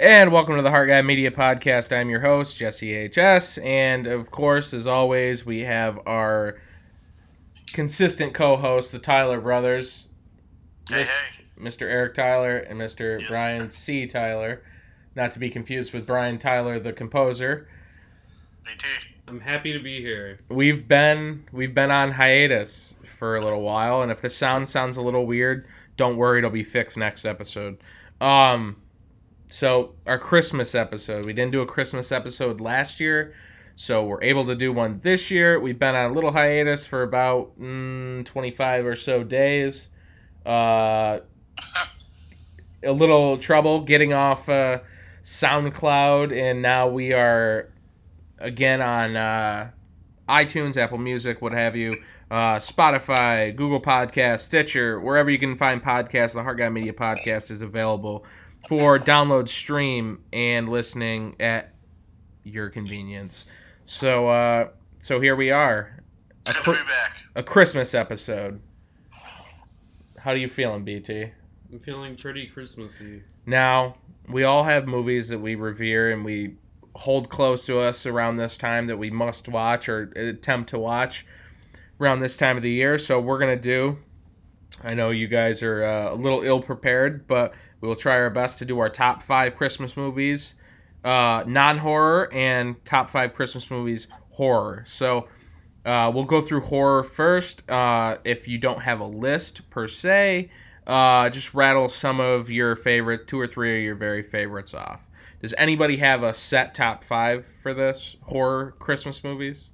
And 0.00 0.32
welcome 0.32 0.56
to 0.56 0.62
the 0.62 0.70
Heart 0.70 0.88
Guy 0.88 1.02
Media 1.02 1.30
Podcast. 1.30 1.94
I'm 1.94 2.08
your 2.08 2.20
host, 2.20 2.56
Jesse 2.56 3.06
HS. 3.08 3.58
And 3.58 4.06
of 4.06 4.30
course, 4.30 4.72
as 4.72 4.86
always, 4.86 5.44
we 5.44 5.60
have 5.64 6.00
our 6.06 6.58
consistent 7.74 8.32
co 8.32 8.56
hosts, 8.56 8.92
the 8.92 8.98
Tyler 8.98 9.42
brothers, 9.42 10.06
Hey, 10.88 11.02
hey. 11.02 11.44
Mr. 11.60 11.82
Eric 11.82 12.14
Tyler 12.14 12.56
and 12.56 12.80
Mr. 12.80 13.20
Yes. 13.20 13.28
Brian 13.28 13.70
C. 13.70 14.06
Tyler. 14.06 14.62
Not 15.16 15.32
to 15.32 15.38
be 15.38 15.50
confused 15.50 15.92
with 15.92 16.06
Brian 16.06 16.38
Tyler, 16.38 16.78
the 16.78 16.94
composer. 16.94 17.68
BT. 18.64 18.86
I'm 19.28 19.40
happy 19.40 19.74
to 19.74 19.80
be 19.80 20.00
here. 20.00 20.38
We've 20.48 20.88
been 20.88 21.44
we've 21.52 21.74
been 21.74 21.90
on 21.90 22.12
hiatus 22.12 22.96
for 23.04 23.36
a 23.36 23.44
little 23.44 23.60
while, 23.60 24.00
and 24.00 24.10
if 24.10 24.22
the 24.22 24.30
sound 24.30 24.66
sounds 24.70 24.96
a 24.96 25.02
little 25.02 25.26
weird, 25.26 25.66
don't 25.98 26.16
worry, 26.16 26.38
it'll 26.38 26.48
be 26.48 26.62
fixed 26.62 26.96
next 26.96 27.26
episode. 27.26 27.76
Um, 28.18 28.76
so 29.50 29.94
our 30.06 30.18
Christmas 30.18 30.74
episode, 30.74 31.26
we 31.26 31.32
didn't 31.32 31.52
do 31.52 31.60
a 31.60 31.66
Christmas 31.66 32.12
episode 32.12 32.60
last 32.60 33.00
year, 33.00 33.34
so 33.74 34.04
we're 34.04 34.22
able 34.22 34.46
to 34.46 34.54
do 34.54 34.72
one 34.72 35.00
this 35.02 35.30
year. 35.30 35.58
We've 35.58 35.78
been 35.78 35.94
on 35.94 36.10
a 36.10 36.14
little 36.14 36.32
hiatus 36.32 36.86
for 36.86 37.02
about 37.02 37.58
mm, 37.60 38.24
25 38.24 38.86
or 38.86 38.96
so 38.96 39.24
days. 39.24 39.88
Uh, 40.46 41.20
a 42.82 42.92
little 42.92 43.38
trouble 43.38 43.80
getting 43.80 44.12
off 44.12 44.48
uh, 44.48 44.80
SoundCloud, 45.22 46.32
and 46.32 46.62
now 46.62 46.88
we 46.88 47.12
are 47.12 47.70
again 48.38 48.80
on 48.80 49.16
uh, 49.16 49.70
iTunes, 50.28 50.76
Apple 50.76 50.98
Music, 50.98 51.42
what 51.42 51.52
have 51.52 51.74
you, 51.76 51.92
uh, 52.30 52.56
Spotify, 52.56 53.54
Google 53.54 53.80
Podcast, 53.80 54.40
Stitcher, 54.40 55.00
wherever 55.00 55.28
you 55.28 55.38
can 55.38 55.56
find 55.56 55.82
podcasts. 55.82 56.34
The 56.34 56.42
Heart 56.42 56.58
Guy 56.58 56.68
Media 56.68 56.92
Podcast 56.92 57.50
is 57.50 57.62
available 57.62 58.24
for 58.68 58.98
download, 58.98 59.48
stream, 59.48 60.22
and 60.32 60.68
listening 60.68 61.36
at 61.40 61.72
your 62.44 62.70
convenience. 62.70 63.46
So, 63.84 64.28
uh, 64.28 64.68
so 64.98 65.20
here 65.20 65.34
we 65.36 65.50
are, 65.50 66.00
a, 66.46 66.52
Good 66.52 66.62
cri- 66.62 66.74
back. 66.74 67.16
a 67.34 67.42
Christmas 67.42 67.94
episode. 67.94 68.60
How 70.18 70.32
are 70.32 70.36
you 70.36 70.48
feeling, 70.48 70.84
BT? 70.84 71.30
I'm 71.72 71.78
feeling 71.78 72.16
pretty 72.16 72.46
Christmassy. 72.46 73.22
Now, 73.46 73.96
we 74.28 74.44
all 74.44 74.64
have 74.64 74.86
movies 74.86 75.28
that 75.30 75.38
we 75.38 75.54
revere 75.54 76.10
and 76.10 76.24
we 76.24 76.56
hold 76.94 77.28
close 77.30 77.64
to 77.66 77.78
us 77.78 78.04
around 78.06 78.36
this 78.36 78.56
time 78.56 78.86
that 78.86 78.96
we 78.98 79.10
must 79.10 79.48
watch 79.48 79.88
or 79.88 80.12
attempt 80.16 80.70
to 80.70 80.78
watch 80.78 81.24
around 82.00 82.20
this 82.20 82.36
time 82.36 82.56
of 82.56 82.62
the 82.62 82.70
year. 82.72 82.98
So, 82.98 83.18
we're 83.20 83.38
going 83.38 83.56
to 83.56 83.62
do. 83.62 83.96
I 84.82 84.94
know 84.94 85.10
you 85.10 85.28
guys 85.28 85.62
are 85.62 85.82
uh, 85.82 86.12
a 86.12 86.16
little 86.16 86.42
ill 86.42 86.62
prepared, 86.62 87.26
but 87.26 87.54
we 87.80 87.88
will 87.88 87.96
try 87.96 88.14
our 88.14 88.30
best 88.30 88.58
to 88.58 88.64
do 88.64 88.78
our 88.78 88.88
top 88.88 89.22
five 89.22 89.56
Christmas 89.56 89.96
movies, 89.96 90.54
uh, 91.04 91.44
non 91.46 91.78
horror, 91.78 92.32
and 92.32 92.82
top 92.84 93.10
five 93.10 93.32
Christmas 93.32 93.70
movies, 93.70 94.08
horror. 94.30 94.84
So, 94.86 95.28
uh, 95.84 96.10
we'll 96.14 96.24
go 96.24 96.40
through 96.42 96.62
horror 96.62 97.02
first. 97.02 97.68
Uh, 97.70 98.18
if 98.24 98.46
you 98.48 98.58
don't 98.58 98.82
have 98.82 99.00
a 99.00 99.06
list 99.06 99.68
per 99.70 99.88
se, 99.88 100.50
uh, 100.86 101.30
just 101.30 101.54
rattle 101.54 101.88
some 101.88 102.20
of 102.20 102.50
your 102.50 102.76
favorite, 102.76 103.26
two 103.28 103.40
or 103.40 103.46
three 103.46 103.78
of 103.78 103.84
your 103.84 103.94
very 103.94 104.22
favorites 104.22 104.74
off. 104.74 105.08
Does 105.40 105.54
anybody 105.56 105.96
have 105.96 106.22
a 106.22 106.34
set 106.34 106.74
top 106.74 107.02
five 107.02 107.46
for 107.62 107.72
this 107.72 108.16
horror 108.22 108.74
Christmas 108.78 109.24
movies? 109.24 109.70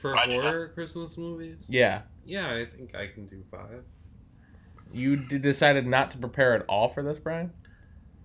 For 0.00 0.14
horror 0.14 0.68
Christmas 0.68 1.18
movies? 1.18 1.66
Yeah, 1.68 2.02
Yeah, 2.24 2.54
I 2.54 2.64
think 2.64 2.94
I 2.94 3.08
can 3.08 3.26
do 3.26 3.42
five. 3.50 3.84
You 4.92 5.16
d- 5.16 5.38
decided 5.38 5.86
not 5.86 6.10
to 6.12 6.18
prepare 6.18 6.54
at 6.54 6.64
all 6.68 6.88
for 6.88 7.02
this, 7.02 7.18
Brian. 7.18 7.52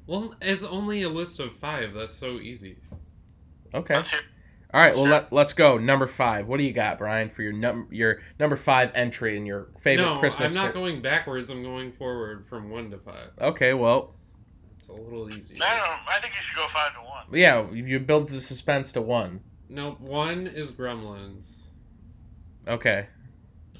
Well, 0.07 0.35
it's 0.41 0.63
only 0.63 1.01
a 1.03 1.09
list 1.09 1.39
of 1.39 1.53
five. 1.53 1.93
That's 1.93 2.17
so 2.17 2.35
easy. 2.39 2.77
Okay. 3.73 3.95
All 4.73 4.81
right. 4.81 4.93
Well, 4.93 5.05
let, 5.05 5.33
let's 5.33 5.53
go. 5.53 5.77
Number 5.77 6.05
five. 6.07 6.47
What 6.47 6.57
do 6.57 6.63
you 6.63 6.73
got, 6.73 6.97
Brian, 6.97 7.29
for 7.29 7.41
your 7.41 7.53
num 7.53 7.87
your 7.91 8.19
number 8.39 8.55
five 8.55 8.91
entry 8.93 9.37
in 9.37 9.45
your 9.45 9.69
favorite 9.79 10.05
no, 10.05 10.19
Christmas? 10.19 10.51
I'm 10.51 10.55
not 10.63 10.73
fi- 10.73 10.79
going 10.79 11.01
backwards. 11.01 11.49
I'm 11.49 11.63
going 11.63 11.91
forward 11.91 12.45
from 12.47 12.69
one 12.69 12.91
to 12.91 12.97
five. 12.97 13.29
okay. 13.41 13.73
Well, 13.73 14.13
It's 14.77 14.87
a 14.89 14.93
little 14.93 15.27
easier. 15.29 15.55
No, 15.59 15.65
no, 15.65 15.95
I 16.09 16.19
think 16.19 16.33
you 16.35 16.39
should 16.41 16.57
go 16.57 16.67
five 16.67 16.93
to 16.93 16.99
one. 16.99 17.25
yeah. 17.31 17.69
You 17.71 17.99
build 17.99 18.29
the 18.29 18.39
suspense 18.39 18.91
to 18.93 19.01
one. 19.01 19.39
No, 19.69 19.91
one 19.93 20.45
is 20.45 20.71
Gremlins. 20.71 21.63
Okay. 22.67 23.07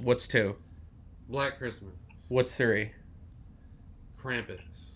What's 0.01 0.27
two? 0.27 0.55
Black 1.29 1.57
Christmas. 1.59 1.93
What's 2.29 2.55
three? 2.55 2.91
Krampus. 4.21 4.93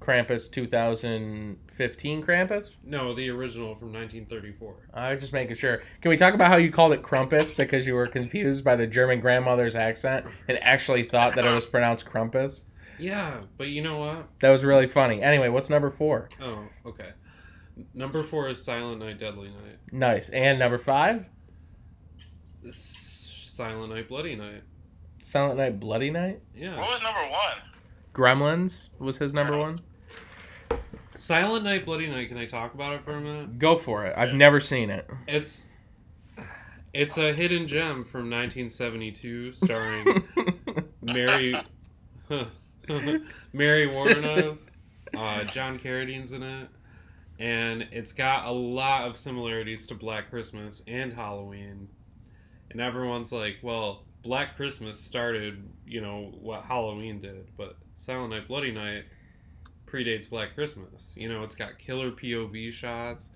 Krampus 0.00 0.50
2015 0.50 2.22
Krampus? 2.22 2.70
No, 2.84 3.14
the 3.14 3.30
original 3.30 3.74
from 3.74 3.92
1934. 3.92 4.88
I 4.94 5.12
was 5.12 5.20
just 5.20 5.32
making 5.32 5.56
sure. 5.56 5.82
Can 6.00 6.10
we 6.10 6.16
talk 6.16 6.34
about 6.34 6.48
how 6.48 6.56
you 6.56 6.70
called 6.70 6.92
it 6.92 7.02
Crumpus 7.02 7.50
because 7.50 7.86
you 7.86 7.94
were 7.94 8.06
confused 8.06 8.64
by 8.64 8.76
the 8.76 8.86
German 8.86 9.20
grandmother's 9.20 9.74
accent 9.74 10.26
and 10.48 10.58
actually 10.62 11.02
thought 11.02 11.34
that 11.34 11.44
it 11.44 11.52
was 11.52 11.66
pronounced 11.66 12.06
Crumpus? 12.06 12.64
Yeah, 12.98 13.40
but 13.58 13.68
you 13.68 13.82
know 13.82 13.98
what? 13.98 14.28
That 14.40 14.50
was 14.50 14.64
really 14.64 14.86
funny. 14.86 15.22
Anyway, 15.22 15.48
what's 15.48 15.70
number 15.70 15.90
four? 15.90 16.28
Oh, 16.40 16.64
okay. 16.86 17.10
Number 17.94 18.22
four 18.22 18.48
is 18.48 18.62
Silent 18.64 19.00
Night, 19.00 19.18
Deadly 19.18 19.48
Night. 19.48 19.78
Nice. 19.92 20.28
And 20.30 20.58
number 20.58 20.78
five? 20.78 21.26
Silent 22.70 23.92
Night, 23.92 24.08
Bloody 24.08 24.34
Night. 24.34 24.62
Silent 25.26 25.58
Night, 25.58 25.80
Bloody 25.80 26.08
Night? 26.08 26.40
Yeah. 26.54 26.78
What 26.78 26.92
was 26.92 27.02
number 27.02 27.20
one? 27.20 27.56
Gremlins 28.14 28.90
was 29.00 29.18
his 29.18 29.34
number 29.34 29.58
one? 29.58 29.74
Silent 31.16 31.64
Night, 31.64 31.84
Bloody 31.84 32.06
Night. 32.06 32.28
Can 32.28 32.38
I 32.38 32.46
talk 32.46 32.74
about 32.74 32.92
it 32.92 33.04
for 33.04 33.14
a 33.14 33.20
minute? 33.20 33.58
Go 33.58 33.76
for 33.76 34.06
it. 34.06 34.14
I've 34.16 34.34
never 34.34 34.60
seen 34.60 34.88
it. 34.88 35.10
It's 35.26 35.66
it's 36.94 37.18
a 37.18 37.32
hidden 37.32 37.66
gem 37.66 38.04
from 38.04 38.30
1972, 38.30 39.52
starring 39.54 40.22
Mary 41.02 41.56
Mary 43.52 43.88
Woronov. 43.88 44.58
Uh, 45.12 45.42
John 45.42 45.80
Carradine's 45.80 46.34
in 46.34 46.44
it, 46.44 46.68
and 47.40 47.88
it's 47.90 48.12
got 48.12 48.46
a 48.46 48.52
lot 48.52 49.08
of 49.08 49.16
similarities 49.16 49.88
to 49.88 49.96
Black 49.96 50.30
Christmas 50.30 50.84
and 50.86 51.12
Halloween. 51.12 51.88
And 52.70 52.80
everyone's 52.80 53.32
like, 53.32 53.56
"Well, 53.60 54.04
Black 54.26 54.56
Christmas 54.56 54.98
started, 54.98 55.62
you 55.86 56.00
know, 56.00 56.32
what 56.40 56.64
Halloween 56.64 57.20
did, 57.20 57.46
but 57.56 57.76
Silent 57.94 58.30
Night, 58.30 58.48
Bloody 58.48 58.72
Night 58.72 59.04
predates 59.86 60.28
Black 60.28 60.54
Christmas. 60.54 61.14
You 61.16 61.28
know, 61.28 61.44
it's 61.44 61.54
got 61.54 61.78
killer 61.78 62.10
POV 62.10 62.72
shots." 62.72 63.30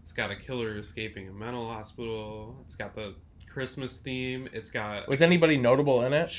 It's 0.00 0.12
got 0.12 0.30
a 0.30 0.36
killer 0.36 0.78
escaping 0.78 1.28
a 1.28 1.32
mental 1.32 1.68
hospital. 1.68 2.56
It's 2.64 2.76
got 2.76 2.94
the 2.94 3.14
Christmas 3.46 3.98
theme. 3.98 4.48
It's 4.52 4.70
got 4.70 5.08
Was 5.08 5.20
anybody 5.20 5.56
notable 5.58 6.04
in 6.04 6.12
it? 6.12 6.30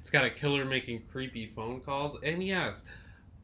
It's 0.00 0.10
got 0.10 0.24
a 0.24 0.30
killer 0.30 0.64
making 0.64 1.02
creepy 1.10 1.46
phone 1.46 1.80
calls. 1.80 2.20
And 2.22 2.42
yes, 2.42 2.84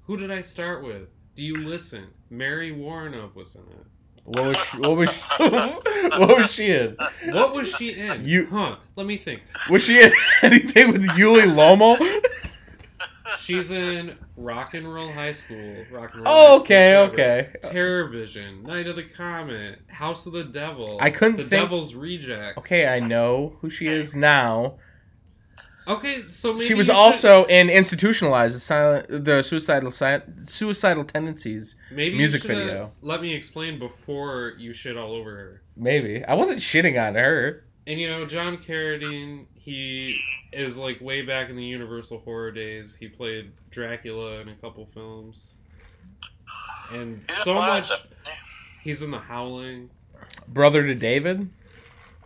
who 0.04 0.16
did 0.16 0.30
I 0.30 0.40
start 0.40 0.82
with? 0.82 1.08
Do 1.34 1.42
you 1.42 1.54
listen? 1.54 2.08
Mary 2.30 2.72
Woronov 2.72 3.34
was 3.34 3.56
in 3.56 3.62
it. 3.62 3.86
What 4.24 4.44
was 4.46 4.56
she, 4.56 4.78
what 4.78 4.96
was 4.96 5.12
she, 5.12 5.20
what 6.18 6.38
was 6.38 6.50
she 6.52 6.70
in? 6.70 6.96
What 7.30 7.52
was 7.54 7.74
she 7.76 7.90
in? 7.94 8.24
You- 8.26 8.46
huh? 8.46 8.76
Let 8.96 9.06
me 9.06 9.16
think. 9.16 9.42
Was 9.70 9.82
she 9.82 10.00
in 10.02 10.12
anything 10.42 10.92
with 10.92 11.02
Yuli 11.10 11.44
Lomo? 11.52 11.98
She's 13.38 13.70
in 13.70 14.16
Rock 14.36 14.74
and 14.74 14.92
Roll 14.92 15.10
High 15.10 15.32
School. 15.32 15.84
Rock 15.90 16.14
and 16.14 16.24
Roll 16.24 16.34
Oh, 16.36 16.60
okay, 16.60 16.96
okay. 16.98 17.48
Terror 17.62 18.08
Vision, 18.08 18.62
Night 18.62 18.86
of 18.86 18.96
the 18.96 19.02
Comet, 19.04 19.80
House 19.88 20.26
of 20.26 20.32
the 20.34 20.44
Devil. 20.44 20.98
I 21.00 21.10
couldn't 21.10 21.36
the 21.38 21.42
think- 21.44 21.62
Devil's 21.64 21.94
Rejects. 21.94 22.58
Okay, 22.58 22.86
I 22.86 23.00
know 23.00 23.56
who 23.60 23.70
she 23.70 23.86
is 23.86 24.14
now. 24.14 24.74
Okay, 25.88 26.22
so 26.28 26.52
maybe 26.52 26.64
she 26.66 26.74
was 26.74 26.86
you 26.88 26.94
should- 26.94 26.98
also 26.98 27.44
in 27.46 27.68
institutionalized 27.68 28.54
the 28.56 28.60
silent 28.60 29.24
the 29.24 29.42
suicidal 29.42 29.90
suicidal 29.90 31.04
tendencies 31.04 31.76
maybe 31.90 32.16
music 32.16 32.42
shoulda 32.42 32.54
video. 32.64 32.92
Let 33.02 33.20
me 33.20 33.34
explain 33.34 33.78
before 33.78 34.54
you 34.58 34.72
shit 34.72 34.96
all 34.96 35.12
over 35.12 35.30
her. 35.30 35.62
maybe 35.76 36.24
i 36.24 36.34
wasn't 36.34 36.58
shitting 36.60 36.96
on 37.04 37.14
her 37.16 37.64
And 37.86 37.98
you 37.98 38.08
know, 38.08 38.24
John 38.26 38.58
Carradine, 38.58 39.46
he 39.54 40.16
is 40.52 40.78
like 40.78 41.00
way 41.00 41.22
back 41.22 41.50
in 41.50 41.56
the 41.56 41.64
Universal 41.64 42.20
horror 42.20 42.52
days. 42.52 42.94
He 42.94 43.08
played 43.08 43.50
Dracula 43.70 44.34
in 44.40 44.48
a 44.50 44.54
couple 44.54 44.86
films. 44.86 45.54
And 46.92 47.24
He's 47.28 47.38
so 47.38 47.54
much 47.54 47.90
he's 48.84 49.02
in 49.02 49.10
the 49.10 49.18
Howling. 49.18 49.90
brother 50.46 50.86
to 50.86 50.94
david 50.94 51.48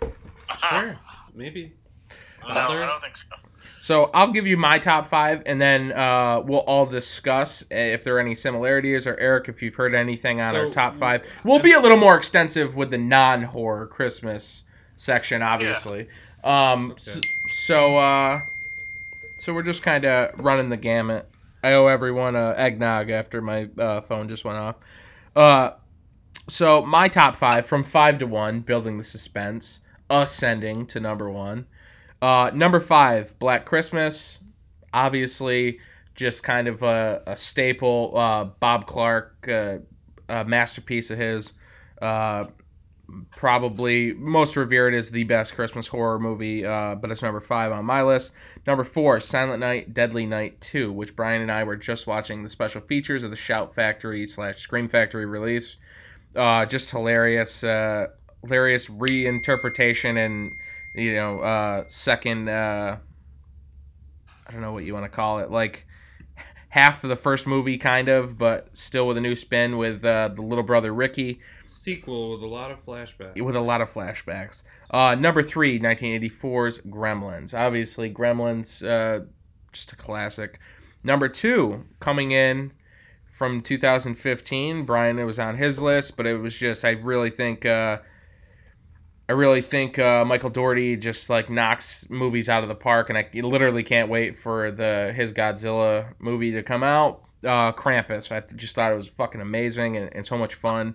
uh-huh. 0.03 0.81
Sure, 0.81 0.99
maybe. 1.35 1.73
No, 2.47 2.55
Father? 2.55 2.83
I 2.83 2.87
don't 2.87 3.03
think 3.03 3.17
so. 3.17 3.27
So 3.87 4.11
i'll 4.15 4.33
give 4.33 4.47
you 4.47 4.57
my 4.57 4.79
top 4.79 5.07
five 5.07 5.43
and 5.47 5.61
then 5.61 5.93
uh, 5.93 6.41
we'll 6.45 6.61
all 6.73 6.87
discuss 6.87 7.65
if 7.71 8.03
there 8.05 8.17
are 8.17 8.21
any 8.21 8.35
similarities 8.35 9.07
or 9.07 9.17
eric 9.19 9.49
if 9.49 9.63
you've 9.63 9.75
heard 9.77 9.95
anything 9.95 10.41
on 10.41 10.57
our 10.57 10.69
top 10.71 10.97
five 10.97 11.21
we'll 11.45 11.61
be 11.61 11.73
a 11.73 11.81
little 11.81 11.97
more 12.07 12.17
extensive 12.17 12.75
with 12.75 12.91
the 12.91 12.99
non-horror 12.99 13.87
christmas 13.87 14.65
section 14.97 15.43
obviously 15.43 16.09
um, 16.45 16.93
Okay. 16.93 17.11
s- 17.13 17.21
so 17.67 17.97
uh, 17.97 18.41
so 19.37 19.53
we're 19.55 19.63
just 19.63 19.83
kind 19.83 20.05
of 20.05 20.39
running 20.39 20.69
the 20.69 20.77
gamut 20.77 21.29
I 21.63 21.73
owe 21.73 21.89
everyone 21.89 22.37
a 22.37 22.55
eggnog 22.57 23.11
after 23.11 23.43
my 23.43 23.69
uh, 23.77 24.01
phone 24.01 24.29
just 24.29 24.45
went 24.45 24.57
off. 24.59 24.77
Uh, 25.35 25.71
so 26.49 26.87
my 26.87 27.09
top 27.09 27.35
five 27.35 27.67
from 27.67 27.83
five 27.83 28.19
to 28.21 28.27
one, 28.29 28.61
building 28.61 28.99
the 28.99 29.03
suspense, 29.05 29.81
ascending 30.09 30.87
to 30.87 31.01
number 31.01 31.29
one. 31.29 31.67
Uh, 32.27 32.51
number 32.53 32.81
five, 32.81 33.39
Black 33.39 33.67
Christmas. 33.67 34.41
Obviously, 34.93 35.79
just 36.17 36.43
kind 36.43 36.67
of 36.67 36.83
a, 36.83 37.23
a 37.25 37.37
staple. 37.37 38.15
Uh, 38.17 38.47
Bob 38.47 38.89
Clark, 38.89 39.47
uh, 39.49 39.79
a 40.29 40.45
masterpiece 40.45 41.13
of 41.13 41.19
his. 41.19 41.53
Uh, 42.03 42.47
probably 43.31 44.13
most 44.15 44.57
revered 44.57 44.93
as 44.93 45.13
the 45.13 45.23
best 45.23 45.55
Christmas 45.55 45.87
horror 45.87 46.19
movie, 46.19 46.67
uh, 46.67 46.97
but 46.97 47.13
it's 47.13 47.23
number 47.23 47.39
five 47.39 47.71
on 47.71 47.85
my 47.85 48.03
list. 48.03 48.33
Number 48.67 48.83
four, 48.83 49.21
Silent 49.21 49.61
Night, 49.61 49.95
Deadly 49.95 50.27
Night 50.27 50.61
2, 50.61 50.91
which 50.91 51.15
Brian 51.15 51.43
and 51.43 51.53
I 51.53 51.63
were 51.63 51.77
just 51.77 52.09
watching 52.09 52.43
the 52.43 52.49
special 52.49 52.81
features 52.81 53.23
of 53.23 53.31
the 53.31 53.37
Shout 53.37 53.73
Factory 53.73 54.27
slash 54.27 54.57
Scream 54.57 54.89
Factory 54.89 55.27
release. 55.27 55.77
Uh, 56.35 56.67
just 56.67 56.91
hilarious, 56.91 57.61
hilarious 57.61 58.89
reinterpretation 58.89 60.27
and, 60.27 60.55
you 60.97 61.15
know, 61.15 61.41
uh, 61.41 61.85
second, 61.89 62.49
uh, 62.49 62.97
I 64.47 64.53
don't 64.53 64.61
know 64.61 64.73
what 64.73 64.85
you 64.85 64.95
want 64.95 65.05
to 65.05 65.11
call 65.11 65.39
it, 65.41 65.51
like 65.51 65.87
half 66.71 67.05
of 67.05 67.11
the 67.11 67.17
first 67.17 67.47
movie, 67.47 67.79
kind 67.79 68.09
of, 68.09 68.39
but 68.39 68.77
still 68.77 69.07
with 69.07 69.17
a 69.17 69.21
new 69.21 69.37
spin 69.37 69.77
with 69.77 70.05
uh, 70.05 70.31
the 70.35 70.43
little 70.43 70.65
brother 70.65 70.93
Ricky 70.93 71.41
Sequel 71.69 72.33
with 72.33 72.43
a 72.43 72.47
lot 72.47 72.71
of 72.71 72.83
flashbacks. 72.83 73.41
with 73.41 73.55
a 73.55 73.61
lot 73.61 73.81
of 73.81 73.93
flashbacks. 73.93 74.63
Uh, 74.91 75.15
number 75.15 75.43
three, 75.43 75.79
1984's 75.79 76.81
Gremlins. 76.83 77.59
Obviously, 77.59 78.13
Gremlins, 78.13 78.87
uh, 78.87 79.27
just 79.73 79.93
a 79.93 79.97
classic. 79.97 80.59
Number 81.05 81.29
two, 81.29 81.85
coming 82.01 82.31
in 82.31 82.73
from 83.31 83.61
2015, 83.61 84.87
Brian, 84.87 85.19
it 85.19 85.25
was 85.25 85.39
on 85.39 85.57
his 85.57 85.83
list, 85.83 86.17
but 86.17 86.25
it 86.27 86.39
was 86.39 86.59
just, 86.59 86.85
I 86.85 86.93
really 86.93 87.31
think, 87.31 87.67
uh, 87.67 87.99
I 89.29 89.33
really 89.33 89.61
think 89.61 89.99
uh, 89.99 90.25
Michael 90.25 90.51
Dougherty 90.51 90.97
just 90.97 91.29
like 91.29 91.51
knocks 91.51 92.09
movies 92.11 92.49
out 92.49 92.63
of 92.63 92.69
the 92.69 92.75
park, 92.77 93.09
and 93.09 93.19
I 93.19 93.29
literally 93.35 93.83
can't 93.83 94.09
wait 94.09 94.39
for 94.39 94.71
the 94.71 95.13
his 95.15 95.33
Godzilla 95.33 96.15
movie 96.19 96.53
to 96.53 96.63
come 96.63 96.83
out. 96.83 97.23
Uh, 97.45 97.73
Krampus, 97.73 98.31
I 98.33 98.41
just 98.55 98.75
thought 98.75 98.93
it 98.93 98.97
was 98.97 99.09
fucking 99.09 99.41
amazing 99.41 99.97
and, 99.97 100.15
and 100.15 100.27
so 100.27 100.39
much 100.39 100.55
fun. 100.55 100.95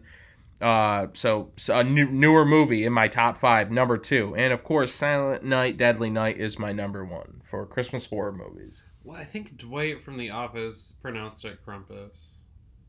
Uh, 0.61 1.07
so, 1.13 1.51
so 1.57 1.79
a 1.79 1.83
new, 1.83 2.05
newer 2.05 2.45
movie 2.45 2.85
in 2.85 2.93
my 2.93 3.07
top 3.07 3.35
five, 3.35 3.71
number 3.71 3.97
two, 3.97 4.35
and 4.35 4.53
of 4.53 4.63
course, 4.63 4.93
Silent 4.93 5.43
Night, 5.43 5.77
Deadly 5.77 6.09
Night 6.09 6.37
is 6.37 6.59
my 6.59 6.71
number 6.71 7.03
one 7.03 7.41
for 7.43 7.65
Christmas 7.65 8.05
horror 8.05 8.31
movies. 8.31 8.83
Well, 9.03 9.17
I 9.17 9.23
think 9.23 9.57
Dwight 9.57 9.99
from 10.01 10.17
The 10.17 10.29
Office 10.29 10.93
pronounced 11.01 11.45
it 11.45 11.59
Krampus. 11.65 12.33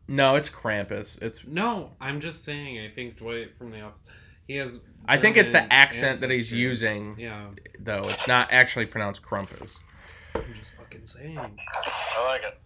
No, 0.06 0.34
it's 0.34 0.50
Krampus. 0.50 1.20
It's 1.22 1.46
No, 1.46 1.92
I'm 2.00 2.20
just 2.20 2.44
saying. 2.44 2.78
I 2.80 2.88
think 2.88 3.16
Dwight 3.16 3.56
from 3.56 3.70
The 3.70 3.80
Office. 3.80 4.00
He 4.46 4.56
has. 4.56 4.80
I 5.06 5.18
think 5.18 5.36
it's 5.36 5.50
the 5.50 5.70
accent 5.72 6.20
that 6.20 6.30
he's 6.30 6.52
using, 6.52 7.16
Yeah, 7.18 7.46
though. 7.78 8.04
It's 8.04 8.28
not 8.28 8.52
actually 8.52 8.86
pronounced 8.86 9.22
Crumpus. 9.22 9.78
I'm 10.34 10.42
just 10.58 10.74
fucking 10.74 11.04
saying. 11.04 11.38
I 11.38 12.26
like 12.26 12.44
it. 12.44 12.58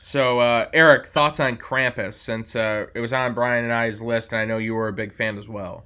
So, 0.00 0.40
uh, 0.40 0.68
Eric, 0.72 1.06
thoughts 1.06 1.40
on 1.40 1.58
Krampus? 1.58 2.14
Since 2.14 2.56
uh, 2.56 2.86
it 2.94 3.00
was 3.00 3.12
on 3.12 3.34
Brian 3.34 3.64
and 3.64 3.72
I's 3.72 4.00
list, 4.00 4.32
and 4.32 4.40
I 4.40 4.44
know 4.44 4.58
you 4.58 4.74
were 4.74 4.88
a 4.88 4.92
big 4.92 5.12
fan 5.12 5.36
as 5.36 5.48
well. 5.48 5.84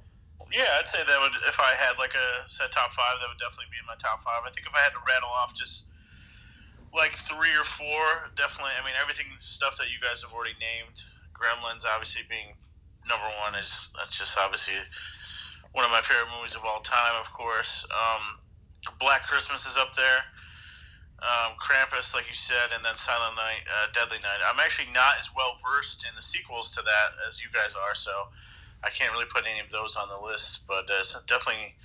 Yeah, 0.53 0.63
I'd 0.79 0.87
say 0.87 0.99
that 0.99 1.19
would 1.19 1.33
if 1.49 1.59
I 1.59 1.75
had 1.75 1.99
like 1.99 2.15
a 2.15 2.47
set 2.47 2.71
top 2.71 2.93
five, 2.93 3.19
that 3.19 3.27
would 3.27 3.39
definitely 3.39 3.67
be 3.71 3.77
in 3.81 3.85
my 3.85 3.99
top 3.99 4.23
five. 4.23 4.39
I 4.47 4.51
think 4.51 4.67
if 4.67 4.73
I 4.73 4.79
had 4.79 4.95
to 4.95 5.03
rattle 5.03 5.27
off 5.27 5.53
just 5.53 5.87
like 6.95 7.11
three 7.11 7.51
or 7.59 7.67
four, 7.67 8.31
definitely. 8.39 8.71
I 8.79 8.85
mean, 8.85 8.95
everything 8.95 9.35
stuff 9.37 9.75
that 9.77 9.91
you 9.91 9.99
guys 9.99 10.23
have 10.23 10.31
already 10.31 10.55
named. 10.63 11.03
Gremlins, 11.35 11.83
obviously 11.83 12.23
being 12.29 12.55
number 13.03 13.27
one, 13.43 13.59
is 13.59 13.91
that's 13.99 14.15
just 14.17 14.37
obviously 14.39 14.79
one 15.75 15.83
of 15.83 15.91
my 15.91 15.99
favorite 15.99 16.31
movies 16.31 16.55
of 16.55 16.63
all 16.63 16.79
time. 16.79 17.19
Of 17.19 17.35
course, 17.35 17.85
um, 17.91 18.39
Black 18.97 19.27
Christmas 19.27 19.67
is 19.67 19.75
up 19.75 19.93
there. 19.93 20.23
Um, 21.19 21.59
Krampus, 21.59 22.15
like 22.15 22.27
you 22.27 22.33
said, 22.33 22.71
and 22.71 22.83
then 22.83 22.95
Silent 22.95 23.35
Night, 23.35 23.67
uh, 23.67 23.87
Deadly 23.91 24.23
Night. 24.23 24.39
I'm 24.47 24.59
actually 24.59 24.91
not 24.93 25.19
as 25.19 25.35
well 25.35 25.59
versed 25.59 26.07
in 26.07 26.15
the 26.15 26.21
sequels 26.21 26.71
to 26.71 26.81
that 26.81 27.19
as 27.27 27.43
you 27.43 27.49
guys 27.51 27.75
are, 27.75 27.95
so 27.95 28.31
I 28.83 28.89
can't 28.89 29.11
really 29.11 29.27
put 29.27 29.43
any 29.43 29.59
of 29.59 29.69
those 29.71 29.95
on 29.95 30.07
the 30.07 30.19
list. 30.19 30.63
But 30.67 30.87
definitely 30.87 31.75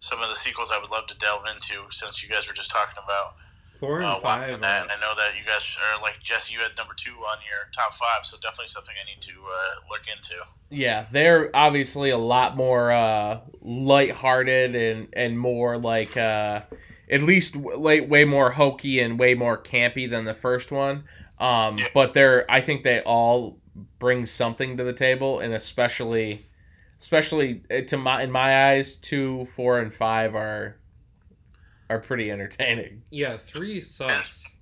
some 0.00 0.22
of 0.22 0.28
the 0.28 0.34
sequels 0.34 0.72
I 0.74 0.80
would 0.80 0.90
love 0.90 1.06
to 1.08 1.18
delve 1.18 1.46
into, 1.46 1.86
since 1.90 2.22
you 2.22 2.28
guys 2.28 2.48
were 2.48 2.54
just 2.54 2.70
talking 2.70 2.98
about 2.98 3.38
Four 3.78 3.98
and 3.98 4.06
uh, 4.06 4.18
five. 4.18 4.48
watching 4.48 4.60
that. 4.62 4.82
And 4.82 4.90
I 4.90 5.00
know 5.00 5.14
that 5.14 5.38
you 5.38 5.44
guys 5.44 5.76
are 5.94 6.02
like 6.02 6.20
Jesse. 6.22 6.52
You 6.52 6.60
had 6.60 6.76
number 6.76 6.94
two 6.96 7.12
on 7.12 7.38
your 7.46 7.70
top 7.72 7.94
five, 7.94 8.24
so 8.24 8.36
definitely 8.36 8.68
something 8.68 8.94
I 9.00 9.06
need 9.08 9.20
to 9.22 9.32
uh, 9.32 9.80
look 9.88 10.02
into. 10.12 10.34
Yeah, 10.70 11.06
they're 11.12 11.50
obviously 11.54 12.10
a 12.10 12.18
lot 12.18 12.56
more 12.56 12.90
uh, 12.90 13.40
lighthearted 13.60 14.74
and 14.74 15.08
and 15.12 15.38
more 15.38 15.78
like 15.78 16.16
uh, 16.16 16.62
at 17.10 17.22
least 17.22 17.54
w- 17.54 17.78
like 17.78 18.10
way 18.10 18.24
more 18.24 18.50
hokey 18.50 19.00
and 19.00 19.18
way 19.18 19.34
more 19.34 19.56
campy 19.56 20.10
than 20.10 20.24
the 20.24 20.34
first 20.34 20.72
one. 20.72 21.04
Um, 21.38 21.78
Yeah. 21.78 21.86
But 21.94 22.14
they're 22.14 22.50
I 22.50 22.60
think 22.60 22.82
they 22.82 23.00
all 23.02 23.60
bring 24.00 24.26
something 24.26 24.76
to 24.76 24.84
the 24.84 24.92
table, 24.92 25.38
and 25.38 25.54
especially 25.54 26.48
especially 26.98 27.62
uh, 27.70 27.82
to 27.82 27.96
my 27.96 28.22
in 28.22 28.32
my 28.32 28.70
eyes, 28.70 28.96
two, 28.96 29.46
four, 29.46 29.78
and 29.78 29.94
five 29.94 30.34
are 30.34 30.77
are 31.90 31.98
pretty 31.98 32.30
entertaining. 32.30 33.02
Yeah, 33.10 33.36
three 33.36 33.80
sucks. 33.80 34.60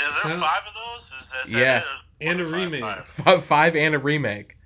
Is 0.00 0.14
there 0.22 0.30
Sound- 0.30 0.40
five 0.40 0.62
of 0.66 0.74
those? 0.74 1.12
Is 1.20 1.30
that, 1.30 1.46
is 1.46 1.52
that 1.52 1.58
Yeah. 1.58 1.78
it? 1.80 1.86
And 2.28 2.40
a 2.40 2.44
five, 2.44 2.52
remake. 2.52 2.80
five? 2.82 3.04
Five, 3.24 3.44
five 3.44 3.76
and 3.76 3.94
a 3.94 3.98
remake. 3.98 4.56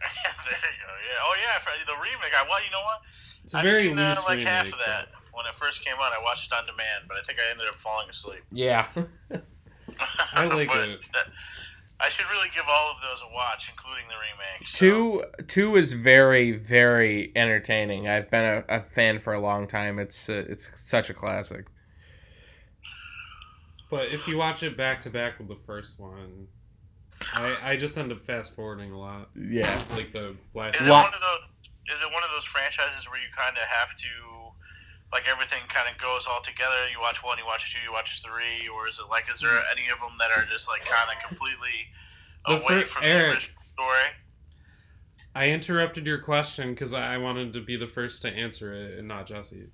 there 0.00 0.10
you 0.54 0.78
go. 0.84 0.92
Yeah. 1.08 1.18
Oh 1.22 1.34
yeah. 1.40 1.84
The 1.86 1.92
remake. 1.94 2.32
I 2.36 2.44
well, 2.48 2.62
you 2.64 2.70
know 2.70 2.80
what? 2.84 3.00
It's 3.44 3.54
a 3.54 3.58
I've 3.58 3.64
very 3.64 3.88
seen 3.88 3.96
loose 3.96 4.18
like 4.24 4.38
remake. 4.38 4.46
half 4.46 4.66
of 4.66 4.78
that 4.86 5.08
though. 5.12 5.18
when 5.32 5.46
it 5.46 5.54
first 5.54 5.84
came 5.84 5.94
out. 6.00 6.12
I 6.12 6.22
watched 6.22 6.50
it 6.52 6.56
on 6.56 6.66
demand, 6.66 7.04
but 7.08 7.16
I 7.16 7.22
think 7.22 7.38
I 7.38 7.50
ended 7.50 7.68
up 7.68 7.76
falling 7.78 8.08
asleep. 8.10 8.42
Yeah. 8.52 8.86
I 10.34 10.44
like 10.46 10.68
But 10.68 10.88
it. 10.88 11.00
that- 11.14 11.26
I 12.04 12.08
should 12.08 12.26
really 12.30 12.48
give 12.54 12.64
all 12.68 12.90
of 12.90 13.00
those 13.00 13.22
a 13.22 13.32
watch, 13.32 13.70
including 13.70 14.04
the 14.08 14.14
remake. 14.14 14.66
so- 14.66 14.78
Two 15.38 15.44
two 15.46 15.76
is 15.76 15.92
very 15.92 16.52
very 16.52 17.30
entertaining. 17.36 18.08
I've 18.08 18.30
been 18.30 18.44
a, 18.44 18.64
a 18.68 18.80
fan 18.82 19.20
for 19.20 19.32
a 19.34 19.40
long 19.40 19.66
time. 19.68 19.98
It's 19.98 20.28
uh, 20.28 20.44
it's 20.48 20.68
such 20.74 21.10
a 21.10 21.14
classic. 21.14 21.66
But 23.90 24.08
if 24.12 24.26
you 24.26 24.38
watch 24.38 24.62
it 24.62 24.76
back 24.76 25.00
to 25.02 25.10
back 25.10 25.38
with 25.38 25.48
the 25.48 25.58
first 25.66 26.00
one, 26.00 26.46
I, 27.34 27.56
I 27.62 27.76
just 27.76 27.96
end 27.98 28.10
up 28.10 28.24
fast 28.24 28.54
forwarding 28.54 28.90
a 28.92 28.98
lot. 28.98 29.28
Yeah. 29.38 29.82
Like 29.92 30.12
the 30.12 30.34
flash. 30.52 30.80
Is 30.80 30.86
it 30.86 30.90
one 30.90 31.04
of 31.06 31.12
those? 31.12 31.50
Is 31.92 32.00
it 32.00 32.10
one 32.12 32.22
of 32.24 32.30
those 32.34 32.44
franchises 32.44 33.08
where 33.10 33.20
you 33.20 33.26
kind 33.36 33.54
of 33.56 33.64
have 33.64 33.94
to, 33.96 34.08
like 35.12 35.28
everything 35.28 35.60
kind 35.68 35.88
of 35.88 36.00
goes 36.00 36.26
all 36.28 36.40
together? 36.40 36.88
You 36.90 37.00
watch 37.00 37.22
one, 37.22 37.38
you 37.38 37.46
watch 37.46 37.74
two, 37.74 37.80
you 37.84 37.92
watch 37.92 38.22
three, 38.22 38.68
or 38.68 38.88
is 38.88 38.98
it 38.98 39.08
like 39.10 39.30
is 39.32 39.40
there 39.40 39.50
hmm. 39.50 39.76
any 39.76 39.88
of 39.92 40.00
them 40.00 40.16
that 40.18 40.30
are 40.30 40.44
just 40.50 40.68
like 40.68 40.84
kind 40.84 41.08
of 41.16 41.28
completely 41.28 41.88
The 42.46 42.52
away 42.54 42.82
fir- 42.82 42.86
from 42.86 43.04
Eric. 43.04 43.22
the 43.22 43.34
original 43.34 43.62
story? 43.74 44.08
I 45.34 45.48
interrupted 45.48 46.06
your 46.06 46.18
question 46.18 46.70
because 46.70 46.92
I 46.92 47.16
wanted 47.16 47.52
to 47.54 47.62
be 47.62 47.76
the 47.76 47.86
first 47.86 48.22
to 48.22 48.28
answer 48.28 48.74
it 48.74 48.98
and 48.98 49.08
not 49.08 49.26
Jesse. 49.26 49.68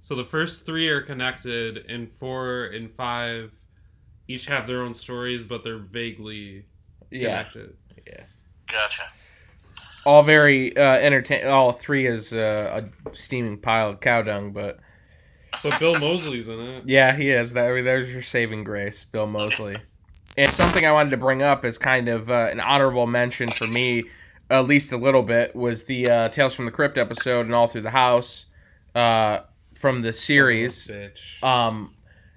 So 0.00 0.14
the 0.14 0.24
first 0.24 0.66
three 0.66 0.88
are 0.88 1.02
connected, 1.02 1.84
and 1.88 2.10
four 2.10 2.66
and 2.66 2.90
five 2.90 3.52
each 4.28 4.46
have 4.46 4.66
their 4.66 4.82
own 4.82 4.94
stories, 4.94 5.44
but 5.44 5.62
they're 5.62 5.78
vaguely 5.78 6.64
connected. 7.10 7.76
Yeah. 7.96 8.02
connected. 8.06 8.26
Gotcha. 8.66 9.02
All 10.06 10.22
very 10.22 10.76
uh, 10.76 10.94
entertain. 10.94 11.46
All 11.46 11.72
three 11.72 12.06
is 12.06 12.32
uh, 12.32 12.82
a 12.82 13.14
steaming 13.14 13.58
pile 13.58 13.90
of 13.90 14.00
cow 14.00 14.22
dung, 14.22 14.52
but 14.52 14.78
But 15.62 15.78
Bill 15.78 15.98
Moseley's 15.98 16.48
in 16.48 16.58
it. 16.58 16.84
yeah, 16.86 17.14
he 17.14 17.30
is. 17.30 17.52
That 17.52 17.70
I 17.70 17.74
mean, 17.74 17.84
there's 17.84 18.12
your 18.12 18.22
saving 18.22 18.64
grace, 18.64 19.04
Bill 19.04 19.26
Mosley. 19.26 19.76
And 20.38 20.50
something 20.50 20.86
I 20.86 20.92
wanted 20.92 21.10
to 21.10 21.16
bring 21.16 21.42
up 21.42 21.64
is 21.64 21.76
kind 21.76 22.08
of 22.08 22.30
uh, 22.30 22.48
an 22.50 22.60
honorable 22.60 23.06
mention 23.06 23.50
for 23.50 23.66
me, 23.66 24.04
at 24.48 24.66
least 24.66 24.92
a 24.92 24.96
little 24.96 25.22
bit, 25.22 25.54
was 25.54 25.84
the 25.84 26.08
uh, 26.08 26.28
Tales 26.30 26.54
from 26.54 26.64
the 26.66 26.70
Crypt 26.70 26.96
episode 26.96 27.46
and 27.46 27.54
All 27.54 27.66
Through 27.66 27.82
the 27.82 27.90
House 27.90 28.46
uh, 28.94 29.40
from 29.74 30.02
the 30.02 30.12
series. 30.12 30.90
Um, 31.42 31.94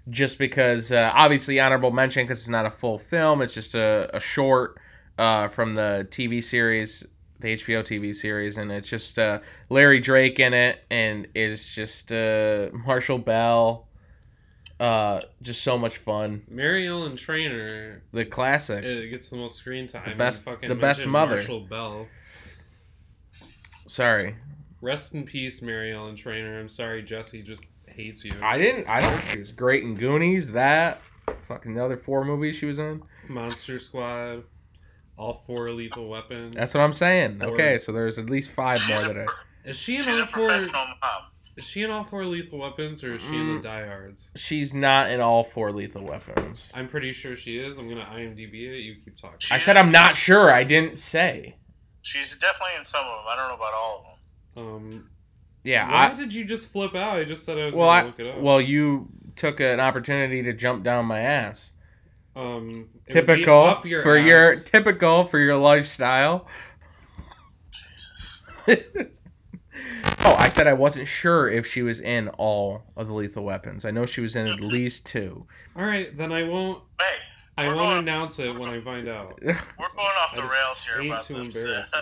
just 0.10 0.38
because 0.38 0.91
uh, 0.91 1.12
obviously 1.13 1.62
honorable 1.62 1.91
mention 1.91 2.25
because 2.25 2.39
it's 2.39 2.50
not 2.50 2.65
a 2.65 2.70
full 2.70 3.00
film 3.00 3.41
it's 3.41 3.53
just 3.53 3.74
a, 3.74 4.10
a 4.13 4.20
short 4.20 4.77
uh, 5.17 5.48
from 5.48 5.75
the 5.75 6.05
tv 6.12 6.43
series 6.43 7.05
the 7.44 7.54
hbo 7.54 7.84
tv 7.84 8.16
series 8.16 8.58
and 8.58 8.72
it's 8.72 8.90
just 8.90 9.20
uh, 9.20 9.40
larry 9.70 10.00
drake 10.00 10.40
in 10.40 10.54
it 10.54 10.80
and 10.90 11.28
it's 11.36 11.76
just 11.76 12.12
uh, 12.12 12.70
marshall 12.74 13.20
bell 13.20 13.88
uh, 14.80 15.22
just 15.42 15.62
so 15.62 15.78
much 15.78 15.98
fun 15.98 16.42
Mary 16.50 16.88
Ellen 16.88 17.16
Trainor 17.16 18.02
the 18.12 18.26
classic 18.26 18.84
it 18.84 19.10
gets 19.12 19.30
the 19.30 19.38
most 19.38 19.56
screen 19.58 19.88
time. 19.88 20.04
and 20.08 20.18
best- 20.18 20.44
fucking 20.44 20.68
the 20.68 20.76
best 20.76 21.06
mother. 21.06 21.36
Marshall 21.36 21.62
Bell. 21.62 22.08
sorry 23.86 24.36
Rest 24.82 25.14
in 25.14 25.24
peace, 25.24 25.62
Mary 25.62 25.94
Ellen 25.94 26.18
Trainor. 26.18 26.60
I'm 26.60 26.68
sorry, 26.68 27.04
Jesse 27.04 27.42
just 27.42 27.68
hates 27.86 28.26
you. 28.26 28.34
i 28.42 28.58
didn't 28.58 28.90
i 28.90 29.00
don't 29.00 29.14
think 29.20 29.32
she 29.32 29.40
was 29.40 29.52
great 29.54 29.84
in 29.84 29.96
goonies 29.96 30.52
that 30.52 31.00
fucking 31.42 31.76
the 31.76 31.84
other 31.86 31.96
four 31.96 32.26
movies 32.26 32.56
she 32.56 32.66
was 32.66 32.80
in. 32.80 33.02
Monster 33.30 33.80
Squad, 33.80 34.44
all 35.17 35.34
four 35.34 35.70
Lethal 35.72 36.08
Weapons. 36.10 36.55
That's 36.55 36.74
what 36.74 36.82
I'm 36.82 36.93
saying. 36.93 37.41
Or- 37.43 37.50
Okay, 37.53 37.77
so 37.77 37.91
there's 37.91 38.17
at 38.20 38.29
least 38.29 38.50
five 38.51 38.79
more 38.88 38.98
She's 38.98 39.08
that 39.08 39.17
I. 39.20 39.25
pro- 39.25 39.36
Is 39.65 39.77
she 39.77 39.98
in 39.98 40.08
all 40.10 40.25
four? 40.25 40.51
Is 41.55 41.67
she 41.67 41.84
in 41.84 41.91
all 41.91 42.03
four 42.03 42.25
Lethal 42.25 42.58
Weapons, 42.60 43.03
or 43.03 43.13
is 43.15 43.22
she 43.22 43.36
in 43.38 43.46
Mm. 43.46 43.62
the 43.62 43.67
Die 43.67 43.86
Hards? 43.86 44.32
She's 44.36 44.74
not 44.74 45.12
in 45.12 45.22
all 45.22 45.43
four 45.43 45.72
Lethal 45.72 46.03
Weapons. 46.03 46.72
I'm 46.74 46.88
pretty 46.88 47.12
sure 47.13 47.36
she 47.36 47.60
is. 47.60 47.77
I'm 47.77 47.88
gonna 47.88 48.05
IMDb 48.05 48.55
it. 48.74 48.79
You 48.79 48.96
keep 49.05 49.15
talking. 49.17 49.38
I 49.51 49.60
said 49.60 49.77
I'm 49.77 49.91
not 49.91 50.15
sure. 50.15 50.51
I 50.51 50.63
didn't 50.63 50.98
say. 50.98 51.55
She's 52.01 52.38
definitely 52.39 52.75
in 52.79 52.86
some 52.86 53.05
of 53.05 53.12
them. 53.20 53.25
I 53.29 53.36
don't 53.36 53.50
know 53.50 53.55
about 53.55 53.74
all 53.75 53.98
of 54.00 54.55
them. 54.55 54.65
Um, 54.75 55.10
Yeah, 55.63 55.89
why 55.89 56.12
I. 56.12 56.13
did 56.15 56.34
you 56.34 56.43
just 56.43 56.72
flip 56.72 56.96
out? 56.96 57.17
I 57.20 57.24
just 57.24 57.46
said 57.46 57.58
I 57.60 57.65
was 57.65 57.75
Well, 57.75 57.88
gonna 57.88 58.00
I 58.01 58.03
look 58.05 58.20
it 58.20 58.27
up. 58.27 58.39
well 58.41 58.60
you 58.60 59.08
took 59.36 59.60
an 59.60 59.79
opportunity 59.79 60.41
to 60.43 60.53
jump 60.53 60.84
down 60.84 61.05
my 61.05 61.20
ass. 61.22 61.72
Um, 62.36 62.88
it 63.08 63.16
would 63.16 63.25
be 63.28 63.36
Typical 63.36 63.82
your 63.86 64.02
for 64.02 64.18
your 64.18 64.56
typical 64.56 65.24
for 65.25 65.40
your 65.40 65.56
lifestyle. 65.58 66.48
oh, 68.68 70.36
I 70.38 70.50
said 70.50 70.68
I 70.68 70.74
wasn't 70.74 71.08
sure 71.08 71.50
if 71.50 71.66
she 71.68 71.82
was 71.82 72.00
in 72.00 72.30
all 72.30 72.84
of 72.96 73.08
the 73.08 73.13
Lethal 73.13 73.44
Weapons. 73.44 73.86
I 73.86 73.92
know 73.92 74.06
she 74.06 74.22
was 74.22 74.36
in 74.36 74.48
at 74.48 74.60
least 74.60 75.06
two. 75.06 75.46
All 75.75 75.84
right, 75.84 76.16
then 76.18 76.32
I 76.32 76.44
won't. 76.44 76.82
Hey, 77.00 77.06
I 77.58 77.68
We're 77.68 77.75
won't 77.75 77.88
going- 77.88 77.98
announce 78.00 78.40
it 78.40 78.58
when 78.58 78.70
I 78.70 78.80
find 78.80 79.08
out. 79.08 79.38
we're 79.46 79.54
going 79.54 80.16
off 80.22 80.36
the 80.36 80.44
rails 80.44 80.84
here 80.86 81.02
Ain't 81.02 81.08
about 81.12 81.22
too 81.24 81.44
this. 81.44 81.56
embarrassed. 81.56 81.96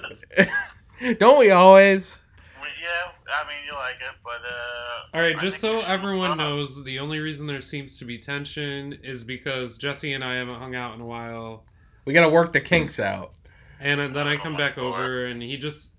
Don't 1.19 1.39
we 1.39 1.49
always? 1.51 2.19
We- 2.61 2.67
yeah, 2.81 3.11
I 3.33 3.47
mean 3.47 3.57
you 3.65 3.73
like 3.73 3.95
it, 3.95 4.15
but 4.23 4.41
uh. 4.45 5.15
All 5.17 5.21
right, 5.21 5.35
I 5.35 5.39
just 5.39 5.59
so 5.59 5.79
everyone 5.81 6.37
knows, 6.37 6.83
the 6.83 6.99
only 6.99 7.19
reason 7.19 7.47
there 7.47 7.61
seems 7.61 7.97
to 7.99 8.05
be 8.05 8.17
tension 8.17 8.97
is 9.03 9.23
because 9.23 9.77
Jesse 9.77 10.13
and 10.13 10.23
I 10.23 10.35
haven't 10.35 10.55
hung 10.55 10.75
out 10.75 10.95
in 10.95 11.01
a 11.01 11.05
while, 11.05 11.65
We 12.05 12.13
gotta 12.13 12.29
work 12.29 12.53
the 12.53 12.61
kinks 12.61 12.99
out. 12.99 13.33
and 13.79 14.15
then 14.15 14.27
I 14.27 14.35
come 14.35 14.55
back 14.55 14.77
over, 14.77 15.25
and 15.25 15.41
he 15.41 15.57
just 15.57 15.95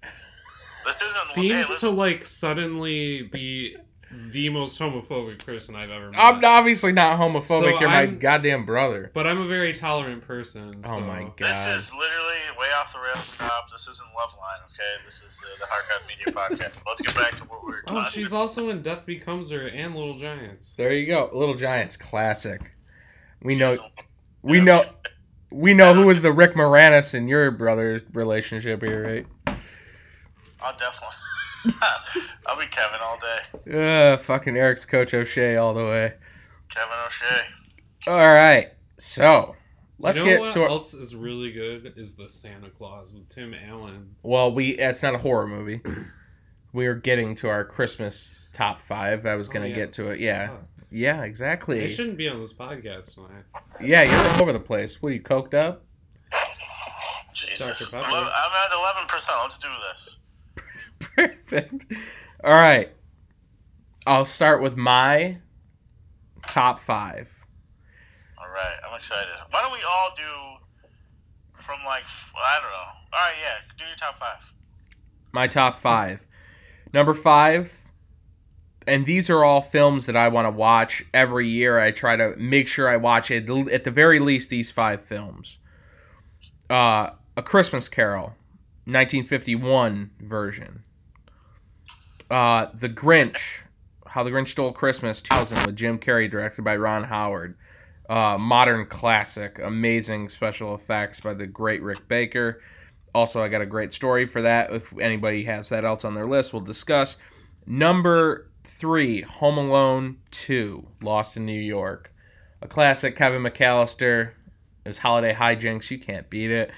This 0.85 0.95
hey, 1.35 1.65
seems 1.65 1.81
to 1.81 1.91
like 1.91 2.27
suddenly 2.27 3.23
be 3.23 3.77
the 4.31 4.49
most 4.51 4.79
homophobic 4.79 5.45
person 5.45 5.75
I've 5.75 5.91
ever 5.91 6.11
met. 6.11 6.21
I'm 6.21 6.45
obviously 6.45 6.93
not 6.93 7.19
homophobic. 7.19 7.47
So 7.49 7.79
You're 7.81 7.89
my 7.89 8.01
I'm- 8.03 8.19
goddamn 8.19 8.65
brother. 8.67 9.11
but 9.15 9.27
I'm 9.27 9.41
a 9.41 9.47
very 9.47 9.73
tolerant 9.73 10.23
person. 10.27 10.73
Oh 10.85 10.97
so- 10.97 11.01
my 11.01 11.23
god. 11.23 11.37
This 11.39 11.85
is 11.87 11.93
literally 11.95 12.37
way 12.59 12.67
off 12.79 12.93
the 12.93 12.99
rails. 13.01 13.29
Stop. 13.29 13.71
This 13.71 13.89
isn't 13.89 14.09
Loveline, 14.09 14.63
okay? 14.65 15.05
This 15.05 15.23
is 15.23 15.41
uh, 15.43 15.59
the 15.59 15.65
Hardcore 15.65 16.07
Media 16.09 16.33
podcast. 16.71 16.75
Let's 16.87 17.01
get 17.01 17.15
back 17.15 17.35
to 17.37 17.45
what 17.45 17.65
we 17.65 17.71
were 17.73 17.83
Oh, 17.89 17.95
talking 17.95 18.11
she's 18.13 18.33
also 18.33 18.69
in 18.71 18.83
Death 18.83 19.07
Becomes 19.07 19.51
Her 19.51 19.67
and 19.69 19.95
Little 19.95 20.19
Giants. 20.19 20.75
There 20.77 20.93
you 20.93 21.07
go. 21.07 21.31
Little 21.33 21.55
Giants 21.55 21.97
classic. 21.97 22.73
We 23.43 23.57
know 23.57 23.77
She's- 23.77 23.91
we 24.43 24.61
know 24.61 24.85
we 25.51 25.75
know 25.75 25.95
who 25.95 26.07
was 26.07 26.23
the 26.23 26.33
Rick 26.33 26.53
Moranis 26.55 27.13
in 27.15 27.29
your 27.29 27.51
brother's 27.51 28.03
relationship 28.15 28.83
here, 28.83 29.03
right? 29.47 29.57
I'll 30.63 30.73
definitely. 30.79 31.09
I'll 32.47 32.59
be 32.59 32.67
Kevin 32.67 33.01
all 33.03 33.19
day. 33.19 34.13
Uh 34.13 34.17
fucking 34.17 34.57
Eric's 34.57 34.85
coach 34.85 35.15
O'Shea 35.15 35.57
all 35.57 35.75
the 35.75 35.85
way. 35.85 36.15
Kevin 36.69 36.95
O'Shea. 37.07 37.41
All 38.09 38.17
right. 38.33 38.73
So, 38.99 39.55
let's 39.99 40.19
you 40.19 40.25
know 40.25 40.31
get 40.31 40.41
what 40.41 40.53
to 40.53 40.63
our, 40.63 40.69
else 40.69 40.95
is 40.95 41.15
really 41.15 41.53
good 41.53 41.95
is 41.97 42.15
the 42.17 42.29
Santa 42.29 42.71
Claus 42.71 43.13
with 43.13 43.29
Tim 43.29 43.55
Allen. 43.55 44.15
Well, 44.23 44.53
we 44.55 44.71
it's 44.71 45.03
not 45.03 45.15
a 45.15 45.19
horror 45.19 45.47
movie. 45.47 45.81
We 46.75 46.87
are 46.87 46.95
getting 46.95 47.35
to 47.35 47.51
our 47.51 47.67
Christmas 47.67 48.35
top 48.55 48.81
5. 48.81 49.27
I 49.27 49.35
was 49.35 49.47
going 49.47 49.61
to 49.63 49.67
Oh, 49.67 49.69
yeah. 49.69 49.75
get 49.75 49.93
to 49.93 50.09
it. 50.09 50.21
Yeah. 50.21 50.49
Oh, 50.53 50.65
Yeah, 50.91 51.23
exactly. 51.25 51.79
they 51.81 51.87
shouldn't 51.87 52.17
be 52.17 52.29
on 52.31 52.41
this 52.41 52.55
podcast 52.55 53.13
tonight. 53.13 53.45
Yeah, 53.79 54.05
you're 54.05 54.35
all 54.37 54.41
over 54.43 54.55
the 54.55 54.59
place. 54.59 55.03
What 55.03 55.11
are 55.11 55.13
you 55.13 55.21
coked 55.21 55.53
up? 55.53 55.85
Jesus. 57.35 57.91
Dr. 57.91 58.03
Pepper. 58.03 58.17
I'm 58.17 58.25
at 58.25 58.73
eleven 58.79 59.07
percent. 59.07 59.37
Let's 59.43 59.59
do 59.59 59.69
this. 59.93 60.17
Perfect. 61.17 61.87
All 62.45 62.51
right. 62.53 62.91
I'll 64.07 64.25
start 64.25 64.63
with 64.63 64.77
my 64.77 65.39
top 66.49 66.81
5. 66.81 67.29
All 68.39 68.49
right. 68.53 68.77
I'm 68.89 68.97
excited. 68.97 69.29
Why 69.51 69.63
don't 69.63 69.73
we 69.73 69.79
all 69.89 70.11
do 70.17 71.63
from 71.63 71.79
like 71.87 72.05
I 72.37 72.59
don't 72.61 72.71
know. 72.71 72.77
All 73.13 73.25
right. 73.27 73.35
Yeah. 73.41 73.75
Do 73.79 73.85
your 73.85 73.97
top 73.97 74.19
five. 74.19 74.53
my 75.33 75.47
top 75.47 75.77
five. 75.77 76.21
Number 76.93 77.15
five, 77.15 77.81
and 78.87 79.07
these 79.07 79.31
are 79.31 79.45
all 79.45 79.63
films 79.63 80.05
that 80.07 80.17
I 80.17 80.29
want 80.29 80.45
to 80.47 80.51
watch 80.51 81.05
every 81.15 81.49
year. 81.49 81.79
I 81.79 81.91
try 81.91 82.17
to 82.17 82.35
make 82.37 82.69
sure 82.69 82.87
I 82.89 82.97
watch 82.99 83.31
it 83.31 83.49
at 83.71 83.85
the 83.85 83.91
very 83.91 84.19
least 84.19 84.51
these 84.51 84.71
five 84.71 85.03
films. 85.03 85.59
Uh, 86.69 87.11
A 87.37 87.43
Christmas 87.43 87.89
Carol, 87.89 88.35
1951 88.85 90.11
version. 90.21 90.83
Uh, 92.33 92.71
The 92.75 92.89
Grinch, 92.89 93.63
How 94.07 94.23
the 94.23 94.31
Grinch 94.31 94.49
Stole 94.49 94.73
Christmas, 94.73 95.21
2000 95.21 95.67
with 95.67 95.77
Jim 95.77 95.99
Carrey, 95.99 96.31
directed 96.31 96.63
by 96.63 96.77
Ron 96.77 97.05
Howard. 97.05 97.57
Uh, 98.09 98.37
modern 98.41 98.87
classic, 98.87 99.59
amazing 99.63 100.29
special 100.29 100.75
effects 100.75 101.21
by 101.21 101.35
the 101.35 101.47
great 101.47 101.83
Rick 101.83 102.09
Baker. 102.09 102.63
Also, 103.15 103.43
I 103.43 103.49
got 103.49 103.61
a 103.61 103.67
great 103.67 103.93
story 103.93 104.27
for 104.27 104.41
that. 104.43 104.73
If 104.73 104.99
anybody 104.99 105.45
has 105.45 105.69
that 105.69 105.85
else 105.85 106.05
on 106.05 106.15
their 106.15 106.27
list, 106.27 106.53
we'll 106.55 106.63
discuss. 106.63 107.19
Number 107.67 108.51
three, 108.65 109.21
Home 109.21 109.59
Alone 109.59 110.17
2, 110.31 110.87
Lost 111.03 111.37
in 111.37 111.45
New 111.45 111.61
York. 111.61 112.13
A 112.63 112.69
classic, 112.69 113.15
Kevin 113.15 113.43
McAllister. 113.43 114.33
His 114.85 114.99
holiday 114.99 115.35
hijinks, 115.35 115.91
you 115.91 115.99
can't 115.99 116.29
beat 116.31 116.51
it. 116.51 116.71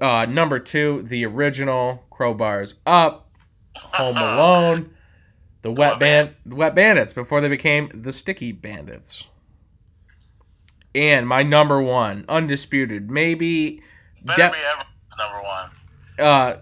Uh, 0.00 0.26
number 0.26 0.58
two, 0.58 1.02
the 1.02 1.24
original, 1.24 2.04
Crowbars 2.10 2.74
Up, 2.84 3.23
Home 3.76 4.16
Alone, 4.18 4.90
the 5.62 5.70
Wet 5.72 5.98
Band, 5.98 6.34
the 6.46 6.56
Wet 6.56 6.74
Bandits 6.74 7.12
before 7.12 7.40
they 7.40 7.48
became 7.48 7.90
the 7.94 8.12
Sticky 8.12 8.52
Bandits. 8.52 9.24
And 10.94 11.26
my 11.26 11.42
number 11.42 11.82
one, 11.82 12.24
undisputed, 12.28 13.10
maybe 13.10 13.82
Better 14.22 14.42
de- 14.42 14.50
be 14.52 14.58
ever 14.72 14.84
number 15.18 15.42
one. 15.42 15.70
uh, 16.20 16.56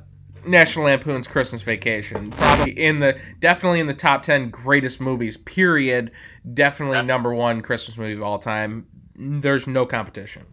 National 0.46 0.86
Lampoon's 0.86 1.28
Christmas 1.28 1.62
Vacation. 1.62 2.30
Probably 2.30 2.72
in 2.72 2.98
the 3.00 3.18
definitely 3.40 3.78
in 3.80 3.86
the 3.86 3.94
top 3.94 4.22
ten 4.22 4.48
greatest 4.50 5.00
movies. 5.00 5.36
Period. 5.36 6.10
Definitely 6.54 6.96
Yeah. 6.98 7.02
number 7.02 7.32
one 7.34 7.60
Christmas 7.60 7.96
movie 7.98 8.14
of 8.14 8.22
all 8.22 8.38
time. 8.38 8.86
There's 9.14 9.66
no 9.68 9.84
competition. 9.86 10.44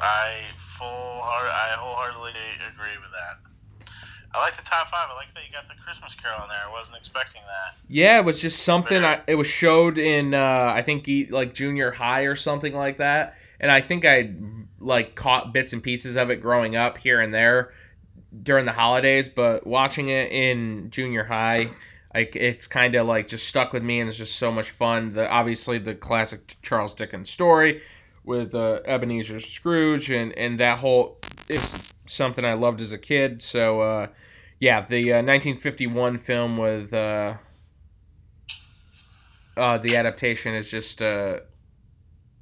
I 0.00 0.40
full 0.56 0.86
heart. 0.88 1.46
I 1.46 1.76
wholeheartedly 1.78 2.32
agree 2.72 2.96
with 3.00 3.12
that. 3.12 3.50
I 4.34 4.40
like 4.40 4.56
the 4.56 4.62
top 4.62 4.88
five. 4.88 5.08
I 5.10 5.14
like 5.14 5.34
that 5.34 5.44
you 5.46 5.52
got 5.52 5.68
the 5.68 5.74
Christmas 5.82 6.14
Carol 6.14 6.42
in 6.44 6.48
there. 6.48 6.58
I 6.66 6.72
wasn't 6.72 6.96
expecting 6.96 7.42
that. 7.42 7.76
Yeah, 7.88 8.18
it 8.18 8.24
was 8.24 8.40
just 8.40 8.62
something. 8.62 9.04
I, 9.04 9.20
it 9.26 9.34
was 9.34 9.46
showed 9.46 9.98
in 9.98 10.32
uh, 10.32 10.72
I 10.74 10.82
think 10.82 11.08
like 11.30 11.52
junior 11.52 11.90
high 11.90 12.22
or 12.22 12.36
something 12.36 12.74
like 12.74 12.98
that, 12.98 13.36
and 13.60 13.70
I 13.70 13.82
think 13.82 14.04
I 14.04 14.32
like 14.80 15.14
caught 15.14 15.52
bits 15.52 15.74
and 15.74 15.82
pieces 15.82 16.16
of 16.16 16.30
it 16.30 16.36
growing 16.36 16.76
up 16.76 16.96
here 16.96 17.20
and 17.20 17.32
there 17.32 17.72
during 18.42 18.64
the 18.64 18.72
holidays. 18.72 19.28
But 19.28 19.66
watching 19.66 20.08
it 20.08 20.32
in 20.32 20.88
junior 20.90 21.24
high, 21.24 21.68
like 22.14 22.34
it's 22.34 22.66
kind 22.66 22.94
of 22.94 23.06
like 23.06 23.28
just 23.28 23.46
stuck 23.46 23.74
with 23.74 23.82
me, 23.82 24.00
and 24.00 24.08
it's 24.08 24.16
just 24.16 24.36
so 24.36 24.50
much 24.50 24.70
fun. 24.70 25.12
The 25.12 25.30
obviously 25.30 25.76
the 25.76 25.94
classic 25.94 26.56
Charles 26.62 26.94
Dickens 26.94 27.28
story 27.28 27.82
with 28.24 28.54
uh, 28.54 28.80
Ebenezer 28.86 29.40
Scrooge, 29.40 30.10
and 30.10 30.32
and 30.38 30.58
that 30.58 30.78
whole 30.78 31.18
is 31.48 31.92
something 32.06 32.46
I 32.46 32.54
loved 32.54 32.80
as 32.80 32.92
a 32.92 32.98
kid. 32.98 33.42
So. 33.42 33.82
Uh, 33.82 34.06
yeah, 34.62 34.80
the 34.82 35.14
uh, 35.14 35.16
1951 35.16 36.18
film 36.18 36.56
with 36.56 36.94
uh, 36.94 37.34
uh, 39.56 39.78
the 39.78 39.96
adaptation 39.96 40.54
is 40.54 40.70
just 40.70 41.02
uh, 41.02 41.40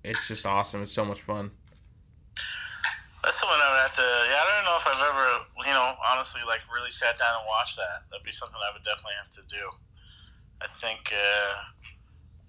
it's 0.05 0.29
just 0.29 0.45
awesome. 0.45 0.83
It's 0.83 0.93
so 0.93 1.07
much 1.07 1.19
fun. 1.19 1.51
That's 3.25 3.41
something 3.41 3.57
I 3.59 3.71
would 3.73 3.81
have 3.81 3.97
to. 3.97 4.03
Yeah, 4.03 4.37
I 4.37 4.55
don't 4.55 4.65
know 4.67 4.77
if 4.77 4.87
I've 4.87 5.15
ever, 5.15 5.45
you 5.67 5.73
know, 5.73 5.95
honestly, 6.13 6.43
like 6.47 6.61
really 6.75 6.91
sat 6.91 7.19
down 7.19 7.37
and 7.39 7.47
watched 7.49 7.77
that. 7.77 8.03
That'd 8.11 8.27
be 8.27 8.33
something 8.33 8.59
I 8.69 8.71
would 8.75 8.85
definitely 8.85 9.15
have 9.23 9.31
to 9.31 9.43
do. 9.49 9.71
I 10.61 10.67
think, 10.75 11.11
uh, 11.15 11.55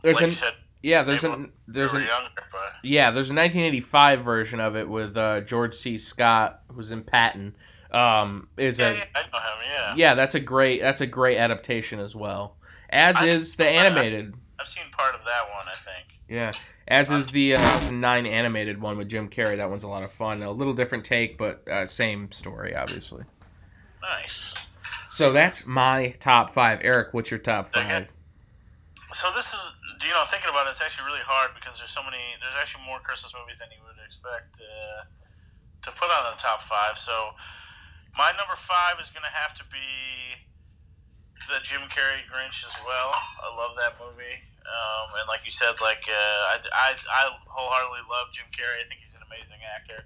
There's 0.04 0.18
like 0.18 0.26
an 0.26 0.32
said, 0.34 0.54
yeah, 0.84 1.04
there's 1.04 1.24
an 1.24 1.54
there's 1.70 1.94
an 1.94 2.02
younger, 2.02 2.44
but 2.52 2.74
yeah, 2.84 3.10
there's 3.12 3.30
a 3.30 3.36
1985 3.36 4.26
version 4.26 4.60
of 4.60 4.76
it 4.76 4.90
with 4.90 5.16
uh, 5.16 5.40
George 5.40 5.76
C. 5.76 5.98
Scott, 5.98 6.64
who's 6.74 6.92
in 6.92 7.04
Patton. 7.04 7.56
Um, 7.92 8.48
is 8.58 8.78
yeah, 8.80 8.90
a 8.90 8.94
yeah, 8.96 9.04
I 9.16 9.20
know 9.22 9.40
him. 9.40 9.72
Yeah, 9.74 9.94
yeah, 9.96 10.14
that's 10.16 10.36
a 10.36 10.40
great 10.40 10.82
that's 10.82 11.02
a 11.02 11.08
great 11.08 11.38
adaptation 11.38 12.00
as 12.00 12.16
well. 12.16 12.56
As 12.90 13.18
I- 13.18 13.28
is 13.28 13.56
the 13.56 13.68
animated. 13.68 14.34
I've 14.60 14.68
seen 14.68 14.84
part 14.96 15.16
of 15.16 15.22
that 15.26 15.50
one. 15.56 15.68
I 15.68 15.76
think. 15.76 16.08
Yeah, 16.30 16.52
as 16.88 17.10
is 17.10 17.28
the 17.28 17.56
uh, 17.56 17.58
2009 17.58 18.26
animated 18.26 18.80
one 18.80 18.98
with 18.98 19.10
Jim 19.10 19.28
Carrey. 19.28 19.58
That 19.58 19.70
one's 19.70 19.84
a 19.84 19.88
lot 19.88 20.04
of 20.04 20.14
fun. 20.14 20.42
A 20.44 20.52
little 20.52 20.74
different 20.74 21.04
take, 21.04 21.38
but 21.38 21.68
uh, 21.68 21.86
same 21.86 22.32
story, 22.32 22.76
obviously. 22.76 23.24
Nice. 24.02 24.56
So 25.10 25.34
that's 25.34 25.66
my 25.66 26.16
top 26.20 26.52
five. 26.52 26.80
Eric, 26.84 27.14
what's 27.14 27.30
your 27.30 27.40
top 27.40 27.68
five? 27.68 28.14
So 29.12 29.30
this 29.36 29.54
is 29.54 29.76
you 30.04 30.10
know, 30.14 30.24
thinking 30.26 30.50
about 30.50 30.66
it, 30.68 30.72
it's 30.72 30.82
actually 30.82 31.06
really 31.06 31.26
hard 31.26 31.54
because 31.54 31.78
there's 31.78 31.94
so 31.94 32.02
many. 32.02 32.18
There's 32.42 32.58
actually 32.58 32.86
more 32.86 33.00
Christmas 33.00 33.34
movies 33.38 33.62
than 33.62 33.70
you 33.70 33.82
would 33.86 34.00
expect 34.02 34.58
uh, 34.58 35.06
to 35.86 35.90
put 35.94 36.10
on 36.10 36.34
the 36.34 36.38
top 36.42 36.66
five. 36.66 36.98
So, 36.98 37.38
my 38.18 38.32
number 38.38 38.56
five 38.56 39.00
is 39.00 39.10
going 39.10 39.24
to 39.24 39.36
have 39.36 39.54
to 39.56 39.64
be 39.72 40.40
the 41.50 41.60
Jim 41.64 41.82
Carrey 41.90 42.22
Grinch 42.30 42.64
as 42.64 42.76
well. 42.86 43.12
I 43.44 43.50
love 43.56 43.76
that 43.80 43.98
movie, 43.98 44.38
um, 44.68 45.08
and 45.20 45.28
like 45.28 45.42
you 45.44 45.52
said, 45.52 45.80
like 45.82 46.06
uh, 46.08 46.40
I, 46.54 46.56
I, 46.72 46.90
I 46.96 47.24
wholeheartedly 47.48 48.06
love 48.10 48.30
Jim 48.32 48.48
Carrey. 48.54 48.84
I 48.84 48.88
think 48.88 49.02
he's 49.04 49.16
an 49.16 49.26
amazing 49.26 49.60
actor, 49.66 50.06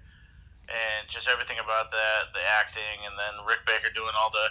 and 0.70 1.08
just 1.10 1.28
everything 1.28 1.58
about 1.60 1.92
that, 1.92 2.32
the 2.34 2.42
acting, 2.46 3.04
and 3.04 3.14
then 3.20 3.46
Rick 3.46 3.68
Baker 3.68 3.92
doing 3.94 4.16
all 4.18 4.30
the 4.30 4.48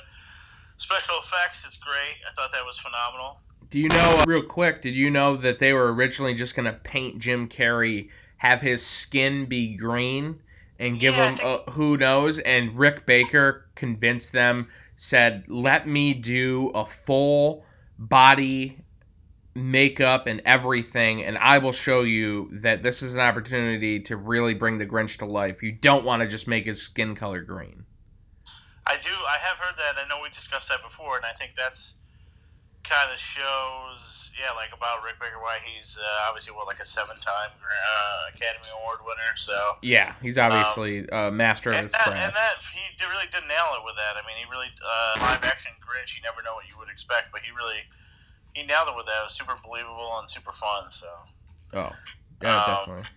special 0.76 1.16
effects. 1.18 1.64
It's 1.64 1.76
great. 1.76 2.20
I 2.28 2.32
thought 2.34 2.52
that 2.52 2.64
was 2.64 2.78
phenomenal. 2.78 3.38
Do 3.70 3.80
you 3.80 3.88
know, 3.88 4.20
uh, 4.20 4.24
real 4.26 4.42
quick, 4.42 4.82
did 4.82 4.94
you 4.94 5.10
know 5.10 5.36
that 5.36 5.58
they 5.58 5.72
were 5.72 5.92
originally 5.92 6.34
just 6.34 6.54
going 6.54 6.66
to 6.66 6.78
paint 6.78 7.18
Jim 7.18 7.48
Carrey, 7.48 8.10
have 8.36 8.60
his 8.60 8.84
skin 8.84 9.46
be 9.46 9.74
green, 9.76 10.40
and 10.78 10.98
give 10.98 11.14
Yeah, 11.14 11.34
think- 11.34 11.44
uh, 11.68 11.70
who 11.72 11.96
knows? 11.96 12.38
And 12.40 12.76
Rick 12.76 13.06
Baker 13.06 13.68
convinced 13.74 14.32
them, 14.32 14.68
said, 14.96 15.44
let 15.48 15.86
me 15.88 16.14
do 16.14 16.68
a 16.74 16.84
full 16.86 17.64
body 17.98 18.84
makeup 19.54 20.26
and 20.26 20.42
everything, 20.44 21.22
and 21.22 21.38
I 21.38 21.58
will 21.58 21.72
show 21.72 22.02
you 22.02 22.50
that 22.60 22.82
this 22.82 23.02
is 23.02 23.14
an 23.14 23.20
opportunity 23.20 24.00
to 24.00 24.16
really 24.16 24.54
bring 24.54 24.78
the 24.78 24.86
Grinch 24.86 25.18
to 25.18 25.26
life. 25.26 25.62
You 25.62 25.72
don't 25.72 26.04
want 26.04 26.22
to 26.22 26.28
just 26.28 26.48
make 26.48 26.66
his 26.66 26.82
skin 26.82 27.14
color 27.14 27.40
green. 27.42 27.84
I 28.86 28.96
do. 28.96 29.10
I 29.10 29.38
have 29.40 29.58
heard 29.58 29.76
that. 29.76 30.02
I 30.04 30.08
know 30.08 30.20
we 30.22 30.28
discussed 30.28 30.68
that 30.68 30.82
before, 30.82 31.16
and 31.16 31.24
I 31.24 31.32
think 31.32 31.54
that's 31.54 31.96
kind 32.84 33.10
of 33.10 33.18
shows, 33.18 34.30
yeah, 34.38 34.52
like 34.52 34.70
about 34.76 35.02
Rick 35.02 35.16
Baker, 35.20 35.40
why 35.40 35.58
he's 35.64 35.96
uh, 35.96 36.28
obviously 36.28 36.52
what 36.54 36.66
like 36.68 36.80
a 36.80 36.84
seven-time 36.84 37.52
uh, 37.56 38.30
Academy 38.36 38.68
Award 38.80 39.00
winner. 39.02 39.32
So 39.36 39.80
Yeah, 39.82 40.14
he's 40.20 40.36
obviously 40.38 41.08
a 41.10 41.32
master 41.32 41.72
of 41.72 41.80
his 41.80 41.92
that, 41.92 42.06
craft. 42.06 42.20
and 42.20 42.32
that 42.36 42.60
he 42.60 42.80
did, 42.96 43.08
really 43.08 43.26
did 43.32 43.48
nail 43.48 43.72
it 43.76 43.82
with 43.84 43.96
that. 43.96 44.20
I 44.20 44.22
mean, 44.28 44.36
he 44.36 44.44
really 44.52 44.68
uh, 44.84 45.16
live-action 45.24 45.72
Grinch. 45.80 46.14
You 46.16 46.22
never 46.22 46.44
know 46.44 46.54
what 46.54 46.68
you 46.68 46.76
would 46.78 46.88
expect, 46.92 47.32
but 47.32 47.40
he 47.42 47.50
really 47.50 47.88
he 48.52 48.62
nailed 48.62 48.88
it 48.88 48.96
with 48.96 49.06
that. 49.06 49.24
It 49.24 49.32
was 49.32 49.36
super 49.36 49.56
believable 49.64 50.14
and 50.20 50.30
super 50.30 50.52
fun. 50.52 50.90
So 50.92 51.08
oh, 51.74 51.90
yeah, 52.42 52.54
Um, 52.54 52.68
definitely. 52.68 53.08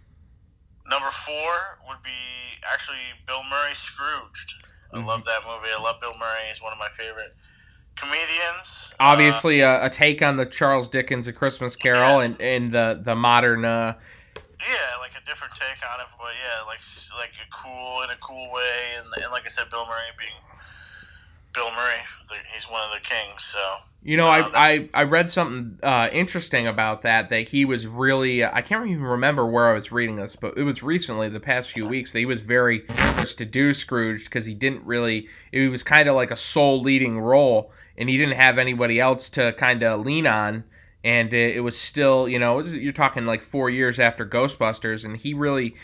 number 0.88 1.12
four 1.12 1.83
would 1.88 2.01
be 2.03 2.57
actually 2.71 3.03
Bill 3.27 3.43
Murray 3.50 3.75
Scrooged. 3.75 4.63
I 4.93 4.97
Mm-hmm. 4.97 5.07
love 5.07 5.25
that 5.25 5.43
movie. 5.43 5.67
I 5.75 5.81
love 5.81 6.00
Bill 6.00 6.15
Murray. 6.17 6.47
He's 6.50 6.63
one 6.63 6.71
of 6.71 6.79
my 6.79 6.88
favorite 6.95 7.36
comedians. 7.97 8.93
Uh, 8.93 9.03
obviously 9.03 9.59
a, 9.61 9.85
a 9.85 9.89
take 9.89 10.21
on 10.21 10.37
the 10.37 10.45
Charles 10.45 10.89
Dickens 10.89 11.27
A 11.27 11.33
Christmas 11.33 11.75
Carol 11.75 12.21
Yes. 12.21 12.39
and, 12.39 12.41
and 12.41 12.71
the 12.73 12.99
the 13.03 13.15
modern 13.15 13.65
uh 13.65 13.93
Yeah, 14.59 14.97
like 14.99 15.11
a 15.21 15.25
different 15.25 15.53
take 15.55 15.83
on 15.93 15.99
it, 15.99 16.07
but 16.17 16.31
yeah, 16.41 16.65
like 16.65 16.79
like 17.17 17.31
a 17.45 17.49
cool 17.51 18.03
in 18.03 18.09
a 18.09 18.15
cool 18.19 18.51
way, 18.51 18.79
and, 18.97 19.05
and 19.23 19.31
like 19.31 19.45
I 19.45 19.49
said, 19.49 19.69
Bill 19.69 19.85
Murray 19.85 19.99
being 20.17 20.31
Bill 21.53 21.71
Murray, 21.71 22.01
he's 22.53 22.65
one 22.65 22.81
of 22.83 22.91
the 22.91 23.07
kings. 23.07 23.43
So 23.43 23.59
you 24.03 24.15
know 24.15 24.27
Uh, 24.29 24.51
I, 24.53 24.69
I 24.73 24.89
I 24.93 25.03
read 25.03 25.29
something 25.29 25.79
uh 25.83 26.07
interesting 26.11 26.67
about 26.67 27.01
that 27.01 27.29
that 27.29 27.47
he 27.47 27.65
was 27.65 27.87
really 27.87 28.43
I 28.45 28.61
can't 28.61 28.85
even 28.87 29.03
remember 29.03 29.45
where 29.45 29.67
I 29.67 29.73
was 29.73 29.91
reading 29.91 30.17
this 30.17 30.35
but 30.35 30.55
it 30.55 30.61
was 30.63 30.83
recently 30.83 31.29
the 31.29 31.39
past 31.39 31.71
few 31.71 31.87
weeks 31.87 32.13
that 32.13 32.19
he 32.19 32.25
was 32.25 32.41
very 32.41 32.85
just 33.17 33.39
to 33.39 33.45
do 33.45 33.73
Scrooge 33.73 34.25
because 34.25 34.45
he 34.45 34.53
didn't 34.53 34.85
really 34.85 35.27
it 35.51 35.69
was 35.69 35.81
kind 35.81 36.07
of 36.07 36.15
like 36.15 36.29
a 36.29 36.35
sole 36.35 36.79
leading 36.79 37.19
role 37.19 37.71
and 37.97 38.09
he 38.09 38.17
didn't 38.17 38.35
have 38.35 38.57
anybody 38.57 38.99
else 38.99 39.29
to 39.31 39.53
kind 39.53 39.83
of 39.83 40.05
lean 40.05 40.27
on 40.27 40.63
and 41.03 41.33
it, 41.33 41.57
it 41.57 41.59
was 41.61 41.79
still 41.79 42.27
you 42.27 42.39
know 42.39 42.55
was- 42.55 42.75
you're 42.75 42.93
talking 42.93 43.25
like 43.25 43.41
four 43.41 43.69
years 43.69 43.99
after 43.99 44.25
Ghostbusters 44.25 45.05
and 45.05 45.17
he 45.17 45.33
really 45.33 45.75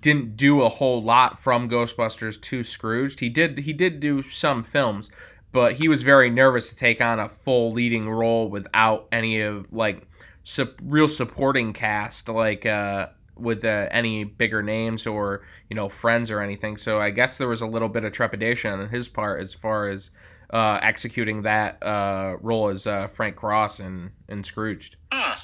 didn't 0.00 0.36
do 0.36 0.62
a 0.62 0.68
whole 0.68 1.02
lot 1.02 1.40
from 1.40 1.68
Ghostbusters 1.68 2.40
to 2.42 2.62
Scrooged. 2.62 3.20
He 3.20 3.28
did 3.28 3.58
he 3.58 3.72
did 3.72 3.98
do 4.00 4.22
some 4.22 4.62
films, 4.62 5.10
but 5.52 5.74
he 5.74 5.88
was 5.88 6.02
very 6.02 6.30
nervous 6.30 6.68
to 6.70 6.76
take 6.76 7.00
on 7.00 7.18
a 7.18 7.28
full 7.28 7.72
leading 7.72 8.08
role 8.08 8.48
without 8.48 9.08
any 9.10 9.40
of 9.40 9.66
like 9.72 10.06
sup- 10.44 10.80
real 10.82 11.08
supporting 11.08 11.72
cast 11.72 12.28
like 12.28 12.66
uh 12.66 13.08
with 13.36 13.64
uh, 13.64 13.88
any 13.90 14.22
bigger 14.22 14.62
names 14.62 15.06
or 15.06 15.42
you 15.68 15.74
know 15.74 15.88
friends 15.88 16.30
or 16.30 16.40
anything. 16.40 16.76
So 16.76 17.00
I 17.00 17.10
guess 17.10 17.38
there 17.38 17.48
was 17.48 17.62
a 17.62 17.66
little 17.66 17.88
bit 17.88 18.04
of 18.04 18.12
trepidation 18.12 18.72
on 18.78 18.90
his 18.90 19.08
part 19.08 19.40
as 19.40 19.54
far 19.54 19.88
as 19.88 20.10
uh, 20.52 20.78
executing 20.82 21.42
that 21.42 21.82
uh, 21.82 22.36
role 22.40 22.68
as 22.68 22.86
uh, 22.86 23.06
Frank 23.06 23.36
Cross 23.36 23.80
in, 23.80 24.10
in 24.28 24.42
Scrooged. 24.42 24.96
hmm, 25.12 25.38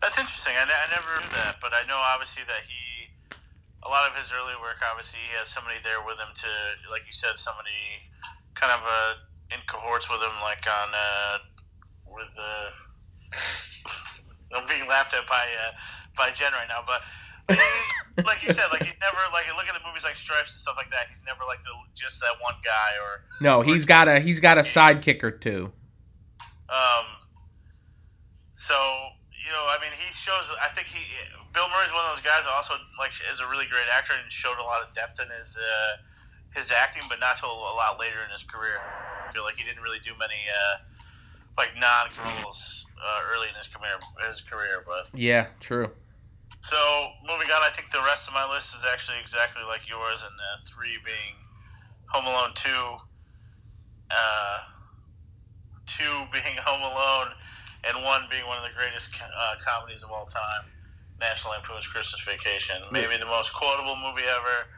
that's 0.00 0.18
interesting. 0.18 0.54
I, 0.56 0.62
I 0.62 0.90
never 0.90 1.20
knew 1.20 1.32
that, 1.36 1.56
but 1.60 1.72
I 1.72 1.86
know 1.88 1.96
obviously 1.96 2.42
that 2.46 2.62
he 2.68 2.82
a 3.82 3.88
lot 3.88 4.08
of 4.08 4.14
his 4.16 4.30
early 4.30 4.54
work. 4.62 4.78
Obviously, 4.86 5.18
he 5.26 5.34
has 5.38 5.48
somebody 5.48 5.76
there 5.82 5.98
with 6.06 6.18
him 6.18 6.30
to, 6.30 6.50
like 6.90 7.02
you 7.06 7.12
said, 7.12 7.34
somebody 7.34 8.06
kind 8.54 8.70
of 8.70 8.82
uh, 8.86 9.12
in 9.50 9.58
cohorts 9.66 10.06
with 10.06 10.22
him, 10.22 10.34
like 10.42 10.62
on 10.66 10.88
uh, 10.94 11.36
with. 12.06 12.32
Uh, 12.38 12.70
I'm 14.54 14.68
being 14.68 14.86
laughed 14.86 15.14
at 15.14 15.26
by 15.26 15.48
uh, 15.48 15.72
by 16.16 16.30
Jen 16.30 16.52
right 16.52 16.68
now, 16.68 16.84
but 16.86 17.00
like 18.26 18.42
you 18.42 18.52
said, 18.52 18.66
like 18.70 18.82
he's 18.82 18.98
never 19.00 19.20
like 19.32 19.46
look 19.56 19.66
at 19.68 19.74
the 19.74 19.86
movies 19.86 20.04
like 20.04 20.16
Stripes 20.16 20.52
and 20.52 20.60
stuff 20.60 20.74
like 20.76 20.90
that. 20.90 21.06
He's 21.08 21.20
never 21.26 21.40
like 21.46 21.62
the 21.64 21.72
just 21.94 22.20
that 22.20 22.34
one 22.40 22.54
guy 22.64 22.98
or 23.02 23.24
No, 23.40 23.62
he's 23.62 23.84
got 23.84 24.08
a 24.08 24.20
he's 24.20 24.40
got 24.40 24.58
a 24.58 24.62
sidekick 24.62 25.22
or 25.22 25.30
two. 25.30 25.72
um. 26.68 27.06
So 28.54 28.74
you 29.42 29.50
know, 29.50 29.66
I 29.66 29.78
mean, 29.82 29.90
he 29.98 30.12
shows. 30.14 30.54
I 30.62 30.68
think 30.68 30.86
he 30.86 31.02
Bill 31.52 31.68
Murray's 31.68 31.92
one 31.92 32.06
of 32.06 32.16
those 32.16 32.24
guys. 32.24 32.46
Also, 32.48 32.74
like, 32.98 33.12
is 33.30 33.40
a 33.40 33.46
really 33.46 33.66
great 33.66 33.90
actor 33.92 34.14
and 34.14 34.30
showed 34.32 34.56
a 34.58 34.62
lot 34.62 34.80
of 34.80 34.94
depth 34.94 35.20
in 35.20 35.28
his 35.36 35.58
uh, 35.58 36.00
his 36.54 36.70
acting, 36.70 37.02
but 37.08 37.20
not 37.20 37.36
till 37.36 37.50
a 37.50 37.74
lot 37.76 37.98
later 38.00 38.22
in 38.24 38.30
his 38.30 38.42
career. 38.42 38.80
I 39.28 39.32
feel 39.32 39.44
like 39.44 39.56
he 39.56 39.64
didn't 39.64 39.82
really 39.82 40.00
do 40.00 40.12
many 40.18 40.40
uh, 40.48 40.86
like 41.58 41.74
non 41.74 42.08
roles 42.24 42.86
uh, 42.96 43.20
early 43.34 43.48
in 43.48 43.54
his 43.54 43.68
career. 43.68 43.98
His 44.26 44.40
career, 44.40 44.84
but 44.86 45.08
Yeah, 45.18 45.48
true. 45.60 45.90
So 46.62 46.78
moving 47.26 47.50
on, 47.50 47.66
I 47.66 47.74
think 47.74 47.90
the 47.90 48.02
rest 48.06 48.28
of 48.28 48.34
my 48.34 48.46
list 48.46 48.72
is 48.74 48.86
actually 48.86 49.18
exactly 49.20 49.66
like 49.66 49.82
yours, 49.90 50.22
and 50.22 50.30
uh, 50.30 50.62
three 50.62 50.94
being 51.04 51.34
Home 52.14 52.24
Alone 52.24 52.54
two, 52.54 53.02
uh, 54.08 54.58
two 55.90 56.22
being 56.32 56.54
Home 56.62 56.86
Alone, 56.86 57.34
and 57.82 57.98
one 58.06 58.30
being 58.30 58.46
one 58.46 58.62
of 58.62 58.64
the 58.64 58.78
greatest 58.78 59.10
uh, 59.18 59.58
comedies 59.66 60.06
of 60.06 60.14
all 60.14 60.24
time, 60.24 60.70
National 61.18 61.58
Lampoon's 61.58 61.90
Christmas 61.90 62.22
Vacation. 62.22 62.78
Maybe 62.92 63.18
the 63.18 63.26
most 63.26 63.52
quotable 63.52 63.98
movie 63.98 64.30
ever, 64.30 64.70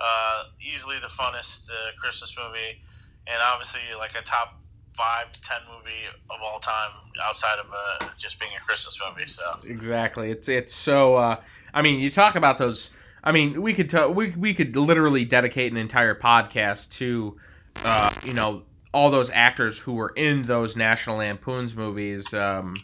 uh, 0.00 0.44
easily 0.56 0.96
the 1.04 1.12
funnest 1.12 1.68
uh, 1.68 1.92
Christmas 2.00 2.32
movie, 2.32 2.80
and 3.28 3.36
obviously 3.44 3.84
like 4.00 4.16
a 4.16 4.24
top 4.24 4.56
five 4.96 5.32
to 5.32 5.40
ten 5.42 5.58
movie 5.68 6.06
of 6.30 6.40
all 6.42 6.58
time 6.58 6.90
outside 7.22 7.58
of 7.58 7.66
uh, 7.72 8.08
just 8.16 8.40
being 8.40 8.52
a 8.56 8.60
Christmas 8.60 8.98
movie. 9.06 9.28
So. 9.28 9.58
Exactly. 9.64 10.30
It's 10.30 10.48
it's 10.48 10.74
so. 10.74 11.16
Uh, 11.16 11.40
I 11.74 11.82
mean, 11.82 12.00
you 12.00 12.10
talk 12.10 12.36
about 12.36 12.58
those. 12.58 12.90
I 13.22 13.32
mean, 13.32 13.62
we 13.62 13.74
could 13.74 13.90
t- 13.90 14.06
we 14.06 14.30
we 14.30 14.54
could 14.54 14.76
literally 14.76 15.24
dedicate 15.24 15.72
an 15.72 15.78
entire 15.78 16.14
podcast 16.14 16.90
to, 16.92 17.36
uh, 17.84 18.12
you 18.24 18.32
know, 18.32 18.62
all 18.92 19.10
those 19.10 19.30
actors 19.30 19.78
who 19.78 19.92
were 19.92 20.12
in 20.16 20.42
those 20.42 20.76
National 20.76 21.16
Lampoon's 21.18 21.74
movies. 21.74 22.32
Um, 22.32 22.76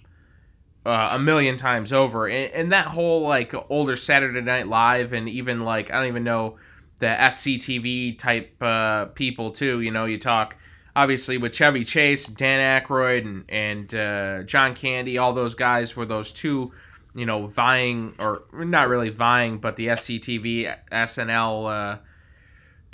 uh, 0.84 1.10
a 1.12 1.18
million 1.18 1.56
times 1.56 1.92
over, 1.92 2.26
and, 2.26 2.52
and 2.52 2.72
that 2.72 2.86
whole 2.86 3.22
like 3.22 3.54
older 3.70 3.94
Saturday 3.94 4.40
Night 4.40 4.66
Live, 4.66 5.12
and 5.12 5.28
even 5.28 5.60
like 5.60 5.92
I 5.92 5.98
don't 5.98 6.08
even 6.08 6.24
know 6.24 6.56
the 6.98 7.06
SCTV 7.06 8.18
type 8.18 8.60
uh, 8.60 9.06
people 9.06 9.52
too. 9.52 9.80
You 9.80 9.92
know, 9.92 10.06
you 10.06 10.18
talk 10.18 10.56
obviously 10.94 11.38
with 11.38 11.52
Chevy 11.52 11.84
Chase, 11.84 12.26
Dan 12.26 12.82
Aykroyd, 12.82 13.22
and 13.22 13.44
and 13.48 13.94
uh, 13.94 14.42
John 14.44 14.74
Candy. 14.74 15.18
All 15.18 15.32
those 15.32 15.54
guys 15.54 15.96
were 15.96 16.06
those 16.06 16.32
two, 16.32 16.72
you 17.14 17.26
know, 17.26 17.46
vying 17.46 18.14
or 18.18 18.42
not 18.52 18.88
really 18.88 19.10
vying, 19.10 19.58
but 19.58 19.76
the 19.76 19.88
SCTV 19.88 20.74
SNL 20.90 21.94
uh, 21.94 21.98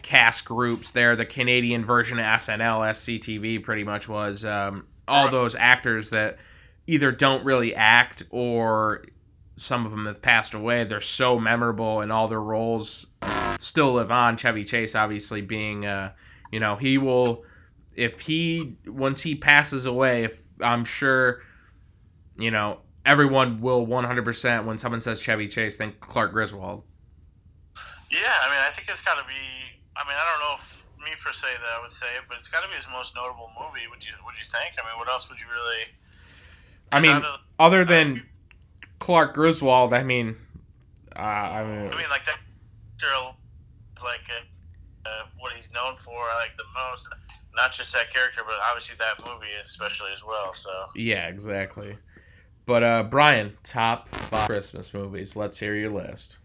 cast 0.02 0.44
groups. 0.44 0.90
There, 0.90 1.16
the 1.16 1.26
Canadian 1.26 1.84
version 1.84 2.18
of 2.18 2.24
SNL 2.24 2.90
SCTV 2.90 3.62
pretty 3.62 3.84
much 3.84 4.08
was 4.08 4.44
um, 4.44 4.87
all 5.06 5.28
those 5.28 5.54
actors 5.54 6.11
that 6.11 6.38
either 6.87 7.12
don't 7.12 7.44
really 7.44 7.74
act 7.74 8.22
or 8.30 9.02
some 9.56 9.84
of 9.84 9.90
them 9.90 10.06
have 10.06 10.22
passed 10.22 10.54
away. 10.54 10.84
They're 10.84 11.00
so 11.00 11.38
memorable 11.38 12.00
and 12.00 12.12
all 12.12 12.28
their 12.28 12.40
roles 12.40 13.06
still 13.58 13.94
live 13.94 14.11
on. 14.11 14.37
Chevy 14.37 14.64
Chase, 14.64 14.94
obviously, 14.94 15.42
being, 15.42 15.84
uh, 15.84 16.12
you 16.52 16.61
know, 16.61 16.76
he 16.76 16.96
will, 16.96 17.44
if 17.98 18.20
he, 18.20 18.76
once 18.87 19.20
he 19.22 19.34
passes 19.34 19.84
away, 19.84 20.24
if 20.24 20.40
I'm 20.61 20.84
sure, 20.84 21.42
you 22.38 22.50
know, 22.50 22.80
everyone 23.04 23.61
will 23.61 23.87
100% 23.87 24.64
when 24.64 24.78
someone 24.78 25.00
says 25.00 25.20
Chevy 25.20 25.48
Chase 25.48 25.76
think 25.76 25.98
Clark 26.00 26.32
Griswold. 26.32 26.84
Yeah, 28.11 28.20
I 28.20 28.48
mean, 28.50 28.61
I 28.61 28.70
think 28.72 28.88
it's 28.88 29.02
got 29.02 29.20
to 29.20 29.26
be. 29.26 29.34
I 29.96 30.06
mean, 30.06 30.16
I 30.16 30.24
don't 30.30 30.40
know 30.40 30.54
if 30.56 30.87
me 31.04 31.11
per 31.22 31.32
se 31.32 31.48
that 31.61 31.78
I 31.78 31.82
would 31.82 31.90
say 31.90 32.06
it, 32.16 32.22
but 32.28 32.38
it's 32.38 32.48
got 32.48 32.62
to 32.62 32.68
be 32.68 32.74
his 32.74 32.87
most 32.92 33.14
notable 33.14 33.50
movie. 33.61 33.87
Would 33.90 34.04
you 34.04 34.12
Would 34.24 34.38
you 34.38 34.44
think? 34.44 34.76
I 34.78 34.88
mean, 34.88 34.98
what 34.98 35.08
else 35.08 35.28
would 35.28 35.40
you 35.40 35.46
really? 35.50 35.84
I 36.92 37.00
mean, 37.00 37.16
of- 37.16 37.40
other 37.58 37.84
than 37.84 38.26
Clark 38.98 39.34
Griswold, 39.34 39.92
I 39.92 40.04
mean, 40.04 40.37
uh, 41.16 41.20
I 41.20 41.64
mean, 41.64 41.92
I 41.92 41.96
mean, 41.96 42.08
like 42.11 42.24
that 42.24 42.38
girl, 43.00 43.37
like 44.02 44.24
uh, 44.30 45.08
uh, 45.08 45.26
what 45.38 45.52
he's 45.52 45.70
known 45.72 45.94
for, 45.94 46.16
I 46.16 46.37
like 46.37 46.56
the 46.56 46.64
most. 46.74 47.08
Not 47.56 47.72
just 47.72 47.92
that 47.92 48.12
character, 48.12 48.42
but 48.46 48.56
obviously 48.68 48.96
that 48.98 49.26
movie, 49.26 49.46
especially 49.64 50.12
as 50.12 50.24
well. 50.24 50.52
So 50.54 50.70
yeah, 50.94 51.28
exactly. 51.28 51.96
But 52.66 52.82
uh, 52.82 53.02
Brian, 53.04 53.56
top 53.62 54.08
five 54.08 54.48
Christmas 54.48 54.92
movies. 54.92 55.34
Let's 55.34 55.58
hear 55.58 55.74
your 55.74 55.90
list. 55.90 56.38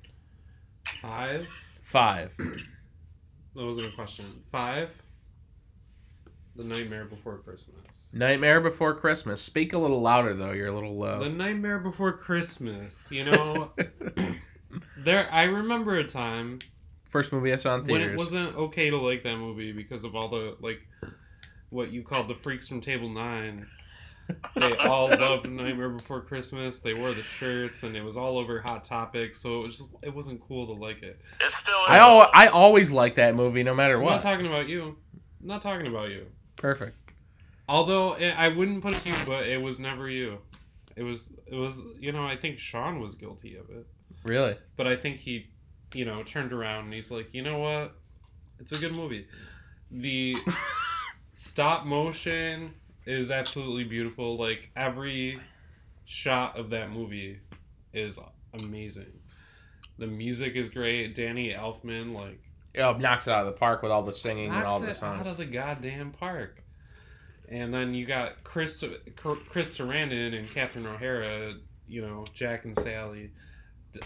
Five. 1.01 1.47
Five. 1.81 2.31
That 3.55 3.65
wasn't 3.65 3.85
a 3.85 3.91
question. 3.91 4.25
Five. 4.51 4.89
The 6.55 6.63
Nightmare 6.63 7.05
Before 7.05 7.37
Christmas. 7.37 7.85
Nightmare 8.11 8.61
Before 8.61 8.95
Christmas. 8.95 9.41
Speak 9.41 9.73
a 9.73 9.77
little 9.77 10.01
louder 10.01 10.33
though. 10.33 10.53
You're 10.53 10.69
a 10.69 10.73
little 10.73 10.97
low. 10.97 11.19
The 11.19 11.29
Nightmare 11.29 11.77
Before 11.79 12.13
Christmas. 12.13 13.11
You 13.11 13.25
know, 13.25 13.71
there. 14.97 15.27
I 15.31 15.43
remember 15.43 15.97
a 15.97 16.03
time 16.03 16.59
First 17.13 17.31
movie 17.31 17.53
I 17.53 17.57
saw 17.57 17.75
in 17.75 17.85
theaters. 17.85 18.01
when 18.07 18.11
it 18.13 18.17
wasn't 18.17 18.55
okay 18.55 18.89
to 18.89 18.97
like 18.97 19.21
that 19.21 19.37
movie 19.37 19.71
because 19.71 20.03
of 20.03 20.15
all 20.15 20.29
the 20.29 20.57
like 20.61 20.79
what 21.69 21.91
you 21.91 22.01
called 22.01 22.27
the 22.27 22.33
freaks 22.33 22.67
from 22.67 22.81
Table 22.81 23.07
Nine. 23.07 23.67
They 24.55 24.75
all 24.77 25.09
loved 25.19 25.47
Nightmare 25.47 25.89
Before 25.89 26.21
Christmas. 26.21 26.79
They 26.79 26.95
wore 26.95 27.13
the 27.13 27.21
shirts, 27.21 27.83
and 27.83 27.95
it 27.95 28.03
was 28.03 28.17
all 28.17 28.39
over 28.39 28.59
Hot 28.61 28.83
Topic. 28.83 29.35
So 29.35 29.59
it 29.61 29.65
was 29.67 29.77
just, 29.77 29.89
it 30.01 30.15
wasn't 30.15 30.41
cool 30.41 30.65
to 30.65 30.73
like 30.73 31.03
it. 31.03 31.21
it's 31.39 31.55
still. 31.55 31.77
I 31.87 31.99
al- 31.99 32.31
I 32.33 32.47
always 32.47 32.91
like 32.91 33.13
that 33.15 33.35
movie, 33.35 33.61
no 33.61 33.75
matter 33.75 33.97
I'm 33.97 34.03
what. 34.05 34.11
not 34.13 34.21
talking 34.23 34.47
about 34.47 34.67
you. 34.67 34.95
I'm 35.41 35.47
not 35.47 35.61
talking 35.61 35.85
about 35.85 36.09
you. 36.09 36.25
Perfect. 36.55 36.97
Although 37.69 38.13
eh, 38.13 38.33
I 38.35 38.47
wouldn't 38.47 38.81
put 38.81 38.95
it 38.95 39.01
to 39.03 39.09
you, 39.09 39.15
but 39.27 39.45
it 39.47 39.61
was 39.61 39.79
never 39.79 40.09
you. 40.09 40.39
It 40.95 41.03
was 41.03 41.31
it 41.45 41.55
was 41.55 41.79
you 41.99 42.11
know 42.11 42.25
I 42.25 42.37
think 42.37 42.57
Sean 42.57 42.99
was 42.99 43.13
guilty 43.13 43.55
of 43.55 43.69
it, 43.69 43.85
Really? 44.25 44.55
but 44.77 44.87
I 44.87 44.95
think 44.95 45.17
he, 45.19 45.47
you 45.95 46.05
know, 46.05 46.23
turned 46.23 46.53
around 46.53 46.85
and 46.85 46.93
he's 46.93 47.11
like, 47.11 47.29
you 47.33 47.41
know 47.41 47.59
what, 47.59 47.95
it's 48.59 48.71
a 48.71 48.77
good 48.77 48.93
movie. 48.93 49.27
The 49.91 50.37
stop 51.33 51.85
motion 51.85 52.73
is 53.05 53.31
absolutely 53.31 53.83
beautiful. 53.83 54.37
Like 54.37 54.69
every 54.75 55.39
shot 56.05 56.57
of 56.57 56.69
that 56.71 56.91
movie 56.91 57.39
is 57.93 58.19
amazing. 58.53 59.11
The 59.97 60.07
music 60.07 60.55
is 60.55 60.69
great. 60.69 61.15
Danny 61.15 61.53
Elfman 61.53 62.13
like 62.13 62.39
Oh, 62.75 62.93
knocks 62.93 63.27
it 63.27 63.31
out 63.31 63.45
of 63.45 63.53
the 63.53 63.59
park 63.59 63.83
with 63.83 63.91
all 63.91 64.01
the 64.01 64.13
singing 64.13 64.49
and 64.49 64.63
all 64.63 64.79
knocks 64.79 64.99
the 64.99 65.05
it 65.05 65.09
out 65.09 65.27
of 65.27 65.37
the 65.37 65.45
goddamn 65.45 66.11
park. 66.11 66.63
And 67.47 67.71
then 67.71 67.93
you 67.93 68.05
got 68.05 68.43
Chris 68.43 68.83
Chris 69.15 69.77
Sarandon 69.77 70.37
and 70.37 70.49
Catherine 70.49 70.87
O'Hara, 70.87 71.53
you 71.87 72.01
know, 72.01 72.25
Jack 72.33 72.65
and 72.65 72.75
Sally. 72.75 73.31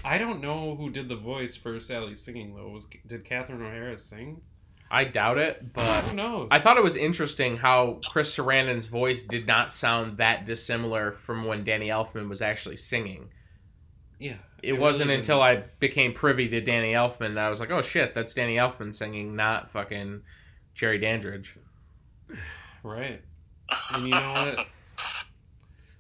I 0.04 0.17
don't 0.17 0.41
know 0.41 0.76
who 0.76 0.89
did 0.89 1.10
the 1.10 1.15
voice 1.15 1.56
for 1.56 1.80
Sally 1.80 2.15
singing 2.15 2.56
though. 2.56 2.69
Was 2.69 2.88
did 3.06 3.26
Catherine 3.26 3.62
O'Hara 3.62 3.97
sing? 3.97 4.41
I 4.89 5.04
doubt 5.04 5.38
it, 5.38 5.73
but 5.73 6.04
Who 6.06 6.15
knows? 6.15 6.47
I 6.50 6.60
thought 6.60 6.78
it 6.78 6.84
was 6.84 6.95
interesting 6.95 7.58
how 7.58 8.00
Chris 8.06 8.36
Sarandon's 8.36 8.86
voice 8.88 9.26
did 9.26 9.45
not 9.45 9.69
sound 9.69 10.17
that 10.17 10.45
dissimilar 10.45 11.12
from 11.12 11.43
when 11.43 11.65
Danny 11.65 11.89
Elfman 11.89 12.30
was 12.30 12.41
actually 12.41 12.78
singing. 12.78 13.30
yeah. 14.19 14.38
It, 14.63 14.73
wasn't 14.73 15.12
until 15.12 15.41
I 15.41 15.58
became 15.80 16.13
privy 16.13 16.47
to 16.50 16.62
Danny 16.62 16.93
Elfman 16.93 17.36
that 17.36 17.45
I 17.45 17.50
was 17.50 17.60
like, 17.60 17.69
oh 17.69 17.82
shit, 17.82 18.15
that's 18.15 18.34
Danny 18.34 18.56
Elfman 18.56 18.93
singing, 18.95 19.36
not 19.36 19.69
fucking 19.69 20.21
Jerry 20.73 20.97
Dandridge. 20.97 21.58
right. 22.84 23.21
And 23.93 24.04
you 24.06 24.12
know 24.12 24.32
what? 24.34 24.67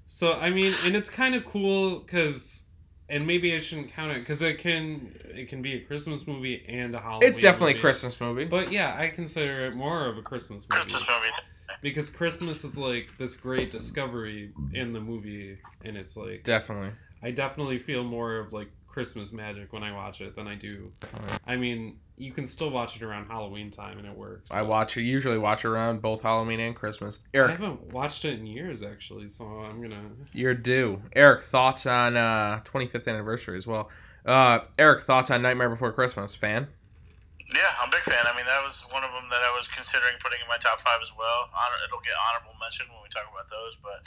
So 0.07 0.33
I 0.33 0.49
mean, 0.49 0.73
and 0.83 0.95
it's 0.95 1.09
kind 1.09 1.35
of 1.35 1.45
cool 1.45 1.99
because, 1.99 2.65
and 3.09 3.25
maybe 3.25 3.55
I 3.55 3.59
shouldn't 3.59 3.91
count 3.93 4.11
it 4.11 4.19
because 4.19 4.41
it 4.41 4.57
can 4.59 5.13
it 5.25 5.49
can 5.49 5.61
be 5.61 5.75
a 5.75 5.79
Christmas 5.81 6.27
movie 6.27 6.63
and 6.67 6.95
a 6.95 6.99
Halloween. 6.99 7.29
It's 7.29 7.39
definitely 7.39 7.77
a. 7.77 7.79
Christmas 7.79 8.19
movie. 8.19 8.45
But 8.45 8.71
yeah, 8.71 8.95
I 8.97 9.09
consider 9.09 9.67
it 9.67 9.75
more 9.75 10.05
of 10.05 10.17
a 10.17 10.21
Christmas 10.21 10.67
movie 10.69 10.81
Christmas 10.81 11.07
movie. 11.07 11.31
because 11.81 12.09
Christmas 12.09 12.63
is 12.63 12.77
like 12.77 13.07
this 13.17 13.37
great 13.37 13.71
discovery 13.71 14.51
in 14.73 14.93
the 14.93 14.99
movie, 14.99 15.57
and 15.85 15.97
it's 15.97 16.17
like 16.17 16.43
Definitely. 16.43 16.91
I 17.23 17.31
definitely 17.31 17.79
feel 17.79 18.03
more 18.03 18.37
of 18.37 18.53
like 18.53 18.69
Christmas 18.97 19.31
magic 19.31 19.71
when 19.73 19.83
I 19.83 19.93
watch 19.93 20.21
it 20.21 20.35
than 20.35 20.47
I 20.47 20.55
do. 20.55 20.91
Definitely. 21.01 21.37
I 21.45 21.55
mean, 21.55 21.99
you 22.17 22.31
can 22.31 22.47
still 22.47 22.71
watch 22.71 22.95
it 22.95 23.03
around 23.03 23.27
Halloween 23.27 23.69
time 23.69 23.99
and 23.99 24.07
it 24.07 24.17
works. 24.17 24.49
I 24.49 24.63
watch 24.63 24.97
it 24.97 25.03
usually 25.03 25.37
watch 25.37 25.65
around 25.65 26.01
both 26.01 26.23
Halloween 26.23 26.59
and 26.59 26.75
Christmas. 26.75 27.19
Eric, 27.31 27.49
I 27.49 27.61
haven't 27.61 27.93
watched 27.93 28.25
it 28.25 28.39
in 28.39 28.47
years 28.47 28.81
actually, 28.81 29.29
so 29.29 29.45
I'm 29.45 29.83
gonna. 29.83 30.01
you're 30.33 30.55
due. 30.55 30.99
Eric, 31.13 31.43
thoughts 31.43 31.85
on 31.85 32.17
uh 32.17 32.61
25th 32.65 33.07
anniversary 33.07 33.55
as 33.55 33.67
well. 33.67 33.91
Uh 34.25 34.61
Eric, 34.79 35.03
thoughts 35.03 35.29
on 35.29 35.43
Nightmare 35.43 35.69
Before 35.69 35.91
Christmas, 35.91 36.33
fan? 36.33 36.65
Yeah, 37.53 37.69
I'm 37.77 37.89
a 37.89 37.91
big 37.91 38.01
fan. 38.01 38.25
I 38.25 38.35
mean, 38.35 38.49
that 38.49 38.65
was 38.65 38.81
one 38.89 39.05
of 39.05 39.13
them 39.13 39.29
that 39.29 39.45
I 39.45 39.53
was 39.53 39.69
considering 39.69 40.17
putting 40.25 40.41
in 40.41 40.49
my 40.49 40.57
top 40.57 40.81
five 40.81 41.05
as 41.05 41.13
well. 41.13 41.53
Honor, 41.53 41.77
it'll 41.85 42.01
get 42.01 42.17
honorable 42.17 42.57
mention 42.57 42.89
when 42.89 42.97
we 43.05 43.13
talk 43.13 43.29
about 43.29 43.45
those. 43.45 43.77
But 43.77 44.01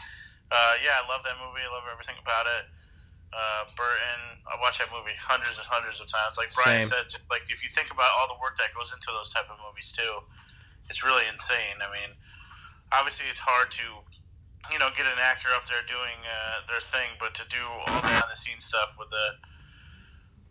uh, 0.50 0.82
yeah, 0.82 0.98
I 0.98 1.06
love 1.06 1.22
that 1.22 1.38
movie. 1.38 1.62
I 1.62 1.70
love 1.70 1.86
everything 1.86 2.18
about 2.18 2.50
it. 2.58 2.66
Uh, 3.30 3.62
Burton, 3.78 4.42
I 4.50 4.58
watched 4.58 4.82
that 4.82 4.90
movie 4.90 5.14
hundreds 5.14 5.54
and 5.58 5.66
hundreds 5.66 6.02
of 6.02 6.10
times. 6.10 6.34
Like 6.34 6.50
Brian 6.54 6.82
Same. 6.82 7.06
said, 7.06 7.22
like 7.30 7.46
if 7.46 7.62
you 7.62 7.70
think 7.70 7.90
about 7.94 8.10
all 8.18 8.26
the 8.26 8.34
work 8.42 8.58
that 8.58 8.74
goes 8.74 8.90
into 8.92 9.14
those 9.14 9.30
type 9.30 9.46
of 9.46 9.56
movies 9.62 9.94
too, 9.94 10.26
it's 10.90 11.04
really 11.06 11.22
insane. 11.30 11.78
I 11.78 11.86
mean, 11.94 12.18
obviously 12.90 13.30
it's 13.30 13.38
hard 13.38 13.70
to, 13.78 13.86
you 14.72 14.78
know, 14.82 14.90
get 14.98 15.06
an 15.06 15.18
actor 15.22 15.48
up 15.54 15.70
there 15.70 15.86
doing 15.86 16.18
uh, 16.26 16.66
their 16.66 16.82
thing, 16.82 17.14
but 17.22 17.30
to 17.38 17.46
do 17.46 17.62
all 17.62 17.86
the 17.94 18.02
behind 18.02 18.26
the 18.26 18.34
scenes 18.36 18.66
stuff 18.66 18.98
with 18.98 19.10
the 19.14 19.38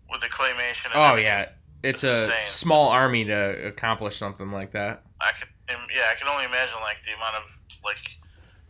with 0.08 0.22
the 0.24 0.32
claymation. 0.32 0.96
And 0.96 1.04
Oh 1.04 1.16
yeah. 1.20 1.52
It's 1.84 2.04
a 2.04 2.12
insane. 2.12 2.48
small 2.48 2.90
army 2.90 3.24
to 3.26 3.68
accomplish 3.68 4.18
something 4.18 4.52
like 4.52 4.72
that. 4.72 5.04
I 5.22 5.32
could, 5.32 5.48
yeah, 5.70 6.12
I 6.12 6.16
can 6.20 6.28
only 6.28 6.44
imagine 6.44 6.80
like 6.82 7.04
the 7.04 7.12
amount 7.16 7.36
of 7.36 7.60
like 7.84 8.20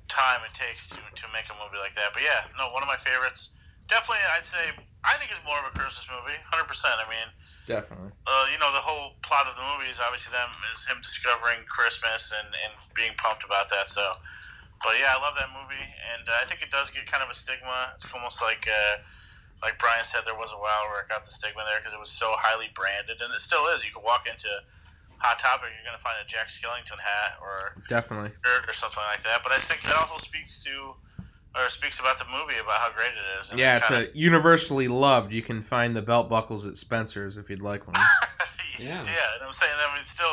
time 0.08 0.42
it 0.46 0.54
takes 0.54 0.88
to 0.90 0.98
to 0.98 1.26
make 1.34 1.46
a 1.50 1.58
movie 1.64 1.78
like 1.78 1.94
that. 1.94 2.14
But 2.14 2.22
yeah, 2.22 2.46
no, 2.58 2.74
one 2.74 2.82
of 2.84 2.88
my 2.90 2.98
favorites. 2.98 3.54
Definitely, 3.90 4.24
I'd 4.38 4.46
say 4.46 4.72
I 5.04 5.18
think 5.18 5.32
it's 5.34 5.42
more 5.44 5.58
of 5.60 5.66
a 5.68 5.74
Christmas 5.74 6.06
movie, 6.08 6.38
hundred 6.54 6.70
percent. 6.70 6.96
I 7.02 7.10
mean, 7.10 7.30
Definitely. 7.66 8.14
uh, 8.30 8.46
you 8.54 8.62
know, 8.62 8.70
the 8.72 8.84
whole 8.84 9.18
plot 9.26 9.50
of 9.50 9.58
the 9.58 9.66
movie 9.76 9.90
is 9.90 9.98
obviously 9.98 10.32
them 10.32 10.54
is 10.70 10.86
him 10.86 11.02
discovering 11.02 11.66
Christmas 11.66 12.30
and 12.32 12.48
and 12.66 12.72
being 12.94 13.18
pumped 13.18 13.42
about 13.44 13.68
that. 13.74 13.90
So, 13.90 14.14
but 14.86 14.94
yeah, 15.02 15.16
I 15.16 15.20
love 15.20 15.34
that 15.42 15.50
movie, 15.50 15.82
and 16.14 16.24
uh, 16.30 16.40
I 16.40 16.46
think 16.46 16.62
it 16.62 16.70
does 16.70 16.94
get 16.94 17.10
kind 17.10 17.26
of 17.26 17.30
a 17.30 17.38
stigma. 17.38 17.92
It's 17.98 18.06
almost 18.14 18.42
like. 18.42 18.64
Uh, 18.70 19.02
like 19.60 19.76
Brian 19.76 20.08
said, 20.08 20.24
there 20.24 20.40
was 20.40 20.56
a 20.56 20.62
while 20.64 20.88
where 20.88 21.04
it 21.04 21.12
got 21.12 21.28
the 21.28 21.30
stigma 21.36 21.68
there 21.68 21.84
because 21.84 21.92
it 21.92 22.00
was 22.00 22.08
so 22.08 22.32
highly 22.40 22.72
branded, 22.72 23.20
and 23.20 23.28
it 23.36 23.44
still 23.44 23.68
is. 23.76 23.84
You 23.84 23.92
could 23.92 24.08
walk 24.08 24.24
into 24.24 24.48
Hot 25.20 25.36
Topic, 25.38 25.68
you're 25.76 25.84
gonna 25.84 26.00
find 26.00 26.16
a 26.16 26.24
Jack 26.24 26.48
Skellington 26.48 26.96
hat 26.96 27.36
or 27.44 27.76
Definitely. 27.92 28.32
shirt 28.40 28.64
or 28.64 28.72
something 28.72 29.04
like 29.12 29.20
that. 29.28 29.44
But 29.44 29.52
I 29.52 29.60
think 29.60 29.84
it 29.84 29.92
also 29.92 30.16
speaks 30.16 30.64
to 30.64 30.96
or 31.56 31.68
speaks 31.70 32.00
about 32.00 32.18
the 32.20 32.26
movie 32.26 32.58
about 32.62 32.80
how 32.80 32.92
great 32.92 33.12
it 33.14 33.40
is. 33.40 33.50
and 33.52 33.60
Yeah, 33.60 33.78
it's 33.78 33.88
kinda- 33.88 34.10
a 34.12 34.18
universally 34.18 34.88
loved. 34.88 35.32
You 35.34 35.42
can 35.42 35.62
find 35.62 35.96
the 35.96 36.02
belt 36.02 36.30
buckles 36.30 36.66
at 36.66 36.78
Spencer's 36.78 37.38
if 37.38 37.50
you'd 37.50 37.62
like 37.62 37.86
one. 37.88 37.96
Yeah. 38.80 39.04
yeah. 39.04 39.36
And 39.36 39.44
I'm 39.44 39.52
saying, 39.52 39.74
I 39.78 39.94
mean, 39.96 40.06
still. 40.06 40.26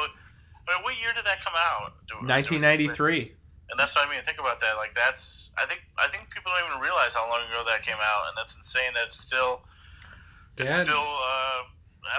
I 0.68 0.74
mean, 0.74 0.83
what 0.85 0.94
year 1.00 1.11
did 1.14 1.24
that 1.24 1.44
come 1.44 1.55
out? 1.57 1.94
Do- 2.07 2.14
do- 2.20 2.26
1993. 2.29 3.33
And 3.70 3.76
that's 3.79 3.96
what 3.96 4.07
I 4.07 4.11
mean. 4.11 4.22
Think 4.22 4.38
about 4.38 4.61
that. 4.61 4.76
Like 4.76 4.94
that's. 4.94 5.52
I 5.59 5.66
think. 5.66 5.81
I 5.98 6.07
think 6.07 6.31
people 6.31 6.52
don't 6.57 6.68
even 6.70 6.81
realize 6.81 7.14
how 7.16 7.29
long 7.29 7.40
ago 7.50 7.64
that 7.66 7.83
came 7.83 7.96
out, 8.00 8.29
and 8.29 8.37
that's 8.37 8.55
insane. 8.57 8.92
That's 8.94 9.18
still. 9.18 9.62
It's 10.57 10.70
Dad- 10.70 10.87
still 10.87 10.96
uh, 11.00 11.62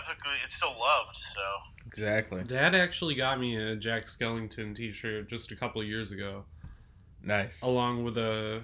epically. 0.02 0.36
It's 0.44 0.56
still 0.56 0.76
loved. 0.78 1.16
So. 1.16 1.42
Exactly. 1.86 2.44
Dad 2.44 2.76
actually 2.76 3.16
got 3.16 3.40
me 3.40 3.56
a 3.56 3.78
Jack 3.78 4.08
Skellington 4.08 4.76
T-shirt 4.76 5.30
just 5.30 5.52
a 5.54 5.56
couple 5.56 5.80
of 5.82 5.88
years 5.88 6.12
ago, 6.12 6.44
Nice. 7.24 7.62
along 7.62 8.04
with 8.04 8.18
a 8.18 8.62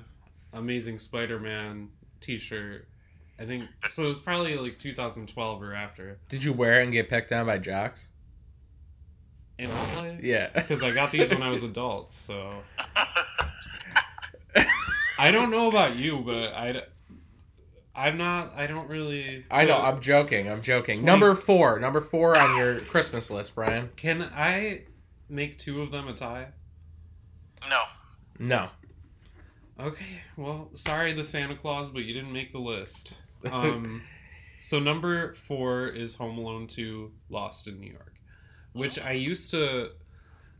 Amazing 0.53 0.99
Spider-Man 0.99 1.89
T-shirt. 2.21 2.87
I 3.39 3.45
think 3.45 3.65
so. 3.89 4.03
It 4.05 4.07
was 4.09 4.19
probably 4.19 4.55
like 4.57 4.77
2012 4.79 5.61
or 5.63 5.73
after. 5.73 6.19
Did 6.29 6.43
you 6.43 6.53
wear 6.53 6.79
it 6.79 6.83
and 6.83 6.93
get 6.93 7.09
picked 7.09 7.31
on 7.31 7.47
by 7.47 7.57
jocks? 7.57 8.07
In 9.57 9.69
all 9.71 10.03
life? 10.03 10.19
Yeah. 10.23 10.49
because 10.55 10.83
I 10.83 10.91
got 10.93 11.11
these 11.11 11.29
when 11.31 11.41
I 11.41 11.49
was 11.49 11.63
adult. 11.63 12.11
So 12.11 12.53
I 15.17 15.31
don't 15.31 15.51
know 15.51 15.67
about 15.69 15.95
you, 15.95 16.19
but 16.19 16.53
I, 16.53 16.83
I'm 17.95 18.17
not. 18.17 18.53
I 18.55 18.67
don't 18.67 18.89
really. 18.89 19.45
I 19.49 19.65
know. 19.65 19.77
I'm 19.79 20.01
joking. 20.01 20.49
I'm 20.49 20.61
joking. 20.61 20.95
Twenty- 20.95 21.05
Number 21.05 21.35
four. 21.35 21.79
Number 21.79 22.01
four 22.01 22.37
on 22.37 22.57
your 22.57 22.79
Christmas 22.81 23.29
list, 23.29 23.55
Brian. 23.55 23.89
Can 23.95 24.23
I 24.35 24.83
make 25.29 25.57
two 25.57 25.81
of 25.81 25.91
them 25.91 26.07
a 26.07 26.13
tie? 26.13 26.47
no. 27.69 27.81
No. 28.39 28.67
Okay. 29.79 30.21
Well, 30.37 30.69
sorry, 30.75 31.13
the 31.13 31.25
Santa 31.25 31.55
Claus, 31.55 31.89
but 31.89 32.05
you 32.05 32.13
didn't 32.13 32.31
make 32.33 32.51
the 32.51 32.59
list. 32.59 33.15
Um, 33.51 34.01
so 34.59 34.79
number 34.79 35.33
four 35.33 35.87
is 35.87 36.15
Home 36.15 36.37
Alone 36.37 36.67
Two: 36.67 37.11
Lost 37.29 37.67
in 37.67 37.79
New 37.79 37.91
York, 37.91 38.13
which 38.73 38.99
I 38.99 39.13
used 39.13 39.51
to, 39.51 39.91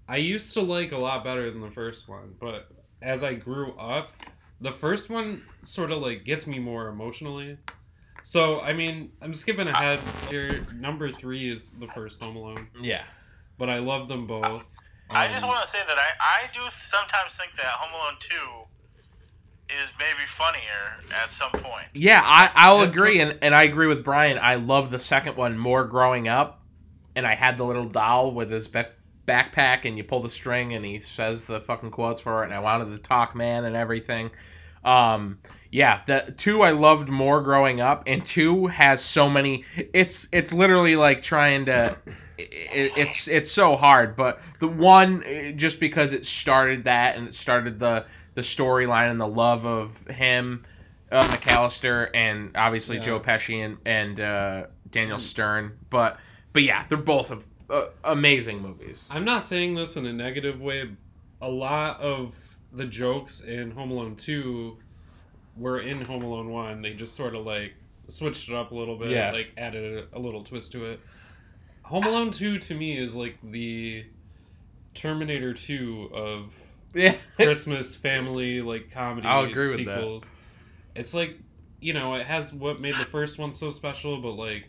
I 0.08 0.18
used 0.18 0.54
to 0.56 0.62
like 0.62 0.92
a 0.92 0.98
lot 0.98 1.24
better 1.24 1.52
than 1.52 1.62
the 1.62 1.72
first 1.72 2.10
one, 2.10 2.34
but 2.40 2.70
as 3.02 3.24
I 3.24 3.36
grew 3.36 3.74
up, 3.74 4.12
the 4.62 4.72
first 4.72 5.10
one 5.10 5.44
sort 5.64 5.92
of 5.92 6.02
like 6.02 6.24
gets 6.26 6.48
me 6.48 6.58
more 6.60 6.88
emotionally. 6.88 7.58
So 8.24 8.62
I 8.62 8.74
mean, 8.74 9.12
I'm 9.22 9.34
skipping 9.34 9.68
ahead 9.68 10.00
here. 10.30 10.66
Number 10.74 11.10
three 11.10 11.50
is 11.52 11.72
the 11.72 11.88
first 11.88 12.20
Home 12.22 12.36
Alone, 12.38 12.68
Yeah. 12.82 13.04
but 13.60 13.70
I 13.70 13.80
love 13.80 14.08
them 14.08 14.26
both. 14.26 14.64
I 15.10 15.28
just 15.28 15.44
Um, 15.44 15.50
want 15.50 15.64
to 15.64 15.70
say 15.70 15.80
that 15.88 15.98
I, 15.98 16.10
I 16.20 16.48
do 16.54 16.62
sometimes 16.72 17.36
think 17.38 17.52
that 17.58 17.66
Home 17.66 17.94
Alone 17.94 18.16
2 18.20 18.64
is 19.82 19.92
maybe 20.00 20.26
funnier 20.26 21.02
at 21.24 21.32
some 21.32 21.52
point. 21.52 21.88
Yeah, 21.94 22.22
I, 22.24 22.52
I'll 22.56 22.80
That's 22.80 22.94
agree, 22.94 23.20
and, 23.20 23.38
and 23.42 23.56
I 23.56 23.64
agree 23.64 23.88
with 23.88 24.04
Brian. 24.04 24.38
I 24.42 24.56
love 24.56 24.92
the 24.92 25.00
second 25.00 25.38
one 25.38 25.58
more 25.58 25.86
growing 25.86 26.28
up, 26.28 26.62
and 27.16 27.26
I 27.26 27.36
had 27.36 27.58
the 27.58 27.64
little 27.64 27.88
doll 27.88 28.32
with 28.32 28.52
his 28.52 28.68
back, 28.68 28.92
backpack, 29.28 29.86
and 29.86 29.98
you 29.98 30.04
pull 30.04 30.22
the 30.22 30.30
string, 30.30 30.74
and 30.74 30.84
he 30.84 31.00
says 31.00 31.46
the 31.46 31.62
fucking 31.62 31.92
quotes 31.92 32.22
for 32.22 32.44
it, 32.44 32.46
and 32.46 32.54
I 32.54 32.60
wanted 32.60 32.92
the 32.92 32.98
talk 32.98 33.36
man 33.36 33.66
and 33.66 33.76
everything. 33.76 34.32
Um, 34.84 35.40
yeah, 35.72 36.02
the 36.06 36.34
two 36.36 36.62
I 36.62 36.72
loved 36.72 37.10
more 37.10 37.42
growing 37.42 37.82
up, 37.82 38.04
and 38.08 38.24
two 38.26 38.68
has 38.68 39.04
so 39.04 39.30
many. 39.30 39.66
It's 39.76 40.28
it's 40.32 40.54
literally 40.54 40.96
like 40.96 41.22
trying 41.22 41.66
to. 41.66 41.98
It, 42.38 42.92
it's 42.98 43.28
it's 43.28 43.52
so 43.52 43.76
hard, 43.76 44.16
but 44.16 44.42
the 44.60 44.68
one 44.68 45.24
eh, 45.24 45.52
just 45.52 45.80
because 45.80 46.14
it 46.14 46.26
started 46.26 46.84
that 46.86 47.16
and 47.16 47.28
it 47.28 47.36
started 47.36 47.80
the 47.80 48.06
the 48.36 48.42
storyline 48.42 49.12
and 49.12 49.20
the 49.22 49.28
love 49.28 49.66
of 49.66 50.06
him 50.08 50.66
uh, 51.12 51.24
McAllister 51.28 52.10
and 52.16 52.52
obviously 52.56 52.96
Yeah. 52.96 53.02
Joe 53.04 53.20
Pesci 53.20 53.64
and, 53.64 53.78
and 53.86 54.20
uh, 54.20 54.66
Daniel 54.90 55.20
Stern. 55.20 55.78
But 55.90 56.20
but 56.54 56.64
yeah, 56.64 56.86
they're 56.88 56.98
both 56.98 57.30
of, 57.32 57.46
uh, 57.70 57.86
amazing 58.04 58.62
movies. 58.62 59.06
I'm 59.12 59.26
not 59.26 59.42
saying 59.44 59.76
this 59.76 59.96
in 59.98 60.06
a 60.06 60.14
negative 60.14 60.62
way. 60.62 60.90
A 61.42 61.50
lot 61.50 62.00
of 62.00 62.58
the 62.72 62.86
jokes 62.88 63.42
in 63.42 63.72
Home 63.72 63.92
Alone 63.92 64.16
2 64.16 64.78
were 65.58 65.80
in 65.82 66.02
Home 66.02 66.24
Alone 66.24 66.50
1. 66.50 66.82
They 66.82 66.94
just 66.94 67.16
sort 67.16 67.36
of 67.36 67.46
like 67.46 67.74
switched 68.10 68.50
it 68.50 68.56
up 68.56 68.72
a 68.72 68.76
little 68.76 68.98
bit, 68.98 69.12
Yeah. 69.12 69.32
like 69.32 69.52
added 69.58 70.08
a, 70.14 70.18
a 70.18 70.20
little 70.20 70.44
twist 70.44 70.72
to 70.74 70.86
it. 70.86 71.00
Home 71.84 72.04
Alone 72.06 72.32
2 72.32 72.58
to 72.60 72.74
me 72.76 72.98
is 72.98 73.16
like 73.16 73.38
the 73.44 74.06
Terminator 74.94 75.54
2 75.54 76.12
of 76.14 76.63
Yeah, 76.94 77.16
Christmas 77.36 77.96
family 77.96 78.62
like 78.62 78.92
comedy 78.92 79.28
I'll 79.28 79.46
agree 79.46 79.70
with 79.70 79.86
that. 79.86 79.98
sequels. 80.00 80.26
It's 80.96 81.14
like, 81.14 81.40
you 81.80 81.94
know, 81.94 82.16
it 82.16 82.26
has 82.26 82.54
what 82.54 82.80
made 82.80 82.96
the 82.96 83.06
first 83.06 83.40
one 83.40 83.54
so 83.54 83.72
special, 83.72 84.20
but 84.22 84.34
like 84.34 84.66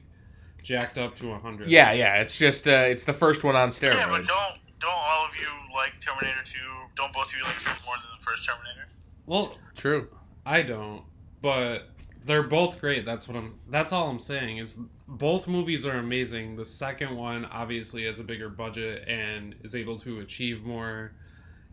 jacked 0.62 0.96
up 0.98 1.14
to 1.16 1.28
100. 1.28 1.68
yeah, 1.68 1.92
yeah. 1.92 2.20
It's 2.20 2.38
just 2.38 2.66
uh, 2.66 2.84
it's 2.86 3.04
the 3.04 3.12
first 3.12 3.44
one 3.44 3.56
on 3.56 3.68
steroids. 3.68 3.94
Yeah, 3.94 4.08
but 4.08 4.26
don't 4.26 4.58
don't 4.80 4.90
all 4.92 5.26
of 5.26 5.36
you 5.36 5.48
like 5.74 6.00
Terminator 6.00 6.42
2? 6.44 6.58
Don't 6.96 7.12
both 7.12 7.26
of 7.26 7.36
you 7.38 7.44
like 7.44 7.56
it 7.56 7.66
more 7.84 7.96
than 7.96 8.10
the 8.18 8.24
first 8.24 8.46
Terminator? 8.46 8.86
Well, 9.26 9.56
True. 9.76 10.08
I 10.46 10.62
don't, 10.62 11.02
but 11.40 11.88
they're 12.24 12.42
both 12.42 12.78
great. 12.80 13.04
That's 13.04 13.28
what 13.28 13.36
I'm. 13.36 13.58
That's 13.70 13.92
all 13.92 14.08
I'm 14.08 14.18
saying 14.18 14.58
is 14.58 14.78
both 15.08 15.46
movies 15.46 15.86
are 15.86 15.98
amazing. 15.98 16.56
The 16.56 16.64
second 16.64 17.14
one 17.16 17.44
obviously 17.46 18.04
has 18.04 18.18
a 18.20 18.24
bigger 18.24 18.48
budget 18.48 19.06
and 19.08 19.54
is 19.62 19.74
able 19.74 19.98
to 20.00 20.20
achieve 20.20 20.64
more, 20.64 21.12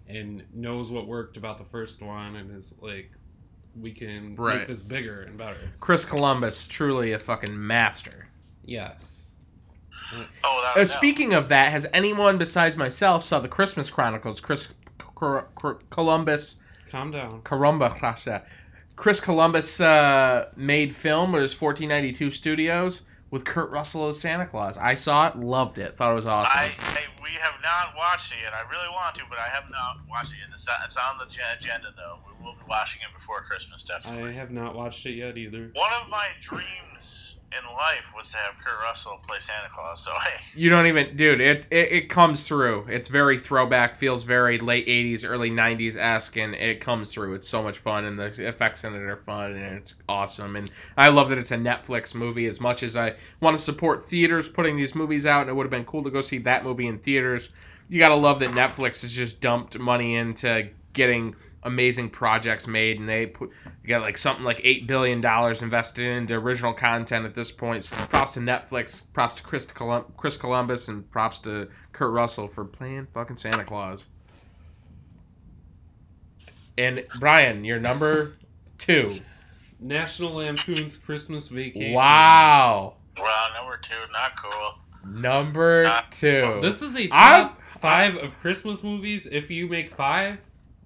and 0.08 0.44
knows 0.54 0.92
what 0.92 1.08
worked 1.08 1.38
about 1.38 1.58
the 1.58 1.64
first 1.66 2.02
one, 2.02 2.36
and 2.36 2.56
is 2.58 2.74
like, 2.82 3.12
we 3.80 3.92
can 3.94 4.36
Right. 4.36 4.60
make 4.60 4.68
this 4.68 4.84
bigger 4.84 5.22
and 5.22 5.38
better. 5.38 5.72
Chris 5.80 6.04
Columbus, 6.04 6.68
truly 6.68 7.14
a 7.14 7.20
fucking 7.20 7.66
master. 7.68 8.28
Yes. 8.66 9.36
Oh, 10.14 10.62
that 10.62 10.76
Uh, 10.76 10.80
no. 10.80 10.84
speaking 10.84 11.34
of 11.34 11.48
that, 11.50 11.72
has 11.72 11.88
anyone 11.94 12.38
besides 12.38 12.76
myself 12.76 13.24
saw 13.24 13.40
the 13.40 13.48
Christmas 13.48 13.90
Chronicles? 13.90 14.42
Chris 14.42 14.70
Cor- 15.16 15.48
Cor- 15.56 15.80
Columbus, 15.90 16.58
Calm 16.90 17.12
down. 17.12 17.42
Carumba, 17.44 17.98
gosh, 18.02 18.26
that. 18.26 18.48
Chris 18.98 19.22
Columbus 19.22 19.80
uh, 19.80 20.50
made 20.58 20.94
film 20.94 21.32
with 21.32 21.42
his 21.44 21.54
1492 21.60 22.30
Studios 22.32 23.04
with 23.32 23.46
Kurt 23.46 23.70
Russell 23.72 24.10
as 24.10 24.20
Santa 24.20 24.46
Claus. 24.46 24.78
I 24.78 24.96
saw 24.96 25.28
it, 25.28 25.38
loved 25.38 25.78
it, 25.78 25.96
thought 25.96 26.12
it 26.12 26.16
was 26.16 26.26
awesome. 26.28 26.52
I, 26.54 26.72
I 26.78 27.04
we 27.22 27.30
have 27.42 27.56
not 27.62 27.96
watched 27.96 28.32
it 28.34 28.38
yet. 28.44 28.54
I 28.54 28.68
really 28.70 28.90
want 28.90 29.16
to, 29.16 29.24
but 29.30 29.38
I 29.40 29.48
have 29.48 29.70
not 29.72 29.98
watched 30.10 30.34
it 30.34 30.38
yet. 30.42 30.50
It's, 30.54 30.68
on- 30.68 30.76
it's 30.84 30.98
on 30.98 31.18
the 31.18 31.26
agenda 31.58 31.94
though. 31.96 32.20
We 32.28 32.44
will 32.44 32.54
be 32.56 32.66
watching 32.68 33.02
it 33.08 33.14
before 33.14 33.42
Christmas, 33.42 33.84
definitely. 33.84 34.32
I 34.32 34.34
have 34.34 34.52
not 34.52 34.76
watched 34.76 35.06
it 35.06 35.14
yet 35.14 35.38
either. 35.38 35.72
One 35.74 35.92
of 36.02 36.10
my 36.10 36.28
dreams 36.40 37.31
in 37.58 37.66
life 37.76 38.14
was 38.16 38.30
to 38.32 38.38
have 38.38 38.54
Kurt 38.64 38.80
Russell 38.82 39.20
play 39.28 39.40
Santa 39.40 39.68
Claus. 39.74 40.04
So 40.04 40.12
hey, 40.24 40.42
You 40.56 40.70
don't 40.70 40.88
even, 40.88 41.16
dude. 41.16 41.42
It, 41.42 41.68
it 41.70 41.92
it 41.92 42.10
comes 42.10 42.48
through. 42.48 42.86
It's 42.90 43.08
very 43.10 43.38
throwback. 43.38 43.96
Feels 43.96 44.24
very 44.24 44.58
late 44.58 44.88
'80s, 44.88 45.28
early 45.28 45.52
'90s 45.52 45.96
esque, 45.96 46.38
and 46.38 46.56
it 46.56 46.80
comes 46.80 47.12
through. 47.12 47.34
It's 47.34 47.48
so 47.48 47.62
much 47.62 47.80
fun, 47.80 48.06
and 48.06 48.18
the 48.18 48.48
effects 48.48 48.84
in 48.84 48.94
it 48.94 49.02
are 49.02 49.18
fun, 49.18 49.52
and 49.52 49.78
it's 49.78 49.96
awesome. 50.08 50.56
And 50.56 50.72
I 50.98 51.10
love 51.10 51.30
that 51.30 51.38
it's 51.38 51.52
a 51.52 51.58
Netflix 51.58 52.16
movie. 52.16 52.46
As 52.46 52.60
much 52.60 52.84
as 52.84 52.96
I 52.96 53.16
want 53.40 53.58
to 53.58 53.62
support 53.62 54.10
theaters 54.10 54.48
putting 54.48 54.78
these 54.78 54.96
movies 54.96 55.26
out, 55.26 55.42
and 55.42 55.50
it 55.50 55.54
would 55.54 55.66
have 55.66 55.72
been 55.72 55.86
cool 55.86 56.04
to 56.04 56.10
go 56.10 56.22
see 56.22 56.38
that 56.40 56.64
movie 56.64 56.88
in 56.88 57.00
theaters. 57.00 57.50
You 57.90 58.00
gotta 58.00 58.16
love 58.16 58.40
that 58.40 58.52
Netflix 58.52 59.02
has 59.02 59.12
just 59.12 59.42
dumped 59.42 59.78
money 59.78 60.16
into 60.16 60.70
getting 60.94 61.36
amazing 61.64 62.10
projects 62.10 62.68
made, 62.68 63.00
and 63.00 63.08
they 63.08 63.28
put 63.28 63.50
you 63.84 63.90
got 63.90 64.02
like 64.02 64.18
something 64.18 64.44
like 64.46 64.62
eight 64.64 64.88
billion 64.88 65.22
dollars 65.22 65.62
invested 65.62 66.06
into 66.06 66.34
original 66.36 66.74
content 66.74 67.26
at 67.26 67.34
this 67.36 67.52
point. 67.52 67.84
So 67.84 67.96
props 68.08 68.34
to 68.34 68.40
Netflix, 68.40 69.02
props 69.14 69.36
to 69.36 69.44
Chris, 69.44 69.66
Colum- 69.66 70.06
Chris 70.18 70.38
Columbus, 70.38 70.88
and 70.88 71.10
props 71.12 71.40
to 71.40 71.70
Kurt 71.92 72.12
Russell 72.12 72.48
for 72.48 72.66
playing 72.66 73.08
fucking 73.14 73.38
Santa 73.38 73.64
Claus. 73.64 74.08
And 76.78 77.06
Brian, 77.20 77.64
your 77.66 77.80
number 77.80 78.34
two. 78.78 79.20
National 79.80 80.34
Lampoon's 80.34 80.96
Christmas 80.96 81.48
Vacation. 81.48 81.94
Wow, 81.94 82.96
wow, 83.18 83.48
number 83.56 83.78
two, 83.78 83.96
not 84.12 84.32
cool. 84.38 84.76
number 85.12 85.86
two. 86.12 86.60
This 86.62 86.82
is 86.82 86.96
a 86.96 87.10
I'm- 87.12 87.48
top 87.50 87.62
five 87.80 88.16
of 88.18 88.38
Christmas 88.40 88.84
movies. 88.84 89.26
If 89.26 89.50
you 89.50 89.68
make 89.68 89.96
five, 89.96 90.38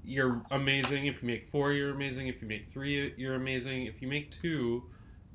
you're 0.05 0.41
amazing. 0.51 1.07
If 1.07 1.21
you 1.21 1.27
make 1.27 1.49
four, 1.49 1.73
you're 1.73 1.91
amazing. 1.91 2.27
If 2.27 2.41
you 2.41 2.47
make 2.47 2.69
three, 2.71 3.13
you're 3.17 3.35
amazing. 3.35 3.85
If 3.85 4.01
you 4.01 4.07
make 4.07 4.31
two, 4.31 4.83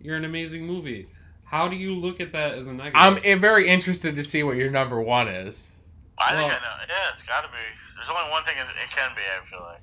you're 0.00 0.16
an 0.16 0.24
amazing 0.24 0.66
movie. 0.66 1.08
How 1.44 1.68
do 1.68 1.76
you 1.76 1.94
look 1.94 2.20
at 2.20 2.32
that 2.32 2.54
as 2.54 2.68
a 2.68 2.72
negative? 2.72 2.94
I'm 3.24 3.40
very 3.40 3.68
interested 3.68 4.14
to 4.16 4.22
see 4.24 4.42
what 4.42 4.56
your 4.56 4.70
number 4.70 5.00
one 5.00 5.28
is. 5.28 5.72
I 6.18 6.30
think 6.36 6.52
I 6.52 6.56
know. 6.56 6.84
Yeah, 6.88 6.94
it's 7.10 7.22
got 7.22 7.42
to 7.42 7.48
be. 7.48 7.54
There's 7.96 8.08
only 8.08 8.30
one 8.30 8.42
thing 8.44 8.54
it 8.58 8.90
can 8.90 9.10
be. 9.16 9.22
I 9.22 9.44
feel 9.44 9.60
like. 9.60 9.80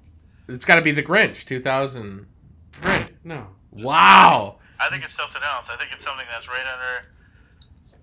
It's 0.48 0.66
got 0.66 0.76
to 0.76 0.82
be 0.82 0.92
The 0.92 1.04
Grinch, 1.04 1.44
2003. 1.46 3.16
no. 3.26 3.48
Wow. 3.72 4.60
I 4.80 4.90
think 4.90 5.04
it's 5.04 5.14
something 5.14 5.42
else. 5.44 5.70
I 5.70 5.76
think 5.76 5.92
it's 5.92 6.04
something 6.04 6.26
that's 6.32 6.48
right 6.48 6.66
under 6.66 7.12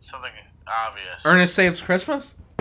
something 0.01 0.33
obvious. 0.67 1.25
Ernest 1.25 1.55
Saves 1.55 1.81
Christmas? 1.81 2.35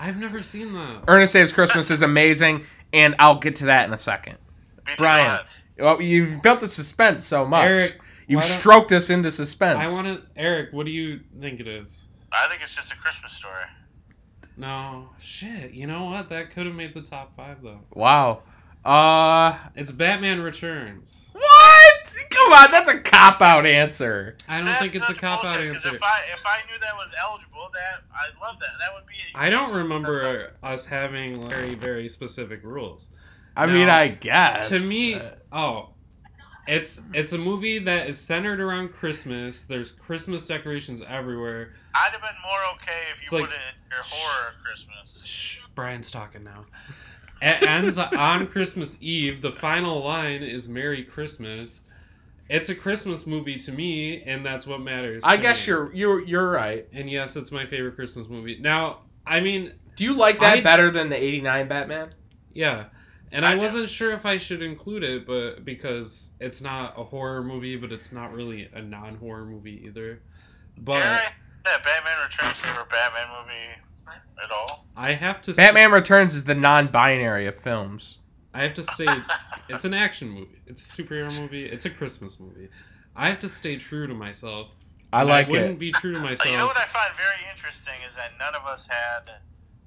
I've 0.00 0.16
never 0.16 0.42
seen 0.42 0.72
that. 0.72 1.04
Ernest 1.08 1.32
Saves 1.32 1.52
Christmas 1.52 1.90
is 1.90 2.02
amazing, 2.02 2.64
and 2.92 3.14
I'll 3.18 3.38
get 3.38 3.56
to 3.56 3.66
that 3.66 3.86
in 3.86 3.92
a 3.92 3.98
second. 3.98 4.38
Me 4.86 4.94
Brian. 4.96 5.40
go. 5.76 5.84
Well, 5.84 6.02
you've 6.02 6.42
built 6.42 6.60
the 6.60 6.68
suspense 6.68 7.24
so 7.24 7.44
much. 7.44 7.64
Eric, 7.68 8.00
you've 8.26 8.44
stroked 8.44 8.92
us 8.92 9.10
into 9.10 9.30
suspense. 9.30 9.90
I 9.90 9.92
want 9.92 10.06
to. 10.06 10.22
Eric, 10.36 10.72
what 10.72 10.86
do 10.86 10.92
you 10.92 11.20
think 11.40 11.60
it 11.60 11.68
is? 11.68 12.04
I 12.32 12.48
think 12.48 12.62
it's 12.62 12.74
just 12.74 12.92
a 12.92 12.96
Christmas 12.96 13.32
story. 13.32 13.64
No. 14.56 15.08
Shit. 15.18 15.72
You 15.72 15.86
know 15.86 16.04
what? 16.06 16.28
That 16.28 16.50
could 16.50 16.66
have 16.66 16.74
made 16.74 16.94
the 16.94 17.00
top 17.02 17.34
five 17.36 17.62
though. 17.62 17.80
Wow. 17.94 18.42
Uh, 18.84 19.56
It's 19.74 19.92
Batman 19.92 20.40
Returns. 20.40 21.30
what? 21.32 21.44
Come 22.30 22.52
on, 22.52 22.70
that's 22.70 22.88
a 22.88 22.98
cop 23.00 23.40
out 23.42 23.66
answer. 23.66 24.36
I 24.48 24.56
don't 24.58 24.66
That's 24.66 24.80
think 24.92 24.94
it's 24.94 25.10
a 25.10 25.14
cop 25.20 25.44
out 25.44 25.60
answer. 25.60 25.94
If 25.94 26.02
I 26.02 26.20
if 26.32 26.44
I 26.46 26.58
knew 26.70 26.78
that 26.80 26.96
was 26.96 27.12
eligible, 27.22 27.68
that 27.74 28.02
I 28.14 28.26
love 28.44 28.58
that. 28.60 28.68
That 28.78 28.94
would 28.94 29.06
be. 29.06 29.14
I 29.34 29.50
don't 29.50 29.64
That's 29.72 29.74
remember 29.76 30.52
us 30.62 30.86
having 30.86 31.48
very, 31.48 31.74
very 31.74 32.08
specific 32.08 32.60
rules. 32.64 33.08
I 33.56 33.66
No. 33.66 33.72
mean, 33.74 33.88
I 33.88 34.08
guess. 34.08 34.68
to 34.68 34.78
me, 34.80 35.14
but- 35.14 35.44
oh, 35.52 35.90
it's 36.66 37.02
it's 37.12 37.32
a 37.32 37.38
movie 37.38 37.78
that 37.80 38.08
is 38.08 38.18
centered 38.18 38.60
around 38.60 38.90
Christmas. 38.92 39.64
There's 39.64 39.90
Christmas 39.90 40.46
decorations 40.46 41.02
everywhere. 41.08 41.74
I'd 41.94 42.10
have 42.12 42.20
been 42.20 42.30
more 42.42 42.60
okay 42.74 43.00
if 43.12 43.16
you 43.18 43.22
It's 43.24 43.32
like- 43.32 43.44
put 43.46 43.50
it 43.52 43.56
in 43.56 43.90
your 43.90 44.02
horror 44.04 44.52
Christmas. 44.64 45.24
Shh, 45.26 45.60
Brian's 45.74 46.10
talking 46.10 46.44
now. 46.44 46.66
It 47.42 47.62
ends 47.62 47.96
on 47.96 48.46
Christmas 48.48 48.98
Eve. 49.00 49.40
The 49.40 49.52
final 49.52 50.04
line 50.04 50.42
is 50.42 50.68
"Merry 50.68 51.02
Christmas." 51.02 51.82
It's 52.52 52.68
a 52.68 52.74
Christmas 52.74 53.26
movie 53.28 53.56
to 53.56 53.72
me, 53.72 54.22
and 54.24 54.44
that's 54.44 54.66
what 54.66 54.80
matters. 54.80 55.22
I 55.24 55.36
to 55.36 55.42
guess 55.42 55.60
me. 55.66 55.70
you're 55.72 55.92
you're 55.94 56.20
you're 56.26 56.50
right. 56.50 56.86
And 56.92 57.08
yes, 57.08 57.36
it's 57.36 57.52
my 57.52 57.64
favorite 57.64 57.94
Christmas 57.94 58.28
movie. 58.28 58.58
Now, 58.60 59.02
I 59.26 59.38
mean, 59.40 59.72
Do 59.96 60.02
you 60.04 60.14
like 60.14 60.40
that 60.40 60.58
I- 60.58 60.60
better 60.60 60.90
than 60.90 61.08
the 61.10 61.16
'89 61.16 61.68
Batman? 61.68 62.10
Yeah. 62.52 62.86
And 63.32 63.46
I 63.46 63.52
I 63.52 63.54
wasn't 63.54 63.88
sure 63.88 64.10
if 64.10 64.26
I 64.26 64.38
should 64.38 64.60
include 64.60 65.04
it, 65.04 65.24
but 65.24 65.64
because 65.64 66.32
it's 66.40 66.60
not 66.60 66.98
a 66.98 67.04
horror 67.04 67.44
movie, 67.44 67.76
but 67.76 67.92
it's 67.92 68.10
not 68.10 68.32
really 68.32 68.68
a 68.74 68.82
non-horror 68.82 69.44
movie 69.44 69.82
either. 69.86 70.20
But 70.76 70.94
Did 70.94 71.02
I 71.04 71.78
Batman 71.84 72.18
Returns 72.24 72.58
favorite 72.58 72.88
Batman 72.90 73.28
movie 73.38 74.14
at 74.42 74.50
all? 74.50 74.86
I 74.96 75.12
have 75.12 75.40
to. 75.42 75.54
Batman 75.54 75.92
Returns 75.92 76.34
is 76.34 76.42
the 76.44 76.56
non-binary 76.56 77.46
of 77.46 77.56
films. 77.56 78.18
I 78.54 78.62
have 78.62 78.74
to 78.74 78.82
stay. 78.82 79.06
It's 79.68 79.84
an 79.84 79.94
action 79.94 80.28
movie. 80.28 80.60
It's 80.66 80.82
a 80.98 81.02
superhero 81.02 81.36
movie. 81.38 81.66
It's 81.66 81.84
a 81.84 81.90
Christmas 81.90 82.40
movie. 82.40 82.68
I 83.14 83.28
have 83.28 83.40
to 83.40 83.48
stay 83.48 83.76
true 83.76 84.06
to 84.06 84.14
myself. 84.14 84.74
I 85.12 85.20
And 85.20 85.28
like 85.28 85.48
wouldn't 85.48 85.72
it. 85.72 85.78
be 85.78 85.92
true 85.92 86.14
to 86.14 86.20
myself. 86.20 86.50
You 86.50 86.56
know 86.58 86.66
what 86.66 86.76
I 86.76 86.84
find 86.84 87.14
very 87.14 87.50
interesting 87.50 87.94
is 88.06 88.16
that 88.16 88.30
none 88.38 88.54
of 88.54 88.64
us 88.66 88.86
had 88.88 89.30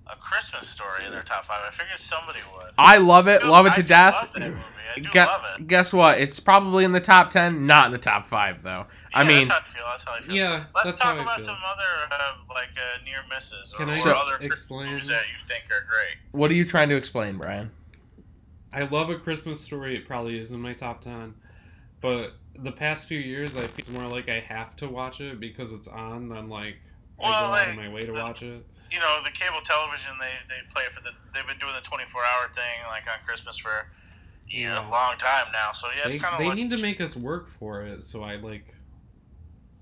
a 0.07 0.15
Christmas 0.17 0.67
story 0.67 1.05
in 1.05 1.11
their 1.11 1.23
top 1.23 1.45
five. 1.45 1.61
I 1.65 1.71
figured 1.71 1.99
somebody 1.99 2.39
would. 2.55 2.71
I 2.77 2.97
love 2.97 3.27
it. 3.29 3.41
Dude, 3.41 3.49
Love 3.49 3.65
it 3.65 3.71
I 3.71 3.75
to 3.75 3.81
do 3.83 3.87
death. 3.87 4.13
Love 4.13 4.33
that 4.33 4.39
movie. 4.49 4.61
I 4.95 4.99
do 4.99 5.09
Gu- 5.09 5.19
love 5.19 5.41
it. 5.59 5.67
Guess 5.67 5.93
what? 5.93 6.19
It's 6.19 6.39
probably 6.41 6.83
in 6.83 6.91
the 6.91 6.99
top 6.99 7.29
ten, 7.29 7.65
not 7.65 7.85
in 7.87 7.91
the 7.93 7.97
top 7.97 8.25
five 8.25 8.61
though. 8.63 8.85
I 9.13 9.21
Yeah, 9.23 9.27
mean, 9.27 9.47
that's 9.47 9.49
how 9.49 9.57
I 9.57 9.63
feel. 9.63 9.83
That's 9.89 10.03
how 10.03 10.13
I 10.13 10.19
feel. 10.21 10.35
Yeah, 10.35 10.63
Let's 10.75 10.89
that's 10.89 11.01
talk 11.01 11.13
how 11.15 11.19
I 11.19 11.23
about 11.23 11.35
feel. 11.37 11.45
some 11.45 11.57
other 11.65 12.11
uh, 12.13 12.33
like 12.53 12.69
uh, 12.77 13.03
near 13.05 13.19
misses 13.29 13.73
or, 13.73 13.77
Can 13.77 13.89
I 13.89 13.93
or 13.93 14.01
So- 14.01 14.11
other 14.11 14.37
Christmas 14.37 14.51
explain? 14.59 14.89
movies 14.89 15.07
that 15.07 15.23
you 15.31 15.37
think 15.39 15.63
are 15.71 15.85
great. 15.87 16.17
what 16.31 16.51
are 16.51 16.55
you 16.55 16.65
trying 16.65 16.89
to 16.89 16.95
explain, 16.95 17.37
Brian? 17.37 17.71
I 18.73 18.83
love 18.83 19.09
a 19.09 19.15
Christmas 19.17 19.61
story. 19.61 19.95
It 19.95 20.07
probably 20.07 20.39
is 20.39 20.51
in 20.51 20.59
my 20.59 20.73
top 20.73 21.01
ten, 21.01 21.35
but 22.01 22.33
the 22.57 22.71
past 22.71 23.05
few 23.07 23.19
years, 23.19 23.55
I 23.55 23.61
feel 23.61 23.69
it's 23.77 23.89
more 23.89 24.07
like 24.07 24.29
I 24.29 24.39
have 24.39 24.75
to 24.77 24.87
watch 24.87 25.21
it 25.21 25.39
because 25.39 25.71
it's 25.71 25.87
on 25.87 26.29
than 26.29 26.49
like 26.49 26.77
I 27.19 27.23
Well, 27.23 27.31
go 27.31 27.45
out 27.45 27.51
like, 27.51 27.69
of 27.69 27.75
my 27.75 27.89
way 27.89 28.01
to 28.05 28.11
the- 28.11 28.19
watch 28.19 28.41
it. 28.43 28.65
You 28.91 28.99
know, 28.99 29.19
the 29.23 29.31
cable 29.31 29.59
television 29.63 30.11
they, 30.19 30.31
they 30.49 30.61
play 30.71 30.83
it 30.83 30.91
for 30.91 31.01
the 31.01 31.09
they've 31.33 31.47
been 31.47 31.57
doing 31.57 31.73
the 31.73 31.81
twenty 31.81 32.05
four 32.05 32.21
hour 32.21 32.47
thing 32.53 32.63
like 32.89 33.03
on 33.07 33.25
Christmas 33.25 33.57
for 33.57 33.87
you 34.47 34.67
know, 34.67 34.81
a 34.81 34.89
long 34.91 35.15
time 35.17 35.47
now. 35.51 35.71
So 35.71 35.87
yeah, 35.95 36.03
it's 36.05 36.13
they 36.15 36.19
kind 36.19 36.33
of 36.35 36.39
they 36.39 36.47
like 36.47 36.55
need 36.55 36.69
to 36.71 36.77
make 36.81 37.01
us 37.01 37.15
work 37.15 37.49
for 37.49 37.81
it, 37.83 38.03
so 38.03 38.23
I 38.23 38.35
like 38.35 38.75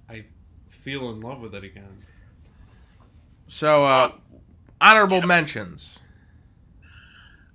I 0.09 0.25
feel 0.69 1.09
in 1.09 1.19
love 1.19 1.41
with 1.41 1.53
it 1.55 1.63
again. 1.65 1.97
So, 3.47 3.83
uh, 3.83 4.11
honorable 4.79 5.21
mentions. 5.23 5.99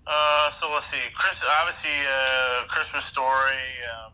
Uh, 0.06 0.50
so 0.50 0.70
let's 0.72 0.86
see. 0.86 0.98
Chris, 1.14 1.42
obviously, 1.60 1.90
uh, 1.90 2.64
Christmas 2.68 3.04
Story, 3.04 3.56
um, 3.92 4.12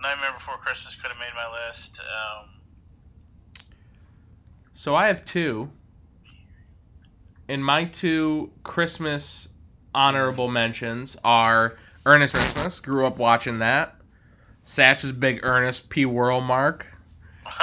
Nightmare 0.00 0.32
Before 0.32 0.56
Christmas 0.56 0.94
could 0.96 1.10
have 1.10 1.18
made 1.18 1.34
my 1.34 1.66
list. 1.66 2.00
Um, 2.00 2.48
So 4.74 4.96
I 4.96 5.06
have 5.06 5.24
two. 5.24 5.70
And 7.48 7.64
my 7.64 7.84
two 7.84 8.50
Christmas 8.64 9.48
honorable 9.94 10.48
mentions 10.48 11.16
are 11.22 11.76
Ernest 12.04 12.34
Christmas. 12.34 12.80
Grew 12.80 13.06
up 13.06 13.16
watching 13.16 13.60
that. 13.60 13.94
Satch's 14.64 15.12
big 15.12 15.40
Ernest 15.44 15.88
P. 15.88 16.04
Worrell 16.04 16.40
mark. 16.40 16.86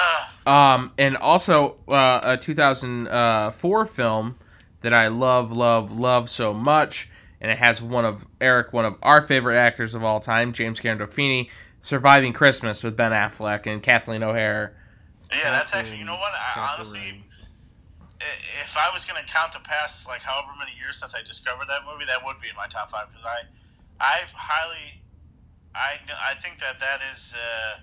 Um, 0.46 0.94
and 0.98 1.16
also 1.16 1.78
uh, 1.88 2.22
a 2.24 2.38
2004 2.38 3.86
film 3.86 4.36
that 4.82 4.94
I 4.94 5.08
love, 5.10 5.52
love, 5.52 5.92
love 5.92 6.28
so 6.28 6.54
much, 6.56 7.09
and 7.42 7.52
it 7.52 7.58
has 7.58 7.82
one 7.82 8.06
of 8.06 8.26
Eric, 8.42 8.74
one 8.74 8.86
of 8.86 8.96
our 9.02 9.22
favorite 9.22 9.58
actors 9.58 9.96
of 9.96 10.04
all 10.04 10.20
time, 10.20 10.54
James 10.54 10.80
Gandolfini, 10.80 11.50
"Surviving 11.80 12.34
Christmas" 12.34 12.84
with 12.84 12.96
Ben 12.96 13.12
Affleck 13.12 13.66
and 13.66 13.82
Kathleen 13.82 14.24
O'Hara. 14.24 14.72
yeah, 15.32 15.52
that's 15.52 15.74
actually. 15.74 16.00
You 16.00 16.06
know 16.06 16.18
what? 16.18 16.34
I, 16.34 16.74
honestly, 16.74 17.24
if 18.62 18.76
I 18.78 18.90
was 18.94 19.06
going 19.06 19.24
to 19.24 19.32
count 19.32 19.54
the 19.54 19.60
past 19.60 20.08
like 20.08 20.22
however 20.22 20.50
many 20.58 20.72
years 20.80 21.00
since 21.00 21.16
I 21.16 21.22
discovered 21.22 21.68
that 21.70 21.82
movie, 21.92 22.06
that 22.06 22.26
would 22.26 22.40
be 22.42 22.50
in 22.50 22.56
my 22.56 22.68
top 22.68 22.90
five 22.90 23.08
because 23.10 23.26
I, 23.26 23.44
I 24.00 24.22
highly, 24.34 25.02
I 25.74 25.98
I 26.32 26.36
think 26.36 26.60
that 26.60 26.80
that 26.80 27.00
is. 27.12 27.36
Uh, 27.36 27.80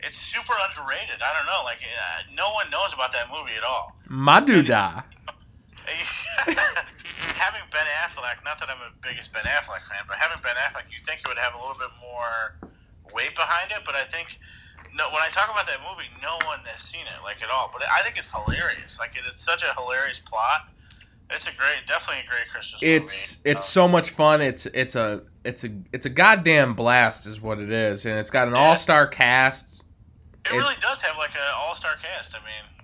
it's 0.00 0.18
super 0.18 0.52
underrated. 0.68 1.22
I 1.22 1.34
don't 1.34 1.46
know, 1.46 1.64
like 1.64 1.78
uh, 1.78 2.22
no 2.34 2.50
one 2.52 2.70
knows 2.70 2.92
about 2.92 3.12
that 3.12 3.28
movie 3.32 3.56
at 3.56 3.64
all. 3.64 3.96
Maduda. 4.10 5.04
having 7.36 7.62
Ben 7.70 7.86
Affleck, 8.02 8.44
not 8.44 8.58
that 8.58 8.68
I'm 8.68 8.78
the 8.78 8.94
biggest 9.06 9.32
Ben 9.32 9.42
Affleck 9.44 9.86
fan, 9.86 10.04
but 10.08 10.16
having 10.16 10.42
Ben 10.42 10.54
Affleck, 10.56 10.90
you 10.92 10.98
think 11.00 11.20
it 11.20 11.28
would 11.28 11.38
have 11.38 11.54
a 11.54 11.58
little 11.58 11.76
bit 11.78 11.90
more 12.00 12.58
weight 13.14 13.34
behind 13.34 13.70
it. 13.72 13.78
But 13.84 13.94
I 13.94 14.04
think 14.04 14.38
no, 14.94 15.06
when 15.12 15.22
I 15.22 15.28
talk 15.30 15.50
about 15.50 15.66
that 15.66 15.78
movie, 15.88 16.08
no 16.22 16.38
one 16.46 16.60
has 16.66 16.82
seen 16.82 17.02
it 17.02 17.22
like 17.22 17.42
at 17.42 17.50
all. 17.50 17.70
But 17.72 17.82
I 17.90 18.02
think 18.02 18.16
it's 18.18 18.30
hilarious. 18.30 18.98
Like 18.98 19.16
it 19.16 19.22
is 19.26 19.38
such 19.38 19.62
a 19.62 19.72
hilarious 19.74 20.18
plot. 20.18 20.68
It's 21.28 21.46
a 21.48 21.52
great, 21.52 21.86
definitely 21.86 22.22
a 22.24 22.30
great 22.30 22.48
Christmas 22.52 22.80
It's 22.82 23.38
movie. 23.38 23.50
it's 23.50 23.64
Um, 23.64 23.70
so 23.72 23.88
much 23.88 24.10
fun. 24.10 24.40
It's 24.40 24.66
it's 24.66 24.94
a 24.94 25.22
it's 25.44 25.64
a 25.64 25.70
it's 25.92 26.06
a 26.06 26.10
goddamn 26.10 26.74
blast, 26.74 27.26
is 27.26 27.40
what 27.40 27.58
it 27.58 27.70
is, 27.70 28.06
and 28.06 28.18
it's 28.18 28.30
got 28.30 28.48
an 28.48 28.54
Yeah. 28.54 28.60
all 28.60 28.76
star 28.76 29.06
cast. 29.06 29.82
it 30.44 30.52
it- 30.52 30.56
really 30.56 30.76
does 30.80 31.02
have 31.02 31.16
like 31.18 31.34
an 31.34 31.40
all 31.56 31.74
star 31.74 31.94
cast. 32.00 32.36
I 32.36 32.38
mean, 32.38 32.75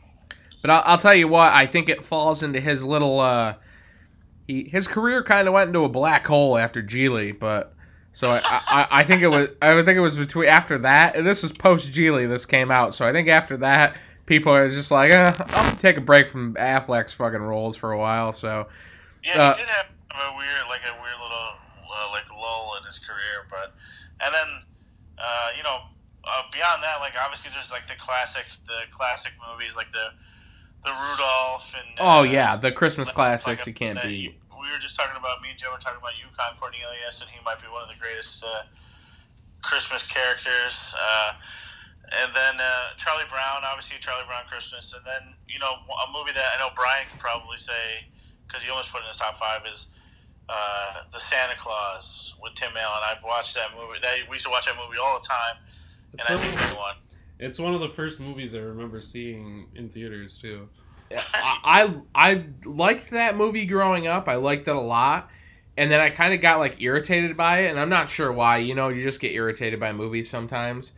But 0.62 0.70
I'll, 0.70 0.82
I'll 0.86 0.98
tell 0.98 1.14
you 1.14 1.28
what, 1.28 1.52
I 1.52 1.66
think 1.66 1.88
it 1.88 2.04
falls 2.04 2.42
into 2.42 2.60
his 2.60 2.84
little. 2.84 3.20
uh 3.20 3.54
he, 4.48 4.64
His 4.64 4.88
career 4.88 5.22
kind 5.22 5.46
of 5.48 5.54
went 5.54 5.68
into 5.68 5.84
a 5.84 5.88
black 5.88 6.26
hole 6.26 6.56
after 6.58 6.82
Gigli, 6.82 7.38
but 7.38 7.74
so 8.12 8.28
I, 8.28 8.40
I 8.44 8.86
I 8.90 9.04
think 9.04 9.22
it 9.22 9.28
was 9.28 9.48
I 9.60 9.74
would 9.74 9.84
think 9.84 9.96
it 9.96 10.00
was 10.00 10.16
between 10.16 10.48
after 10.48 10.78
that. 10.78 11.16
And 11.16 11.26
this 11.26 11.42
was 11.42 11.52
post 11.52 11.92
Gigli. 11.92 12.28
This 12.28 12.44
came 12.44 12.70
out, 12.70 12.94
so 12.94 13.06
I 13.06 13.12
think 13.12 13.28
after 13.28 13.56
that, 13.58 13.96
people 14.26 14.52
are 14.52 14.68
just 14.68 14.90
like, 14.90 15.12
eh, 15.12 15.32
I'm 15.38 15.46
gonna 15.66 15.76
take 15.78 15.96
a 15.96 16.00
break 16.00 16.28
from 16.28 16.54
Affleck's 16.54 17.12
fucking 17.12 17.40
roles 17.40 17.76
for 17.76 17.92
a 17.92 17.98
while. 17.98 18.32
So 18.32 18.68
yeah, 19.24 19.40
Uh, 19.40 19.54
he 19.54 19.60
did 19.62 19.68
have 19.68 19.86
a 20.10 20.36
weird, 20.36 20.66
like 20.68 20.82
a 20.88 20.94
weird 21.00 21.16
little 21.22 21.48
uh, 21.94 22.10
like 22.12 22.30
lull 22.32 22.74
in 22.78 22.84
his 22.84 22.98
career, 22.98 23.46
but 23.48 23.74
and 24.24 24.34
then 24.34 24.62
uh, 25.18 25.48
you 25.56 25.62
know 25.62 25.78
uh, 26.24 26.42
beyond 26.52 26.82
that, 26.82 26.98
like 27.00 27.14
obviously 27.22 27.50
there's 27.54 27.70
like 27.70 27.86
the 27.86 27.94
classic, 27.94 28.44
the 28.66 28.82
classic 28.90 29.32
movies 29.50 29.76
like 29.76 29.90
the 29.92 30.08
the 30.84 30.90
Rudolph 30.90 31.74
and 31.76 31.98
oh 31.98 32.20
uh, 32.20 32.22
yeah, 32.22 32.56
the 32.56 32.72
Christmas 32.72 33.08
classics 33.08 33.66
you 33.66 33.72
can't 33.72 34.00
beat. 34.02 34.34
We 34.50 34.70
were 34.70 34.78
just 34.78 34.96
talking 34.96 35.16
about 35.16 35.42
me 35.42 35.50
and 35.50 35.58
Jim 35.58 35.70
were 35.72 35.78
talking 35.78 35.98
about 35.98 36.14
Yukon 36.18 36.58
Cornelius, 36.58 37.20
and 37.22 37.30
he 37.30 37.38
might 37.44 37.60
be 37.60 37.66
one 37.66 37.82
of 37.82 37.88
the 37.88 37.98
greatest 37.98 38.44
uh, 38.44 38.62
Christmas 39.62 40.02
characters. 40.06 40.94
Uh, 40.94 41.32
and 42.12 42.30
then 42.34 42.60
uh, 42.60 42.94
Charlie 42.96 43.28
Brown, 43.30 43.62
obviously 43.64 43.96
Charlie 43.98 44.26
Brown 44.26 44.44
Christmas, 44.50 44.92
and 44.94 45.02
then 45.06 45.34
you 45.48 45.58
know 45.58 45.72
a 45.72 46.06
movie 46.12 46.32
that 46.34 46.54
I 46.54 46.58
know 46.58 46.70
Brian 46.74 47.06
could 47.10 47.20
probably 47.20 47.58
say 47.58 48.06
because 48.46 48.62
he 48.62 48.70
almost 48.70 48.92
put 48.92 49.00
it 49.00 49.04
in 49.04 49.08
his 49.08 49.16
top 49.16 49.36
five 49.36 49.62
is 49.70 49.94
uh, 50.48 51.06
the 51.10 51.18
Santa 51.18 51.56
Claus 51.56 52.34
with 52.42 52.54
Tim 52.54 52.76
Allen. 52.76 53.02
I've 53.06 53.24
watched 53.24 53.54
that 53.54 53.70
movie. 53.74 53.98
That 54.02 54.28
we 54.28 54.36
used 54.36 54.46
to 54.46 54.50
watch 54.50 54.66
that 54.66 54.76
movie 54.76 54.98
all 54.98 55.18
the 55.18 55.26
time, 55.26 55.56
and 56.18 56.22
I 56.28 56.36
think 56.36 56.54
that 56.58 56.76
one. 56.76 56.96
It's 57.42 57.58
one 57.58 57.74
of 57.74 57.80
the 57.80 57.88
first 57.88 58.20
movies 58.20 58.54
I 58.54 58.60
remember 58.60 59.00
seeing 59.00 59.66
in 59.74 59.88
theaters 59.88 60.38
too. 60.38 60.68
I 61.34 61.92
I 62.14 62.30
I 62.32 62.44
liked 62.64 63.10
that 63.10 63.36
movie 63.36 63.66
growing 63.66 64.06
up. 64.06 64.28
I 64.28 64.36
liked 64.36 64.68
it 64.68 64.76
a 64.76 64.80
lot, 64.80 65.28
and 65.76 65.90
then 65.90 66.00
I 66.00 66.10
kind 66.10 66.32
of 66.32 66.40
got 66.40 66.60
like 66.60 66.80
irritated 66.80 67.36
by 67.36 67.60
it, 67.64 67.70
and 67.70 67.80
I'm 67.80 67.88
not 67.88 68.08
sure 68.08 68.32
why. 68.32 68.58
You 68.58 68.74
know, 68.74 68.88
you 68.88 69.02
just 69.02 69.20
get 69.20 69.32
irritated 69.32 69.80
by 69.80 69.92
movies 69.92 70.30
sometimes. 70.30 70.92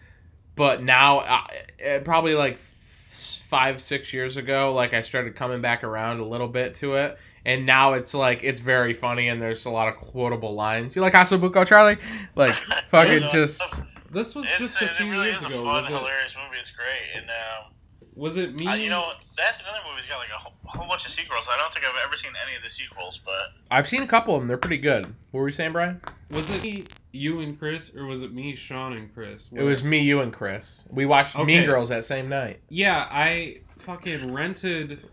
But 0.54 0.83
now, 0.83 1.18
uh, 1.18 1.40
uh, 1.85 1.98
probably 2.00 2.35
like 2.35 2.54
f- 2.54 3.42
five 3.48 3.80
six 3.80 4.12
years 4.12 4.37
ago, 4.37 4.72
like 4.72 4.92
I 4.92 5.00
started 5.00 5.35
coming 5.35 5.62
back 5.62 5.83
around 5.83 6.20
a 6.20 6.26
little 6.26 6.46
bit 6.46 6.74
to 6.76 6.94
it, 6.94 7.18
and 7.44 7.64
now 7.64 7.94
it's 7.94 8.12
like 8.12 8.44
it's 8.44 8.61
very 8.61 8.92
funny, 8.92 9.28
and 9.28 9.40
there's 9.40 9.64
a 9.64 9.70
lot 9.70 9.88
of 9.88 9.96
quotable 9.96 10.54
lines. 10.54 10.94
You 10.94 11.00
like 11.02 11.14
Asabuco, 11.14 11.66
Charlie? 11.66 11.96
Like 12.37 12.54
fucking 12.88 13.30
just. 13.33 13.80
This 14.14 14.35
was 14.35 14.46
It's, 14.46 14.59
just 14.59 14.81
a 14.83 14.85
it 14.87 14.90
few 14.92 15.11
really 15.11 15.27
years 15.29 15.38
is 15.40 15.44
a 15.44 15.48
ago. 15.48 15.57
fun, 15.59 15.66
Was 15.66 15.87
it, 15.87 15.92
hilarious 15.92 16.37
movie. 16.42 16.59
It's 16.61 16.70
great, 16.70 16.87
and. 17.16 17.27
Um, 17.29 17.70
was 18.16 18.37
it 18.37 18.55
me? 18.55 18.64
Uh, 18.66 18.74
you 18.74 18.90
know, 18.90 19.11
that's 19.37 19.62
another 19.62 19.81
movie 19.85 19.96
that's 19.96 20.07
got 20.07 20.18
like 20.18 20.29
a 20.29 20.38
whole, 20.38 20.53
whole 20.66 20.87
bunch 20.87 21.05
of 21.05 21.11
sequels. 21.11 21.48
I 21.53 21.57
don't 21.57 21.72
think 21.72 21.85
I've 21.85 22.00
ever 22.07 22.16
seen 22.16 22.31
any 22.46 22.55
of 22.57 22.62
the 22.62 22.68
sequels, 22.68 23.18
but 23.24 23.48
I've 23.72 23.88
seen 23.88 24.03
a 24.03 24.07
couple 24.07 24.37
of 24.37 24.40
them. 24.40 24.46
They're 24.46 24.57
pretty 24.57 24.79
good. 24.79 25.07
What 25.33 25.40
were 25.40 25.48
you 25.48 25.53
saying, 25.53 25.72
Brian? 25.72 26.00
was 26.31 26.48
it 26.50 26.62
me, 26.62 26.85
you 27.11 27.40
and 27.40 27.59
Chris, 27.59 27.92
or 27.96 28.07
was 28.07 28.22
it 28.22 28.33
me, 28.33 28.55
Sean 28.55 28.92
and 28.92 29.12
Chris? 29.12 29.50
It 29.53 29.62
was 29.62 29.83
me, 29.83 29.98
you, 30.00 30.20
and 30.20 30.33
Chris. 30.33 30.85
We 30.90 31.07
watched 31.07 31.37
Mean 31.38 31.66
Girls 31.66 31.88
that 31.88 32.05
same 32.05 32.29
night. 32.29 32.61
Yeah, 32.68 33.09
I 33.11 33.62
fucking 33.79 34.33
rented 34.33 35.09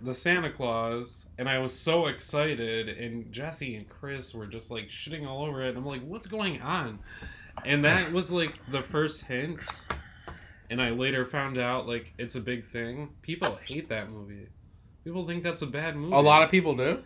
the 0.00 0.14
Santa 0.14 0.50
Claus, 0.50 1.26
and 1.38 1.48
I 1.50 1.58
was 1.58 1.74
so 1.74 2.06
excited, 2.06 2.88
and 2.88 3.30
Jesse 3.30 3.76
and 3.76 3.88
Chris 3.88 4.34
were 4.34 4.46
just 4.46 4.70
like 4.70 4.88
shitting 4.88 5.26
all 5.26 5.44
over 5.44 5.62
it. 5.64 5.70
And 5.70 5.78
I'm 5.78 5.86
like, 5.86 6.02
what's 6.02 6.26
going 6.26 6.62
on? 6.62 6.98
And 7.66 7.84
that 7.84 8.12
was 8.12 8.32
like 8.32 8.54
the 8.70 8.82
first 8.82 9.24
hint. 9.24 9.64
And 10.70 10.82
I 10.82 10.90
later 10.90 11.24
found 11.26 11.60
out 11.62 11.86
like 11.88 12.12
it's 12.18 12.34
a 12.34 12.40
big 12.40 12.66
thing. 12.66 13.10
People 13.22 13.58
hate 13.66 13.88
that 13.88 14.10
movie. 14.10 14.48
People 15.04 15.26
think 15.26 15.42
that's 15.42 15.62
a 15.62 15.66
bad 15.66 15.96
movie. 15.96 16.14
A 16.14 16.18
lot 16.20 16.42
of 16.42 16.50
people 16.50 16.76
do. 16.76 17.02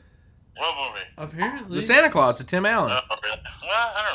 what 0.56 0.90
movie? 0.92 1.04
apparently 1.16 1.76
The 1.76 1.82
Santa 1.82 2.10
Claus 2.10 2.40
of 2.40 2.46
Tim 2.46 2.66
Allen. 2.66 2.92
Oh, 2.92 3.16
really? 3.22 3.36
Well, 3.62 3.70
I 3.72 4.02
don't 4.04 4.14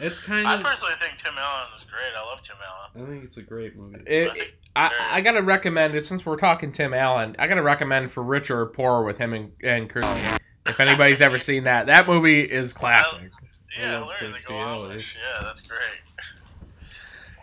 know. 0.00 0.06
it's 0.06 0.18
kind 0.18 0.46
I 0.48 0.56
of. 0.56 0.62
personally 0.62 0.94
think 0.98 1.16
Tim 1.18 1.34
Allen 1.38 1.68
is 1.78 1.84
great. 1.84 2.12
I 2.16 2.24
love 2.26 2.42
Tim 2.42 2.56
Allen. 2.66 3.06
I 3.06 3.10
think 3.12 3.24
it's 3.24 3.36
a 3.36 3.42
great 3.42 3.76
movie. 3.76 3.98
It, 4.06 4.36
it- 4.36 4.54
I, 4.74 4.90
I 5.12 5.20
gotta 5.20 5.42
recommend 5.42 5.94
it 5.94 6.06
since 6.06 6.24
we're 6.24 6.36
talking 6.36 6.72
Tim 6.72 6.94
Allen. 6.94 7.36
I 7.38 7.46
gotta 7.46 7.62
recommend 7.62 8.10
for 8.10 8.22
Rich 8.22 8.50
or 8.50 8.64
Poor 8.66 9.02
with 9.04 9.18
him 9.18 9.34
and, 9.34 9.52
and 9.62 9.88
Kirstie. 9.90 10.38
If 10.64 10.80
anybody's 10.80 11.20
ever 11.20 11.38
seen 11.38 11.64
that, 11.64 11.86
that 11.88 12.08
movie 12.08 12.40
is 12.40 12.72
classic. 12.72 13.30
Yeah, 13.78 13.98
love 13.98 14.10
hilarious. 14.10 14.44
They 14.44 14.44
Kirstie 14.44 14.48
go 14.48 14.60
Alley. 14.60 14.96
Amish. 14.96 15.14
Yeah, 15.16 15.42
that's 15.44 15.60
great. 15.60 16.00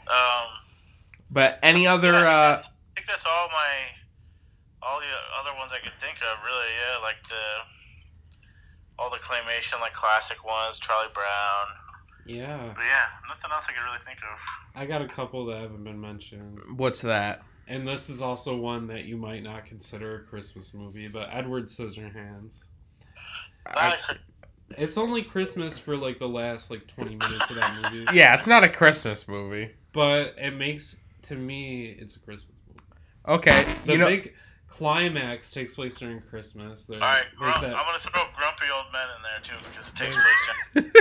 Um, 0.08 0.48
But 1.32 1.60
any 1.62 1.88
other, 1.88 2.12
yeah, 2.12 2.20
I, 2.20 2.22
think 2.24 2.28
uh, 2.34 2.50
that's, 2.50 2.68
I 2.70 2.72
think 2.96 3.08
that's 3.08 3.26
all 3.26 3.48
my, 3.50 3.76
all 4.82 5.00
the 5.00 5.06
other 5.40 5.58
ones 5.58 5.72
I 5.72 5.80
could 5.84 5.94
think 5.98 6.18
of. 6.18 6.44
Really, 6.44 6.66
yeah, 6.80 7.04
like 7.04 7.18
the, 7.30 7.36
all 8.98 9.10
the 9.10 9.18
claymation 9.18 9.80
like 9.82 9.94
classic 9.94 10.44
ones, 10.46 10.80
Charlie 10.80 11.10
Brown. 11.14 11.68
Yeah, 12.26 12.74
But 12.76 12.84
yeah, 12.84 13.06
nothing 13.28 13.50
else 13.52 13.66
I 13.68 13.74
can 13.74 13.84
really 13.84 14.00
think 14.06 14.20
of. 14.20 14.38
I 14.80 14.86
got 14.86 15.02
a 15.02 15.08
couple 15.08 15.46
that 15.48 15.58
haven't 15.62 15.84
been 15.84 16.00
mentioned. 16.00 16.60
What's 16.76 17.02
that? 17.02 17.42
And 17.68 17.88
this 17.88 18.10
is 18.10 18.22
also 18.22 18.56
one 18.56 18.88
that 18.88 19.06
you 19.06 19.16
might 19.18 19.42
not 19.44 19.66
consider 19.66 20.16
a 20.18 20.24
Christmas 20.24 20.74
movie, 20.74 21.08
but 21.08 21.30
Edward 21.32 21.66
Scissorhands. 21.66 22.66
I- 23.68 23.90
Not 23.90 23.98
a- 24.10 24.20
It's 24.78 24.98
only 24.98 25.24
Christmas 25.24 25.78
for 25.78 25.96
like 25.98 26.20
the 26.20 26.28
last 26.30 26.70
like 26.72 26.88
20 26.88 27.12
minutes 27.12 27.50
of 27.50 27.56
that 27.58 27.92
movie. 27.94 28.06
yeah, 28.18 28.34
it's 28.36 28.48
not 28.48 28.64
a 28.64 28.70
Christmas 28.70 29.28
movie. 29.28 29.72
But 29.94 30.36
it 30.38 30.52
makes 30.56 30.98
to 31.24 31.36
me 31.36 31.88
it's 32.00 32.16
a 32.16 32.20
Christmas 32.20 32.58
movie. 32.68 32.80
Okay, 33.28 33.66
The 33.86 33.92
you 33.94 33.98
know, 33.98 34.08
big 34.08 34.34
climax 34.68 35.52
takes 35.52 35.76
place 35.76 35.96
during 35.98 36.22
Christmas. 36.22 36.86
There, 36.86 36.98
all 37.02 37.08
right, 37.10 37.26
there's 37.40 37.52
grump, 37.58 37.64
I'm 37.64 37.86
gonna 37.86 37.98
throw 38.00 38.22
grumpy 38.38 38.66
old 38.74 38.86
men 38.94 39.08
in 39.16 39.22
there 39.24 39.42
too 39.44 39.56
because 39.72 39.90
it 39.90 39.96
takes 39.96 40.16
place. 40.16 40.94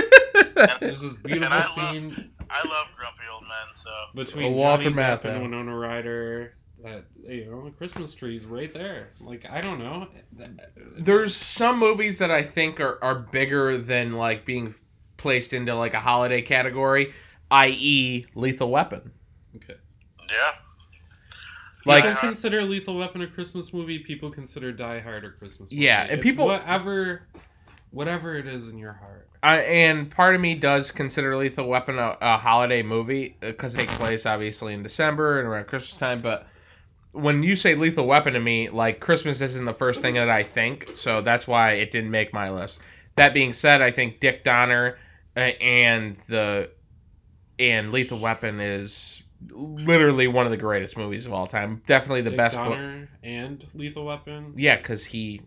during- 0.55 0.77
there's 0.79 1.01
this 1.01 1.13
And 1.13 1.23
beautiful 1.23 1.53
I 1.53 1.57
love- 1.59 1.95
scene 1.95 2.31
I 2.51 2.67
love 2.67 2.87
grumpy 2.97 3.21
old 3.31 3.43
men, 3.43 3.73
so 3.75 3.91
between 4.15 4.53
Walter 4.55 4.89
Johnny 4.89 4.95
Depp 4.95 5.21
Matthau. 5.21 5.35
and 5.35 5.43
Winona 5.43 5.77
Ryder. 5.77 6.55
That 6.83 7.05
you 7.27 7.45
know, 7.45 7.71
Christmas 7.77 8.13
tree's 8.13 8.45
right 8.45 8.73
there. 8.73 9.09
Like 9.19 9.45
I 9.49 9.59
don't 9.61 9.79
know. 9.79 10.07
there's 10.97 11.35
some 11.35 11.77
movies 11.77 12.19
that 12.19 12.31
I 12.31 12.43
think 12.43 12.79
are, 12.79 12.97
are 13.03 13.15
bigger 13.15 13.77
than 13.77 14.13
like 14.13 14.45
being 14.45 14.73
placed 15.17 15.53
into 15.53 15.75
like 15.75 15.93
a 15.93 15.99
holiday 15.99 16.41
category, 16.41 17.13
i.e., 17.51 18.25
Lethal 18.33 18.71
Weapon. 18.71 19.11
Okay. 19.55 19.75
yeah. 20.29 20.51
Like, 21.85 22.03
people 22.03 22.19
consider 22.19 22.61
Lethal 22.63 22.97
Weapon 22.97 23.21
a 23.21 23.27
Christmas 23.27 23.73
movie. 23.73 23.99
People 23.99 24.29
consider 24.29 24.71
Die 24.71 24.99
Hard 24.99 25.25
a 25.25 25.29
Christmas 25.31 25.71
movie. 25.71 25.83
Yeah, 25.83 26.03
and 26.03 26.11
It's 26.13 26.23
people- 26.23 26.47
whatever, 26.47 27.23
whatever 27.91 28.35
it 28.35 28.47
is 28.47 28.69
in 28.69 28.77
your 28.77 28.93
heart. 28.93 29.27
I, 29.41 29.59
and 29.59 30.11
part 30.11 30.35
of 30.35 30.41
me 30.41 30.55
does 30.55 30.91
consider 30.91 31.35
Lethal 31.37 31.67
Weapon 31.67 31.97
a, 31.97 32.17
a 32.19 32.37
holiday 32.37 32.83
movie 32.83 33.37
uh, 33.41 33.47
because 33.47 33.75
it 33.75 33.79
takes 33.79 33.95
place 33.95 34.25
obviously 34.25 34.73
in 34.73 34.83
December 34.83 35.39
and 35.39 35.47
around 35.47 35.67
Christmas 35.67 35.97
time. 35.97 36.21
But 36.21 36.45
when 37.11 37.43
you 37.43 37.55
say 37.55 37.75
Lethal 37.75 38.05
Weapon 38.05 38.33
to 38.33 38.39
me, 38.39 38.69
like 38.69 38.99
Christmas 38.99 39.41
isn't 39.41 39.65
the 39.65 39.73
first 39.73 40.01
thing 40.01 40.13
that 40.15 40.29
I 40.29 40.43
think, 40.43 40.91
so 40.95 41.21
that's 41.21 41.47
why 41.47 41.73
it 41.73 41.91
didn't 41.91 42.11
make 42.11 42.33
my 42.33 42.49
list. 42.49 42.79
That 43.15 43.33
being 43.33 43.53
said, 43.53 43.81
I 43.81 43.91
think 43.91 44.19
Dick 44.19 44.43
Donner 44.43 44.97
uh, 45.35 45.39
and 45.39 46.17
the 46.27 46.69
and 47.57 47.91
Lethal 47.91 48.19
Weapon 48.19 48.59
is 48.59 49.23
literally 49.51 50.27
one 50.27 50.45
of 50.45 50.51
the 50.51 50.57
greatest 50.57 50.97
movies 50.97 51.25
of 51.25 51.33
all 51.33 51.47
time. 51.47 51.81
Definitely 51.85 52.21
the 52.21 52.29
Dick 52.31 52.37
best. 52.37 52.57
book. 52.57 52.69
Donner 52.69 53.09
and 53.23 53.65
Lethal 53.73 54.05
Weapon. 54.05 54.53
Yeah, 54.55 54.77
because 54.77 55.05
he, 55.05 55.41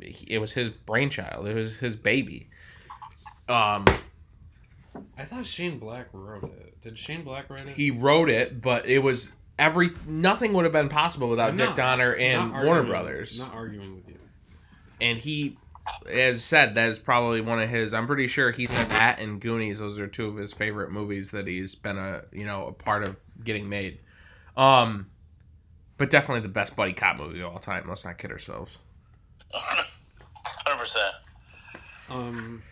he, 0.00 0.26
it 0.28 0.38
was 0.38 0.52
his 0.52 0.70
brainchild. 0.70 1.48
It 1.48 1.54
was 1.54 1.78
his 1.78 1.96
baby. 1.96 2.48
Um, 3.48 3.84
I 5.16 5.24
thought 5.24 5.46
Shane 5.46 5.78
Black 5.78 6.08
wrote 6.12 6.44
it. 6.44 6.80
Did 6.82 6.98
Shane 6.98 7.24
Black 7.24 7.48
write 7.50 7.66
it? 7.66 7.76
he 7.76 7.90
wrote 7.90 8.28
it, 8.28 8.60
but 8.60 8.86
it 8.86 8.98
was 8.98 9.32
every 9.58 9.90
nothing 10.06 10.52
would 10.52 10.64
have 10.64 10.72
been 10.72 10.88
possible 10.88 11.28
without 11.28 11.50
I'm 11.50 11.56
Dick 11.56 11.68
not- 11.68 11.76
Donner 11.76 12.14
and 12.14 12.52
not 12.52 12.64
Warner 12.64 12.68
arguing- 12.70 12.88
Brothers. 12.90 13.38
Not 13.38 13.54
arguing 13.54 13.94
with 13.96 14.08
you. 14.08 14.16
And 15.00 15.18
he, 15.18 15.56
as 16.10 16.42
said, 16.42 16.74
that 16.74 16.88
is 16.90 16.98
probably 16.98 17.40
one 17.40 17.60
of 17.60 17.68
his. 17.68 17.94
I'm 17.94 18.06
pretty 18.06 18.26
sure 18.26 18.50
he 18.50 18.66
said 18.66 18.88
that 18.90 19.20
and 19.20 19.40
Goonies. 19.40 19.78
Those 19.78 19.98
are 19.98 20.06
two 20.08 20.26
of 20.26 20.36
his 20.36 20.52
favorite 20.52 20.90
movies 20.90 21.30
that 21.32 21.46
he's 21.46 21.74
been 21.74 21.98
a 21.98 22.22
you 22.32 22.44
know 22.44 22.66
a 22.66 22.72
part 22.72 23.04
of 23.04 23.16
getting 23.44 23.68
made. 23.68 23.98
Um, 24.56 25.06
but 25.98 26.10
definitely 26.10 26.40
the 26.42 26.48
best 26.48 26.74
buddy 26.76 26.92
cop 26.92 27.16
movie 27.16 27.40
of 27.40 27.52
all 27.52 27.58
time. 27.58 27.84
Let's 27.88 28.04
not 28.04 28.18
kid 28.18 28.30
ourselves. 28.32 28.76
Hundred 29.52 30.80
percent. 30.80 31.14
Um, 32.10 32.62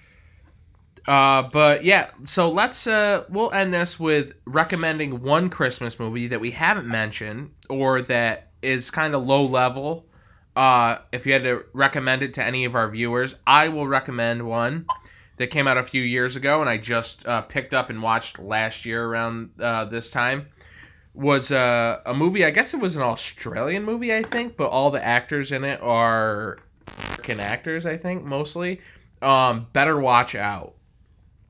Uh, 1.07 1.43
but 1.53 1.85
yeah, 1.85 2.11
so 2.25 2.51
let's 2.51 2.87
uh, 2.87 3.25
we'll 3.29 3.53
end 3.53 3.73
this 3.73 3.99
with 3.99 4.35
recommending 4.45 5.21
one 5.21 5.49
Christmas 5.49 6.01
movie 6.01 6.27
that 6.29 6.41
we 6.41 6.51
haven't 6.51 6.89
mentioned 6.89 7.51
or 7.71 8.03
that 8.03 8.51
is 8.61 8.91
kind 8.91 9.15
of 9.15 9.25
low 9.25 9.47
level. 9.47 10.07
Uh, 10.57 10.99
if 11.13 11.27
you 11.27 11.33
had 11.33 11.43
to 11.43 11.65
recommend 11.73 12.23
it 12.23 12.35
to 12.35 12.43
any 12.43 12.65
of 12.65 12.75
our 12.75 12.91
viewers, 12.91 13.37
I 13.47 13.69
will 13.69 13.87
recommend 13.87 14.49
one 14.49 14.87
that 15.37 15.49
came 15.49 15.69
out 15.69 15.77
a 15.77 15.83
few 15.83 16.03
years 16.03 16.35
ago 16.35 16.61
and 16.61 16.69
I 16.69 16.79
just 16.79 17.27
uh, 17.27 17.43
picked 17.43 17.75
up 17.75 17.89
and 17.91 18.03
watched 18.03 18.39
last 18.39 18.85
year 18.85 19.05
around 19.05 19.51
uh, 19.61 19.85
this 19.85 20.11
time. 20.11 20.49
Was 21.15 21.53
uh, 21.53 22.01
a 22.05 22.13
movie? 22.13 22.45
I 22.45 22.51
guess 22.51 22.75
it 22.75 22.81
was 22.81 22.97
an 22.97 23.03
Australian 23.03 23.85
movie, 23.85 24.15
I 24.15 24.23
think, 24.23 24.57
but 24.57 24.69
all 24.69 24.91
the 24.91 25.03
actors 25.03 25.51
in 25.53 25.65
it 25.65 25.81
are 25.81 26.59
American 27.27 27.41
actors, 27.41 27.87
I 27.87 27.97
think, 27.97 28.25
mostly. 28.25 28.81
Um, 29.23 29.67
Better 29.73 29.99
Watch 29.99 30.35
Out 30.35 30.75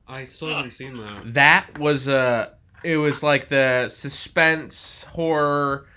I 0.07 0.23
still 0.23 0.49
haven't 0.49 0.71
seen 0.71 0.97
that. 0.97 1.33
that 1.33 1.77
was 1.79 2.07
a 2.07 2.53
it 2.83 2.97
was 2.97 3.23
like 3.23 3.49
the 3.49 3.89
suspense 3.89 5.03
horror 5.03 5.87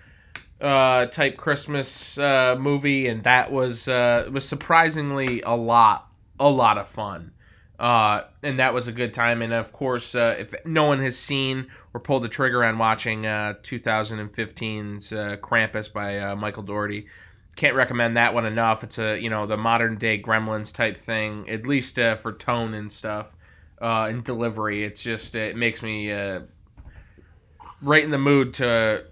uh 0.61 1.07
type 1.07 1.37
christmas 1.37 2.19
uh 2.19 2.57
movie 2.59 3.07
and 3.07 3.23
that 3.25 3.51
was 3.51 3.89
uh 3.89 4.29
was 4.33 4.47
surprisingly 4.47 5.41
a 5.43 5.55
lot 5.57 6.09
a 6.39 6.49
lot 6.49 6.77
of 6.79 6.89
fun. 6.89 7.33
Uh 7.79 8.23
and 8.43 8.59
that 8.59 8.75
was 8.75 8.89
a 8.89 8.93
good 8.93 9.13
time. 9.15 9.43
And 9.43 9.53
of 9.53 9.73
course 9.73 10.15
uh, 10.15 10.37
if 10.39 10.55
no 10.67 10.85
one 10.85 11.01
has 11.03 11.17
seen 11.17 11.69
or 11.95 12.01
pulled 12.01 12.25
the 12.25 12.29
trigger 12.29 12.65
on 12.65 12.79
watching 12.79 13.27
uh 13.27 13.55
2015's 13.63 15.13
uh, 15.13 15.37
krampus 15.41 15.91
by 15.93 16.19
uh, 16.19 16.37
michael 16.37 16.63
dougherty 16.63 17.07
can't 17.57 17.75
recommend 17.75 18.17
that 18.17 18.33
one 18.33 18.47
enough. 18.47 18.83
It's 18.85 18.99
a 18.99 19.19
you 19.19 19.29
know 19.29 19.45
the 19.47 19.57
modern 19.57 19.97
day 19.99 20.21
gremlins 20.23 20.73
type 20.75 20.97
thing 20.97 21.49
at 21.49 21.67
least 21.67 21.99
uh, 21.99 22.17
for 22.17 22.33
tone 22.33 22.75
and 22.75 22.91
stuff 22.93 23.35
uh, 23.81 24.07
and 24.09 24.23
delivery. 24.25 24.85
It's 24.85 25.03
just 25.03 25.35
it 25.35 25.57
makes 25.57 25.83
me 25.83 26.13
uh, 26.13 26.41
right 27.83 28.05
in 28.05 28.11
the 28.11 28.19
mood 28.19 28.55
to 28.55 29.05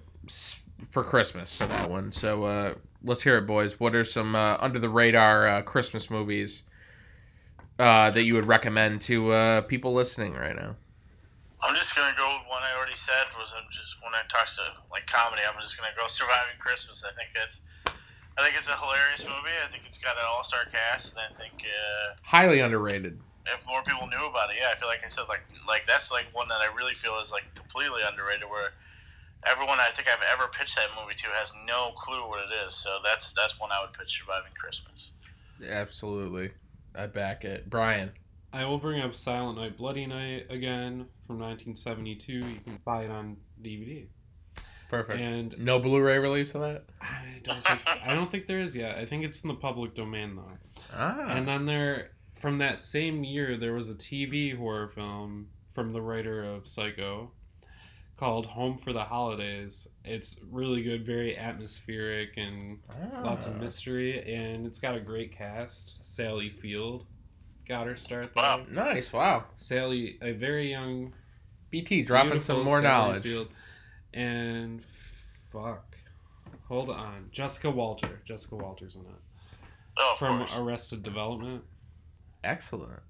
for 0.91 1.03
Christmas 1.03 1.57
for 1.57 1.67
that 1.67 1.91
one. 1.91 2.13
So 2.13 2.45
uh, 2.45 2.75
let's 3.03 3.23
hear 3.23 3.39
it, 3.39 3.47
boys. 3.47 3.81
What 3.81 3.95
are 3.95 4.05
some 4.05 4.35
uh, 4.35 4.57
under 4.61 4.79
the 4.79 4.89
radar 4.89 5.49
uh, 5.49 5.63
Christmas 5.63 6.11
movies 6.11 6.65
uh, 7.79 8.11
that 8.11 8.23
you 8.23 8.35
would 8.35 8.47
recommend 8.47 9.01
to 9.03 9.33
uh, 9.33 9.61
people 9.63 9.93
listening 9.95 10.35
right 10.35 10.57
now? 10.57 10.77
I'm 11.61 11.75
just 11.75 11.97
gonna 11.97 12.15
go 12.17 12.27
with 12.29 12.47
one 12.49 12.63
I 12.63 12.77
already 12.77 12.95
said 12.95 13.27
was 13.37 13.53
I'm 13.57 13.65
just 13.73 13.97
when 14.05 14.15
I 14.15 14.23
talk 14.29 14.47
to 14.47 14.81
like 14.93 15.07
comedy, 15.07 15.43
I'm 15.43 15.61
just 15.61 15.77
gonna 15.77 15.91
go 15.97 16.07
Surviving 16.07 16.55
Christmas. 16.61 17.05
I 17.05 17.13
think 17.15 17.31
it's 17.35 17.63
I 18.39 18.45
think 18.45 18.55
it's 18.57 18.69
a 18.69 18.77
hilarious 18.77 19.25
movie. 19.25 19.57
I 19.65 19.69
think 19.69 19.83
it's 19.87 19.99
got 19.99 20.17
an 20.17 20.23
all 20.31 20.45
star 20.45 20.61
cast, 20.71 21.17
and 21.17 21.23
I 21.23 21.37
think 21.41 21.55
uh, 21.55 22.15
Highly 22.23 22.61
underrated. 22.61 23.19
If 23.57 23.67
more 23.67 23.83
people 23.83 24.07
knew 24.07 24.27
about 24.27 24.51
it, 24.51 24.57
yeah, 24.59 24.71
I 24.73 24.77
feel 24.77 24.89
like 24.89 25.01
I 25.05 25.09
said 25.09 25.25
like 25.29 25.43
like 25.67 25.87
that's 25.87 26.11
like 26.11 26.27
one 26.33 26.49
that 26.49 26.61
I 26.61 26.75
really 26.75 26.95
feel 26.95 27.19
is 27.21 27.33
like 27.33 27.45
completely 27.55 28.03
underrated. 28.07 28.49
Where 28.49 28.73
everyone 29.47 29.79
I 29.81 29.91
think 29.95 30.09
I've 30.09 30.25
ever 30.33 30.49
pitched 30.49 30.77
that 30.77 30.89
movie 31.01 31.15
to 31.15 31.27
has 31.31 31.53
no 31.67 31.93
clue 31.97 32.27
what 32.29 32.41
it 32.41 32.53
is. 32.67 32.75
So 32.75 32.99
that's 33.03 33.33
that's 33.33 33.61
one 33.61 33.71
I 33.73 33.81
would 33.83 33.93
pitch 33.93 34.21
Surviving 34.21 34.53
Christmas. 34.59 35.13
Absolutely, 35.67 36.53
I 36.95 37.07
back 37.07 37.45
it. 37.45 37.69
Brian. 37.69 38.13
I 38.51 38.65
will 38.65 38.79
bring 38.79 39.03
up 39.03 39.15
Silent 39.15 39.59
Night, 39.59 39.77
Bloody 39.77 40.07
Night 40.07 40.47
again 40.49 41.05
from 41.27 41.39
1972. 41.39 42.33
You 42.33 42.43
can 42.65 42.79
buy 42.83 43.05
it 43.05 43.11
on 43.11 43.37
DVD. 43.63 44.07
Perfect. 44.89 45.21
And 45.21 45.59
No 45.59 45.79
Blu-ray 45.79 46.19
release 46.19 46.55
of 46.55 46.63
that. 46.63 46.85
I 47.01 47.41
don't 47.43 47.59
think 47.59 47.81
I 48.07 48.15
don't 48.15 48.31
think 48.31 48.47
there 48.47 48.61
is 48.61 48.75
yet. 48.75 48.97
I 48.97 49.05
think 49.05 49.25
it's 49.25 49.43
in 49.43 49.49
the 49.49 49.55
public 49.55 49.95
domain 49.95 50.37
though. 50.37 50.59
Ah. 50.95 51.27
And 51.29 51.47
then 51.47 51.67
there, 51.67 52.13
from 52.39 52.59
that 52.59 52.79
same 52.79 53.25
year, 53.25 53.57
there 53.57 53.73
was 53.75 53.91
a 53.91 53.95
TV 53.95 54.57
horror 54.57 54.89
film 54.89 55.49
from 55.73 55.93
the 55.93 56.01
writer 56.03 56.43
of 56.45 56.67
Psycho 56.67 57.31
called 58.17 58.47
Home 58.47 58.77
for 58.77 58.93
the 58.93 59.05
Holidays. 59.05 59.87
It's 60.05 60.41
really 60.51 60.83
good, 60.83 61.07
very 61.07 61.37
atmospheric 61.39 62.37
and 62.37 62.79
lots 63.23 63.47
of 63.47 63.57
Ah. 63.57 63.59
mystery, 63.61 64.21
and 64.35 64.67
it's 64.67 64.81
got 64.81 64.97
a 64.97 65.01
great 65.01 65.31
cast. 65.33 66.05
Sally 66.17 66.51
Field 66.51 67.07
got 67.67 67.87
her 67.87 67.95
start 67.95 68.33
there. 68.35 68.43
Wow. 68.43 68.67
Nice. 68.71 69.13
Wow. 69.13 69.45
Sally, 69.57 70.19
a 70.21 70.33
very 70.33 70.69
young, 70.71 71.13
BT 71.71 72.03
dropping 72.03 72.41
some 72.41 72.65
more 72.65 72.81
Sally 72.81 72.83
knowledge. 72.83 73.23
Field. 73.23 73.49
And 74.15 74.85
fuck, 75.53 75.97
hold 76.67 76.91
on, 76.91 77.29
Jessica 77.31 77.71
Walter. 77.71 78.21
Jessica 78.25 78.57
Walter's 78.57 78.97
in 78.97 79.03
it 79.03 79.21
Oh, 79.97 80.15
from 80.19 80.39
course. 80.39 80.57
Arrested 80.59 81.03
Development. 81.03 81.63
Excellent. 82.45 83.01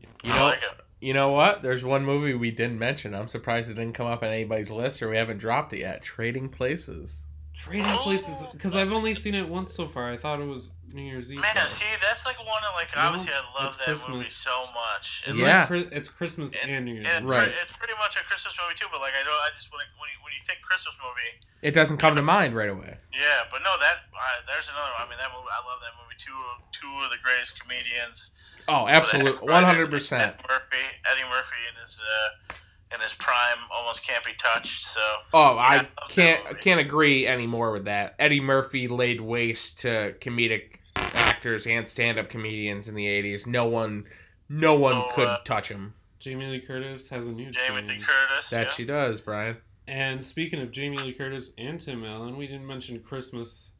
Yeah. 0.00 0.08
You 0.24 0.32
I 0.32 0.38
know, 0.38 0.44
like 0.44 0.62
it. 0.62 0.70
you 1.00 1.14
know 1.14 1.30
what? 1.32 1.62
There's 1.62 1.84
one 1.84 2.04
movie 2.04 2.34
we 2.34 2.50
didn't 2.50 2.78
mention. 2.78 3.14
I'm 3.14 3.28
surprised 3.28 3.70
it 3.70 3.74
didn't 3.74 3.94
come 3.94 4.06
up 4.06 4.22
on 4.22 4.28
anybody's 4.30 4.70
list, 4.70 5.02
or 5.02 5.08
we 5.10 5.16
haven't 5.16 5.38
dropped 5.38 5.72
it 5.72 5.80
yet. 5.80 6.02
Trading 6.02 6.48
Places. 6.48 7.16
Trading 7.54 7.88
Oh, 7.88 8.04
Places, 8.04 8.44
because 8.52 8.76
I've 8.76 8.92
only 8.92 9.14
seen 9.14 9.34
it 9.34 9.48
once 9.48 9.72
so 9.72 9.88
far. 9.88 10.12
I 10.12 10.18
thought 10.18 10.40
it 10.40 10.46
was 10.46 10.72
New 10.92 11.00
Year's 11.00 11.32
Eve. 11.32 11.40
Man, 11.40 11.54
though. 11.56 11.64
see, 11.64 11.88
that's 12.04 12.26
like 12.28 12.36
one 12.36 12.60
of 12.68 12.76
like 12.76 12.92
No, 12.94 13.00
obviously 13.08 13.32
I 13.32 13.40
love 13.56 13.72
it's 13.72 13.80
that 14.04 14.12
movie 14.12 14.28
so 14.28 14.52
much. 14.76 15.24
It's 15.26 15.38
Yeah. 15.40 15.64
like 15.70 15.88
it's 15.90 16.10
Christmas 16.12 16.52
It- 16.54 16.68
and 16.68 16.84
New 16.84 17.00
Year's 17.00 17.08
It, 17.08 17.24
Right. 17.24 17.48
It's 17.48 17.72
pretty 17.76 17.96
much 17.96 18.12
a 18.20 18.24
Christmas 18.28 18.52
movie 18.60 18.76
too, 18.76 18.92
but 18.92 19.00
like 19.00 19.16
I 19.16 19.24
know 19.24 19.32
I 19.32 19.48
just 19.56 19.72
when 19.72 19.80
when 19.96 20.12
you, 20.12 20.20
when 20.20 20.36
you 20.36 20.40
think 20.44 20.60
Christmas 20.60 21.00
movie, 21.00 21.32
It 21.64 21.72
doesn't 21.72 21.96
come 21.96 22.12
to 22.16 22.20
mind 22.22 22.52
right 22.54 22.68
away. 22.68 22.92
yeah. 23.16 23.48
But 23.48 23.64
no, 23.64 23.72
that 23.80 24.04
uh, 24.12 24.44
there's 24.44 24.68
another. 24.68 24.92
one. 25.00 25.08
I 25.08 25.08
mean, 25.08 25.16
that 25.16 25.32
movie. 25.32 25.48
I 25.48 25.64
love 25.64 25.80
that 25.80 25.96
movie. 25.96 26.16
Two 26.20 26.36
two 26.76 26.92
of 27.04 27.08
the 27.08 27.20
greatest 27.24 27.56
comedians. 27.56 28.36
Oh, 28.68 28.86
absolutely, 28.88 29.32
With 29.32 29.42
one 29.42 29.52
Eddie- 29.64 29.66
hundred 29.66 29.90
percent. 29.90 30.22
Eddie 30.22 30.42
Murphy, 30.48 30.86
Eddie 31.10 31.28
Murphy 31.30 31.56
in 31.72 31.80
his 31.80 32.02
uh, 32.02 32.54
in 32.94 33.00
his 33.00 33.14
prime 33.14 33.58
almost 33.72 34.06
can't 34.06 34.24
be 34.24 34.32
touched. 34.34 34.84
So 34.84 35.00
Oh, 35.34 35.54
Yeah, 35.54 35.60
I 35.60 35.76
I 35.78 35.86
can't 36.08 36.44
movie. 36.44 36.60
can't 36.60 36.80
agree 36.80 37.26
anymore 37.26 37.72
with 37.72 37.84
that. 37.86 38.14
Eddie 38.18 38.40
Murphy 38.40 38.88
laid 38.88 39.20
waste 39.20 39.80
to 39.80 40.14
comedic 40.20 40.76
actors 40.96 41.66
and 41.66 41.86
stand-up 41.86 42.28
comedians 42.30 42.88
in 42.88 42.94
the 42.94 43.06
'80s. 43.06 43.46
No 43.46 43.66
one, 43.66 44.04
no 44.48 44.74
one 44.74 44.94
Oh, 44.94 45.10
could 45.14 45.28
uh, 45.28 45.38
touch 45.44 45.68
him. 45.68 45.94
Jamie 46.18 46.46
Lee 46.46 46.60
Curtis 46.60 47.08
has 47.10 47.26
a 47.28 47.32
new 47.32 47.50
Jamie. 47.50 47.82
Lee 47.88 48.00
Curtis. 48.02 48.50
That 48.50 48.66
yeah. 48.66 48.72
she 48.72 48.84
does, 48.84 49.20
Brian. 49.20 49.56
And 49.88 50.24
speaking 50.24 50.60
of 50.60 50.72
Jamie 50.72 50.96
Lee 50.96 51.12
Curtis 51.12 51.52
and 51.58 51.78
Tim 51.78 52.02
Allen, 52.04 52.36
we 52.36 52.46
didn't 52.48 52.66
mention 52.66 52.98
Christmas 53.00 53.72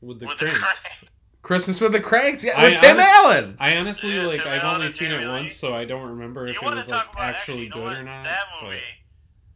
with 0.00 0.20
the 0.20 0.26
With 0.26 0.38
the 0.38 0.46
Cranks. 0.46 1.04
Cranks. 1.42 1.64
Christmas 1.64 1.80
with 1.80 1.92
the 1.92 2.00
Cranks, 2.00 2.44
yeah, 2.44 2.52
I 2.60 2.70
with 2.70 2.80
Tim 2.80 2.96
honest- 2.96 3.08
Allen. 3.10 3.56
I 3.58 3.76
honestly 3.76 4.14
Yeah, 4.14 4.26
like 4.26 4.36
Tim 4.42 4.48
I've 4.48 4.62
Allen 4.62 4.74
only 4.82 4.90
seen 4.90 5.12
it 5.12 5.20
Lee. 5.20 5.26
once, 5.28 5.54
so 5.54 5.74
I 5.74 5.84
don't 5.84 6.08
remember 6.10 6.46
if 6.46 6.54
You 6.60 6.68
it 6.68 6.74
was 6.74 6.88
like 6.88 7.04
talk 7.04 7.12
about 7.14 7.34
actually 7.34 7.64
you 7.64 7.68
know 7.70 7.76
good 7.76 7.84
what? 7.84 7.96
or 7.96 8.02
not. 8.02 8.24
That 8.24 8.44
but- 8.62 8.76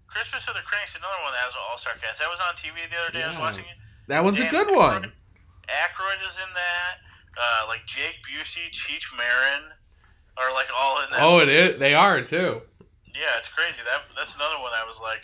Christmas 0.06 0.46
with 0.46 0.56
the 0.56 0.62
Cranks, 0.62 0.96
another 0.96 1.18
one 1.22 1.32
that 1.32 1.40
has 1.44 1.54
all 1.58 1.76
star 1.76 1.94
cast. 2.00 2.20
That 2.20 2.30
was 2.30 2.40
on 2.40 2.54
TV 2.54 2.88
the 2.88 2.96
other 3.02 3.12
day. 3.12 3.22
I 3.24 3.28
was 3.28 3.38
watching 3.38 3.64
it. 3.64 3.76
That 4.08 4.22
was 4.24 4.38
a 4.38 4.48
good 4.48 4.68
Aykroyd- 4.68 4.76
one. 4.76 5.12
Aykroyd 5.68 6.24
is 6.26 6.38
in 6.38 6.52
that. 6.54 6.98
Uh, 7.36 7.66
like 7.66 7.84
Jake 7.84 8.18
Busey, 8.22 8.70
Cheech 8.70 9.10
Marin 9.16 9.72
are 10.36 10.52
like 10.52 10.68
all 10.78 11.02
in 11.02 11.10
that. 11.10 11.20
Oh, 11.20 11.40
it 11.40 11.48
is. 11.48 11.80
They 11.80 11.92
are 11.94 12.20
too. 12.22 12.62
Yeah, 13.12 13.34
it's 13.38 13.48
crazy. 13.48 13.82
That 13.84 14.02
that's 14.16 14.36
another 14.36 14.60
one. 14.62 14.70
I 14.72 14.84
was 14.86 15.00
like, 15.00 15.22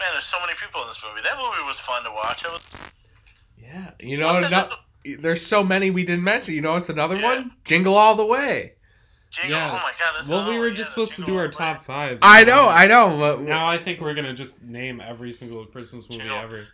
man, 0.00 0.08
there's 0.12 0.24
so 0.24 0.40
many 0.40 0.54
people 0.54 0.80
in 0.80 0.86
this 0.88 1.02
movie. 1.06 1.20
That 1.22 1.36
movie 1.36 1.62
was 1.66 1.78
fun 1.78 2.04
to 2.04 2.10
watch. 2.10 2.42
I 2.46 2.52
was, 2.52 2.62
Yeah, 3.58 3.90
you 4.00 4.16
know, 4.16 4.28
what's 4.28 4.40
that 4.40 4.50
no, 4.50 4.58
other- 4.60 4.76
there's 5.18 5.44
so 5.44 5.62
many 5.64 5.90
we 5.90 6.04
didn't 6.04 6.24
mention. 6.24 6.54
You 6.54 6.60
know, 6.60 6.76
it's 6.76 6.88
another 6.88 7.16
Yeah. 7.16 7.36
one. 7.36 7.50
Jingle 7.64 7.94
all 7.96 8.14
the 8.14 8.26
way. 8.26 8.74
Jingle. 9.30 9.56
Yes. 9.58 9.70
Oh 9.72 9.76
my 9.76 9.80
god, 9.98 10.14
that's 10.16 10.28
well, 10.28 10.38
another 10.40 10.52
we 10.54 10.58
were 10.60 10.66
one. 10.66 10.74
just 10.76 10.90
supposed 10.90 11.14
to 11.14 11.22
do 11.24 11.36
our 11.36 11.42
All 11.44 11.46
Way. 11.46 11.52
top 11.52 11.80
five. 11.82 12.18
I 12.22 12.44
know, 12.44 12.68
I 12.68 12.86
know. 12.86 13.16
but- 13.18 13.40
Now 13.40 13.66
I 13.66 13.78
think 13.78 14.00
we're 14.00 14.14
gonna 14.14 14.34
just 14.34 14.62
name 14.62 15.00
every 15.00 15.32
single 15.32 15.64
Christmas 15.64 16.08
movie 16.10 16.22
Jingle. 16.22 16.38
ever. 16.38 16.66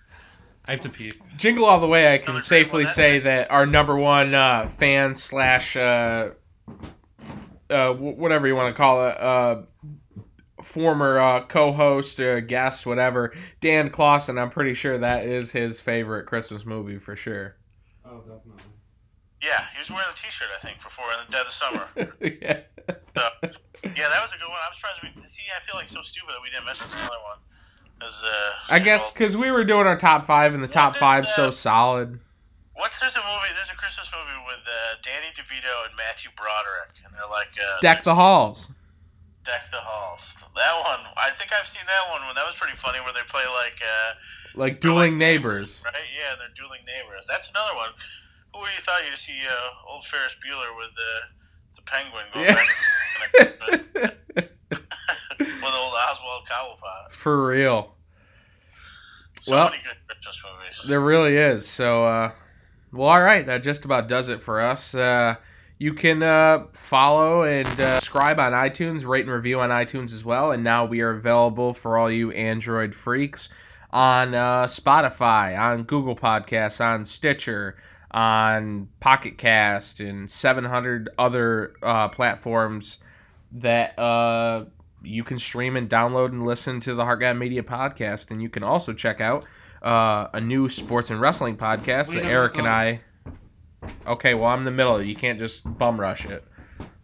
I 0.67 0.73
have 0.73 0.81
to 0.81 0.89
pee. 0.89 1.13
Jingle 1.37 1.65
All 1.65 1.79
the 1.81 1.87
Way, 1.87 2.13
I 2.13 2.19
can 2.19 2.31
Another 2.31 2.43
safely 2.43 2.79
one. 2.81 2.85
That- 2.87 2.95
say 2.95 3.19
that 3.21 3.51
our 3.51 3.65
number 3.65 3.97
one 3.97 4.35
uh, 4.35 4.67
fan 4.69 5.15
slash 5.15 5.77
uh, 5.77 6.31
uh, 7.71 7.93
whatever 7.95 8.47
you 8.47 8.57
want 8.57 8.75
to 8.75 8.77
call 8.77 9.07
it, 9.09 9.21
uh, 9.21 9.63
former 10.63 11.19
uh, 11.19 11.43
co-host, 11.45 12.21
uh, 12.21 12.41
guest, 12.41 12.87
whatever, 12.87 13.33
Dan 13.61 13.89
Clausen. 13.91 14.37
I'm 14.39 14.51
pretty 14.51 14.75
sure 14.75 14.99
that 14.99 15.25
is 15.25 15.53
his 15.53 15.81
favorite 15.81 16.27
Christmas 16.27 16.67
movie 16.67 16.99
for 16.99 17.15
sure. 17.15 17.57
Oh, 18.09 18.19
definitely. 18.21 18.65
Yeah, 19.43 19.67
he 19.73 19.79
was 19.79 19.91
wearing 19.91 20.09
the 20.11 20.19
T-shirt 20.19 20.49
I 20.51 20.59
think 20.59 20.83
before 20.83 21.07
in 21.13 21.19
the 21.27 21.31
dead 21.31 21.47
of 21.47 21.53
summer. 21.53 21.87
yeah. 22.21 22.67
So, 23.15 23.23
yeah, 23.95 24.09
that 24.11 24.23
was 24.23 24.33
a 24.33 24.39
good 24.39 24.49
one. 24.49 24.59
I'm 24.67 24.75
surprised 24.75 25.01
we 25.05 25.11
see. 25.29 25.45
I 25.55 25.61
feel 25.61 25.77
like 25.77 25.89
so 25.89 26.03
stupid 26.03 26.35
that 26.35 26.43
we 26.43 26.51
didn't 26.51 26.67
mention 26.67 26.87
this 26.87 26.97
other 26.97 27.23
one. 27.23 27.39
As, 28.03 28.23
uh, 28.25 28.75
I 28.75 28.79
guess 28.79 29.11
because 29.11 29.37
we 29.37 29.51
were 29.51 29.65
doing 29.65 29.87
our 29.87 29.99
top 29.99 30.25
five, 30.25 30.55
and 30.55 30.63
the 30.63 30.69
top 30.69 30.95
is 30.95 31.01
five 31.01 31.27
so 31.27 31.51
solid. 31.51 32.21
What's 32.75 33.01
there's 33.01 33.17
a 33.17 33.27
movie? 33.27 33.51
There's 33.55 33.71
a 33.71 33.79
Christmas 33.79 34.07
movie 34.15 34.39
with 34.47 34.63
uh, 34.63 35.03
Danny 35.03 35.35
DeVito 35.35 35.83
and 35.83 35.95
Matthew 35.99 36.31
Broderick, 36.39 36.95
and 37.03 37.11
they're 37.13 37.27
like 37.27 37.51
uh, 37.59 37.81
Deck 37.83 38.05
the 38.07 38.15
halls. 38.15 38.71
Deck 39.43 39.71
the 39.71 39.83
halls. 39.83 40.39
That 40.55 40.75
one, 40.79 41.03
I 41.19 41.31
think 41.35 41.51
I've 41.53 41.67
seen 41.67 41.83
that 41.87 42.11
one. 42.15 42.23
When 42.27 42.35
that 42.39 42.47
was 42.47 42.55
pretty 42.55 42.79
funny, 42.79 43.03
where 43.03 43.13
they 43.13 43.27
play 43.27 43.43
like, 43.51 43.83
uh, 43.83 44.15
Like 44.55 44.81
dueling 44.81 45.13
like 45.13 45.19
neighbors. 45.19 45.81
right? 45.85 45.95
Yeah, 46.17 46.35
they're 46.39 46.49
dueling 46.57 46.81
neighbors. 46.87 47.27
That's 47.29 47.51
another 47.51 47.75
one. 47.77 47.91
Who 48.55 48.61
would 48.61 48.71
you 48.75 48.81
thought 48.81 49.01
you'd 49.09 49.19
see 49.19 49.41
uh, 49.49 49.91
old 49.93 50.05
Ferris 50.05 50.37
Bueller 50.45 50.77
with 50.77 50.91
uh, 50.99 51.29
the 51.77 51.83
penguin 51.83 52.25
going 52.35 52.47
Yeah. 52.47 52.55
back 54.05 54.15
with 55.39 55.75
old 55.75 55.95
Oswald 56.11 56.47
Cobblepot? 56.51 57.13
For 57.13 57.47
real. 57.47 57.95
So 59.41 59.53
Well, 59.55 59.65
many 59.71 59.83
good 59.83 59.97
Christmas 60.09 60.43
movies. 60.45 60.85
There 60.89 61.01
really 61.01 61.37
is. 61.37 61.69
So, 61.69 62.05
uh, 62.05 62.33
well, 62.93 63.09
all 63.09 63.21
right. 63.23 63.47
That 63.47 63.63
just 63.63 63.85
about 63.85 64.09
does 64.09 64.29
it 64.29 64.43
for 64.43 64.61
us. 64.61 64.95
Uh, 64.95 65.37
you 65.79 65.95
can 65.95 66.23
uh, 66.25 66.65
follow 66.73 67.45
and 67.45 67.69
uh, 67.81 68.01
subscribe 68.01 68.41
on 68.41 68.53
iTunes, 68.53 69.07
rate 69.07 69.25
and 69.27 69.33
review 69.33 69.61
on 69.61 69.71
iTunes 69.71 70.13
as 70.13 70.25
well. 70.25 70.51
And 70.53 70.65
now 70.65 70.85
we 70.85 71.01
are 71.03 71.11
available 71.11 71.73
for 71.73 71.97
all 71.97 72.11
you 72.11 72.33
Android 72.33 72.95
freaks 72.95 73.49
on 73.91 74.35
uh, 74.35 74.65
Spotify, 74.65 75.59
on 75.59 75.85
Google 75.85 76.17
Podcasts, 76.17 76.85
on 76.85 77.05
Stitcher, 77.05 77.77
on 78.11 78.89
Pocket 79.01 79.39
Cast, 79.39 80.01
and 80.01 80.31
700 80.31 81.11
other 81.19 81.75
uh, 81.83 82.09
platforms 82.09 82.99
that 83.53 83.99
uh, 83.99 84.65
you 85.03 85.25
can 85.25 85.39
stream 85.39 85.77
and 85.77 85.89
download 85.89 86.31
and 86.31 86.45
listen 86.45 86.81
to 86.81 86.95
the 86.95 87.05
Heart 87.05 87.21
God 87.21 87.37
Media 87.37 87.63
podcast. 87.63 88.31
And 88.31 88.43
you 88.43 88.49
can 88.49 88.63
also 88.63 88.93
check 88.93 89.21
out 89.21 89.45
uh, 89.83 90.29
a 90.33 90.41
new 90.41 90.69
sports 90.69 91.11
and 91.11 91.21
wrestling 91.21 91.57
podcast 91.57 92.11
Wait, 92.11 92.23
that 92.23 92.31
Eric 92.31 92.59
and 92.59 92.69
I. 92.69 93.01
Okay, 94.07 94.35
well, 94.35 94.49
I'm 94.49 94.61
in 94.61 94.65
the 94.65 94.71
middle. 94.71 95.03
You 95.03 95.15
can't 95.15 95.39
just 95.39 95.63
bum 95.79 96.01
rush 96.01 96.27
it. 96.27 96.45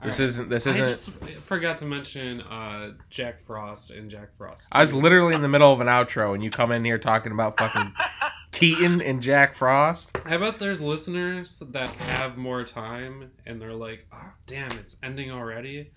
This 0.05 0.21
Alright. 0.21 0.29
isn't. 0.29 0.49
This 0.49 0.67
isn't. 0.67 0.85
I 0.85 0.87
just 0.87 1.11
forgot 1.45 1.79
to 1.79 1.87
mention 1.87 2.43
uh, 2.43 2.93
Jack 3.11 3.41
Frost 3.41 3.91
and 3.91 4.11
Jack 4.11 4.37
Frost. 4.37 4.69
I 4.71 4.81
was 4.81 4.95
literally 4.95 5.35
in 5.35 5.43
the 5.43 5.49
middle 5.49 5.73
of 5.73 5.81
an 5.81 5.87
outro, 5.87 6.35
and 6.35 6.45
you 6.45 6.51
come 6.51 6.73
in 6.73 6.85
here 6.85 6.99
talking 6.99 7.33
about 7.33 7.59
fucking 7.59 7.93
Keaton 8.55 9.03
and 9.03 9.21
Jack 9.21 9.53
Frost. 9.53 10.17
I 10.25 10.37
bet 10.37 10.59
there's 10.61 10.81
listeners 10.81 11.61
that 11.71 11.89
have 11.97 12.37
more 12.37 12.63
time 12.63 13.33
and 13.47 13.61
they're 13.61 13.75
like, 13.75 14.07
oh, 14.13 14.33
damn, 14.47 14.71
it's 14.79 14.97
ending 15.03 15.33
already. 15.33 15.91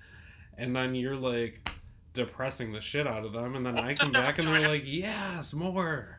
And 0.57 0.75
then 0.75 0.95
you're 0.95 1.15
like 1.15 1.69
depressing 2.13 2.71
the 2.71 2.81
shit 2.81 3.05
out 3.05 3.25
of 3.25 3.31
them. 3.31 3.55
And 3.55 3.65
then 3.65 3.77
I 3.77 3.93
come 3.93 4.11
back 4.13 4.39
and 4.39 4.47
they're 4.47 4.67
like, 4.67 4.83
yes, 4.85 5.53
more. 5.53 6.16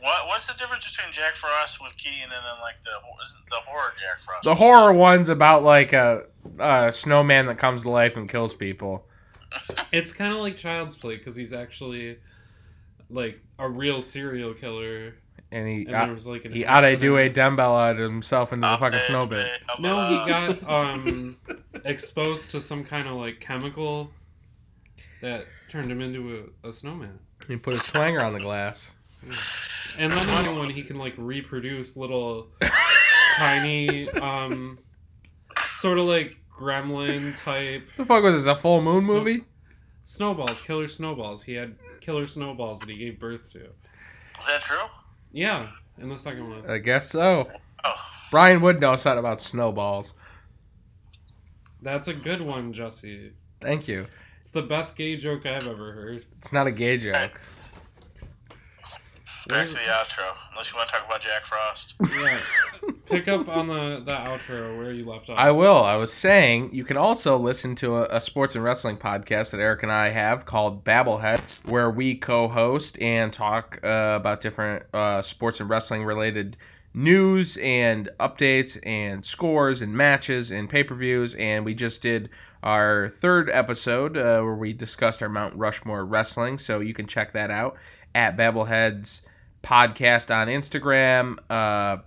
What 0.00 0.26
What's 0.28 0.46
the 0.46 0.54
difference 0.54 0.84
between 0.94 1.12
Jack 1.12 1.34
Frost 1.34 1.82
with 1.82 1.96
Keaton 1.96 2.22
and 2.22 2.30
then 2.30 2.60
like 2.62 2.82
the 2.84 2.90
the 3.50 3.56
horror 3.66 3.92
Jack 3.96 4.20
Frost? 4.20 4.44
The 4.44 4.54
horror 4.54 4.92
one's 4.92 5.28
about 5.28 5.62
like 5.64 5.92
a, 5.92 6.24
a 6.58 6.92
snowman 6.92 7.46
that 7.46 7.58
comes 7.58 7.82
to 7.82 7.90
life 7.90 8.16
and 8.16 8.28
kills 8.28 8.54
people. 8.54 9.04
It's 9.92 10.12
kind 10.12 10.34
of 10.34 10.40
like 10.40 10.58
Child's 10.58 10.94
Play 10.96 11.16
because 11.16 11.34
he's 11.34 11.54
actually 11.54 12.18
like 13.08 13.40
a 13.58 13.68
real 13.68 14.02
serial 14.02 14.52
killer. 14.52 15.14
And 15.50 15.66
he 15.66 15.86
And 15.86 15.94
there 15.94 16.12
was 16.12 16.26
like 16.26 16.44
an 16.44 16.52
he 16.52 16.66
oughta 16.66 16.94
do 16.96 17.16
a 17.16 17.20
accident. 17.20 17.34
Dumbbell 17.34 17.78
at 17.78 17.96
himself 17.96 18.52
into 18.52 18.68
the 18.68 18.76
fucking 18.76 19.00
snow 19.06 19.26
pit. 19.26 19.48
No, 19.78 20.06
he 20.08 20.30
got 20.30 20.62
um 20.70 21.38
exposed 21.86 22.50
to 22.50 22.60
some 22.60 22.84
kind 22.84 23.08
of 23.08 23.14
like 23.14 23.40
chemical 23.40 24.10
that 25.22 25.46
turned 25.70 25.90
him 25.90 26.02
into 26.02 26.50
a, 26.62 26.68
a 26.68 26.72
snowman. 26.72 27.18
He 27.46 27.56
put 27.56 27.72
his 27.72 27.82
twanger 27.84 28.22
on 28.22 28.34
the 28.34 28.40
glass. 28.40 28.92
And 29.98 30.12
then 30.12 30.28
another 30.28 30.52
one, 30.54 30.70
he 30.70 30.82
can 30.82 30.96
like 30.96 31.14
reproduce 31.16 31.96
little 31.96 32.48
tiny, 33.36 34.08
um, 34.10 34.78
sort 35.80 35.98
of 35.98 36.04
like 36.04 36.36
gremlin 36.56 37.36
type 37.36 37.82
The 37.96 38.04
fuck 38.04 38.22
was 38.22 38.34
this? 38.36 38.46
A 38.46 38.54
full 38.54 38.80
moon 38.80 39.02
Snow- 39.04 39.14
movie? 39.14 39.44
snowballs, 40.04 40.60
killer 40.62 40.86
snowballs. 40.86 41.42
He 41.42 41.54
had 41.54 41.74
killer 42.00 42.26
snowballs 42.28 42.78
that 42.80 42.88
he 42.90 42.96
gave 42.96 43.18
birth 43.18 43.50
to. 43.54 43.64
Is 44.38 44.46
that 44.46 44.60
true? 44.60 44.78
Yeah, 45.32 45.68
in 45.98 46.08
the 46.08 46.18
second 46.18 46.48
one. 46.48 46.70
I 46.70 46.78
guess 46.78 47.10
so. 47.10 47.48
Oh, 47.84 47.94
Brian 48.30 48.60
would 48.60 48.80
know 48.80 48.94
something 48.94 49.18
about 49.18 49.40
snowballs. 49.40 50.14
That's 51.82 52.06
a 52.08 52.14
good 52.14 52.40
one, 52.40 52.72
Jesse. 52.72 53.32
Thank 53.60 53.88
you. 53.88 54.06
It's 54.40 54.50
the 54.50 54.62
best 54.62 54.96
gay 54.96 55.16
joke 55.16 55.44
I've 55.46 55.66
ever 55.66 55.92
heard. 55.92 56.24
It's 56.38 56.52
not 56.52 56.66
a 56.66 56.72
gay 56.72 56.98
joke. 56.98 57.40
Back 59.48 59.68
to 59.68 59.74
the 59.74 59.80
outro. 59.80 60.34
Unless 60.50 60.70
you 60.70 60.76
want 60.76 60.88
to 60.88 60.94
talk 60.94 61.06
about 61.06 61.20
Jack 61.20 61.44
Frost. 61.44 61.94
Yeah. 62.18 62.40
Pick 63.06 63.28
up 63.28 63.48
on 63.48 63.68
the, 63.68 64.02
the 64.04 64.12
outro 64.12 64.76
where 64.76 64.92
you 64.92 65.08
left 65.08 65.30
off. 65.30 65.38
I 65.38 65.50
will. 65.50 65.82
I 65.82 65.96
was 65.96 66.12
saying 66.12 66.74
you 66.74 66.84
can 66.84 66.98
also 66.98 67.38
listen 67.38 67.74
to 67.76 67.96
a, 67.96 68.16
a 68.16 68.20
sports 68.20 68.54
and 68.54 68.62
wrestling 68.62 68.98
podcast 68.98 69.52
that 69.52 69.60
Eric 69.60 69.82
and 69.82 69.90
I 69.90 70.10
have 70.10 70.44
called 70.44 70.84
Babblehead, 70.84 71.40
where 71.64 71.90
we 71.90 72.16
co-host 72.16 73.00
and 73.00 73.32
talk 73.32 73.80
uh, 73.82 74.14
about 74.20 74.42
different 74.42 74.84
uh, 74.92 75.22
sports 75.22 75.60
and 75.60 75.70
wrestling 75.70 76.04
related 76.04 76.58
news 76.92 77.56
and 77.58 78.10
updates 78.20 78.78
and 78.84 79.24
scores 79.24 79.80
and 79.80 79.94
matches 79.94 80.50
and 80.50 80.68
pay-per-views. 80.68 81.34
And 81.36 81.64
we 81.64 81.74
just 81.74 82.02
did 82.02 82.28
our 82.62 83.08
third 83.08 83.48
episode 83.48 84.16
uh, 84.18 84.42
where 84.42 84.56
we 84.56 84.74
discussed 84.74 85.22
our 85.22 85.28
Mount 85.30 85.54
Rushmore 85.54 86.04
wrestling. 86.04 86.58
So 86.58 86.80
you 86.80 86.92
can 86.92 87.06
check 87.06 87.32
that 87.32 87.50
out 87.50 87.76
at 88.14 88.36
Babbleheads 88.36 89.22
podcast 89.62 90.34
on 90.34 90.48
Instagram. 90.48 91.38
Uh, 91.50 91.98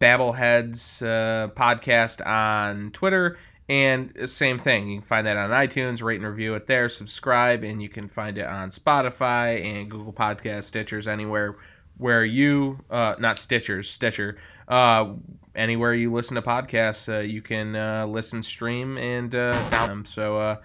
Babbleheads 0.00 1.02
uh, 1.02 1.48
podcast 1.52 2.24
on 2.26 2.90
Twitter. 2.92 3.38
And 3.68 4.28
same 4.28 4.58
thing. 4.58 4.90
You 4.90 4.98
can 4.98 5.06
find 5.06 5.26
that 5.26 5.36
on 5.36 5.50
iTunes, 5.50 6.02
rate 6.02 6.20
and 6.20 6.28
review 6.28 6.54
it 6.54 6.66
there, 6.66 6.88
subscribe, 6.88 7.64
and 7.64 7.82
you 7.82 7.88
can 7.88 8.08
find 8.08 8.36
it 8.36 8.46
on 8.46 8.68
Spotify 8.68 9.64
and 9.64 9.90
Google 9.90 10.12
Podcast, 10.12 10.70
Stitchers, 10.70 11.06
anywhere 11.06 11.56
where 11.98 12.24
you 12.24 12.78
uh, 12.90 13.14
not 13.18 13.36
Stitchers 13.36 13.86
Stitcher 13.86 14.36
uh, 14.68 15.12
anywhere 15.54 15.94
you 15.94 16.12
listen 16.12 16.34
to 16.34 16.42
podcasts 16.42 17.12
uh, 17.12 17.20
you 17.20 17.42
can 17.42 17.76
uh, 17.76 18.06
listen 18.06 18.42
stream 18.42 18.98
and 18.98 19.34
uh, 19.34 19.52
them 19.70 20.04
so 20.04 20.36
uh, 20.36 20.56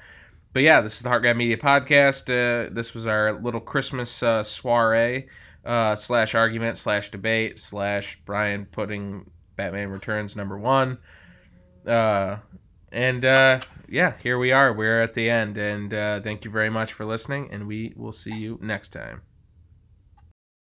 but 0.53 0.63
yeah 0.63 0.81
this 0.81 0.95
is 0.95 1.01
the 1.01 1.09
Heart 1.09 1.23
Guy 1.23 1.33
Media 1.33 1.57
podcast 1.57 2.29
uh, 2.29 2.69
this 2.71 2.93
was 2.93 3.05
our 3.05 3.33
little 3.33 3.59
Christmas 3.59 4.23
uh, 4.23 4.43
soiree 4.43 5.27
uh, 5.69 5.95
slash 5.95 6.33
argument 6.33 6.77
slash 6.77 7.11
debate 7.11 7.59
slash 7.59 8.19
Brian 8.25 8.65
putting 8.65 9.29
Batman 9.55 9.89
Returns 9.89 10.35
number 10.35 10.57
one. 10.57 10.97
Uh, 11.85 12.37
and 12.91 13.23
uh, 13.23 13.59
yeah 13.87 14.13
here 14.23 14.39
we 14.39 14.51
are. 14.51 14.73
We're 14.73 15.03
at 15.03 15.13
the 15.13 15.29
end. 15.29 15.57
And 15.59 15.93
uh, 15.93 16.21
thank 16.21 16.43
you 16.43 16.49
very 16.49 16.71
much 16.71 16.93
for 16.93 17.05
listening. 17.05 17.49
And 17.51 17.67
we 17.67 17.93
will 17.95 18.11
see 18.11 18.35
you 18.35 18.57
next 18.63 18.89
time 18.89 19.21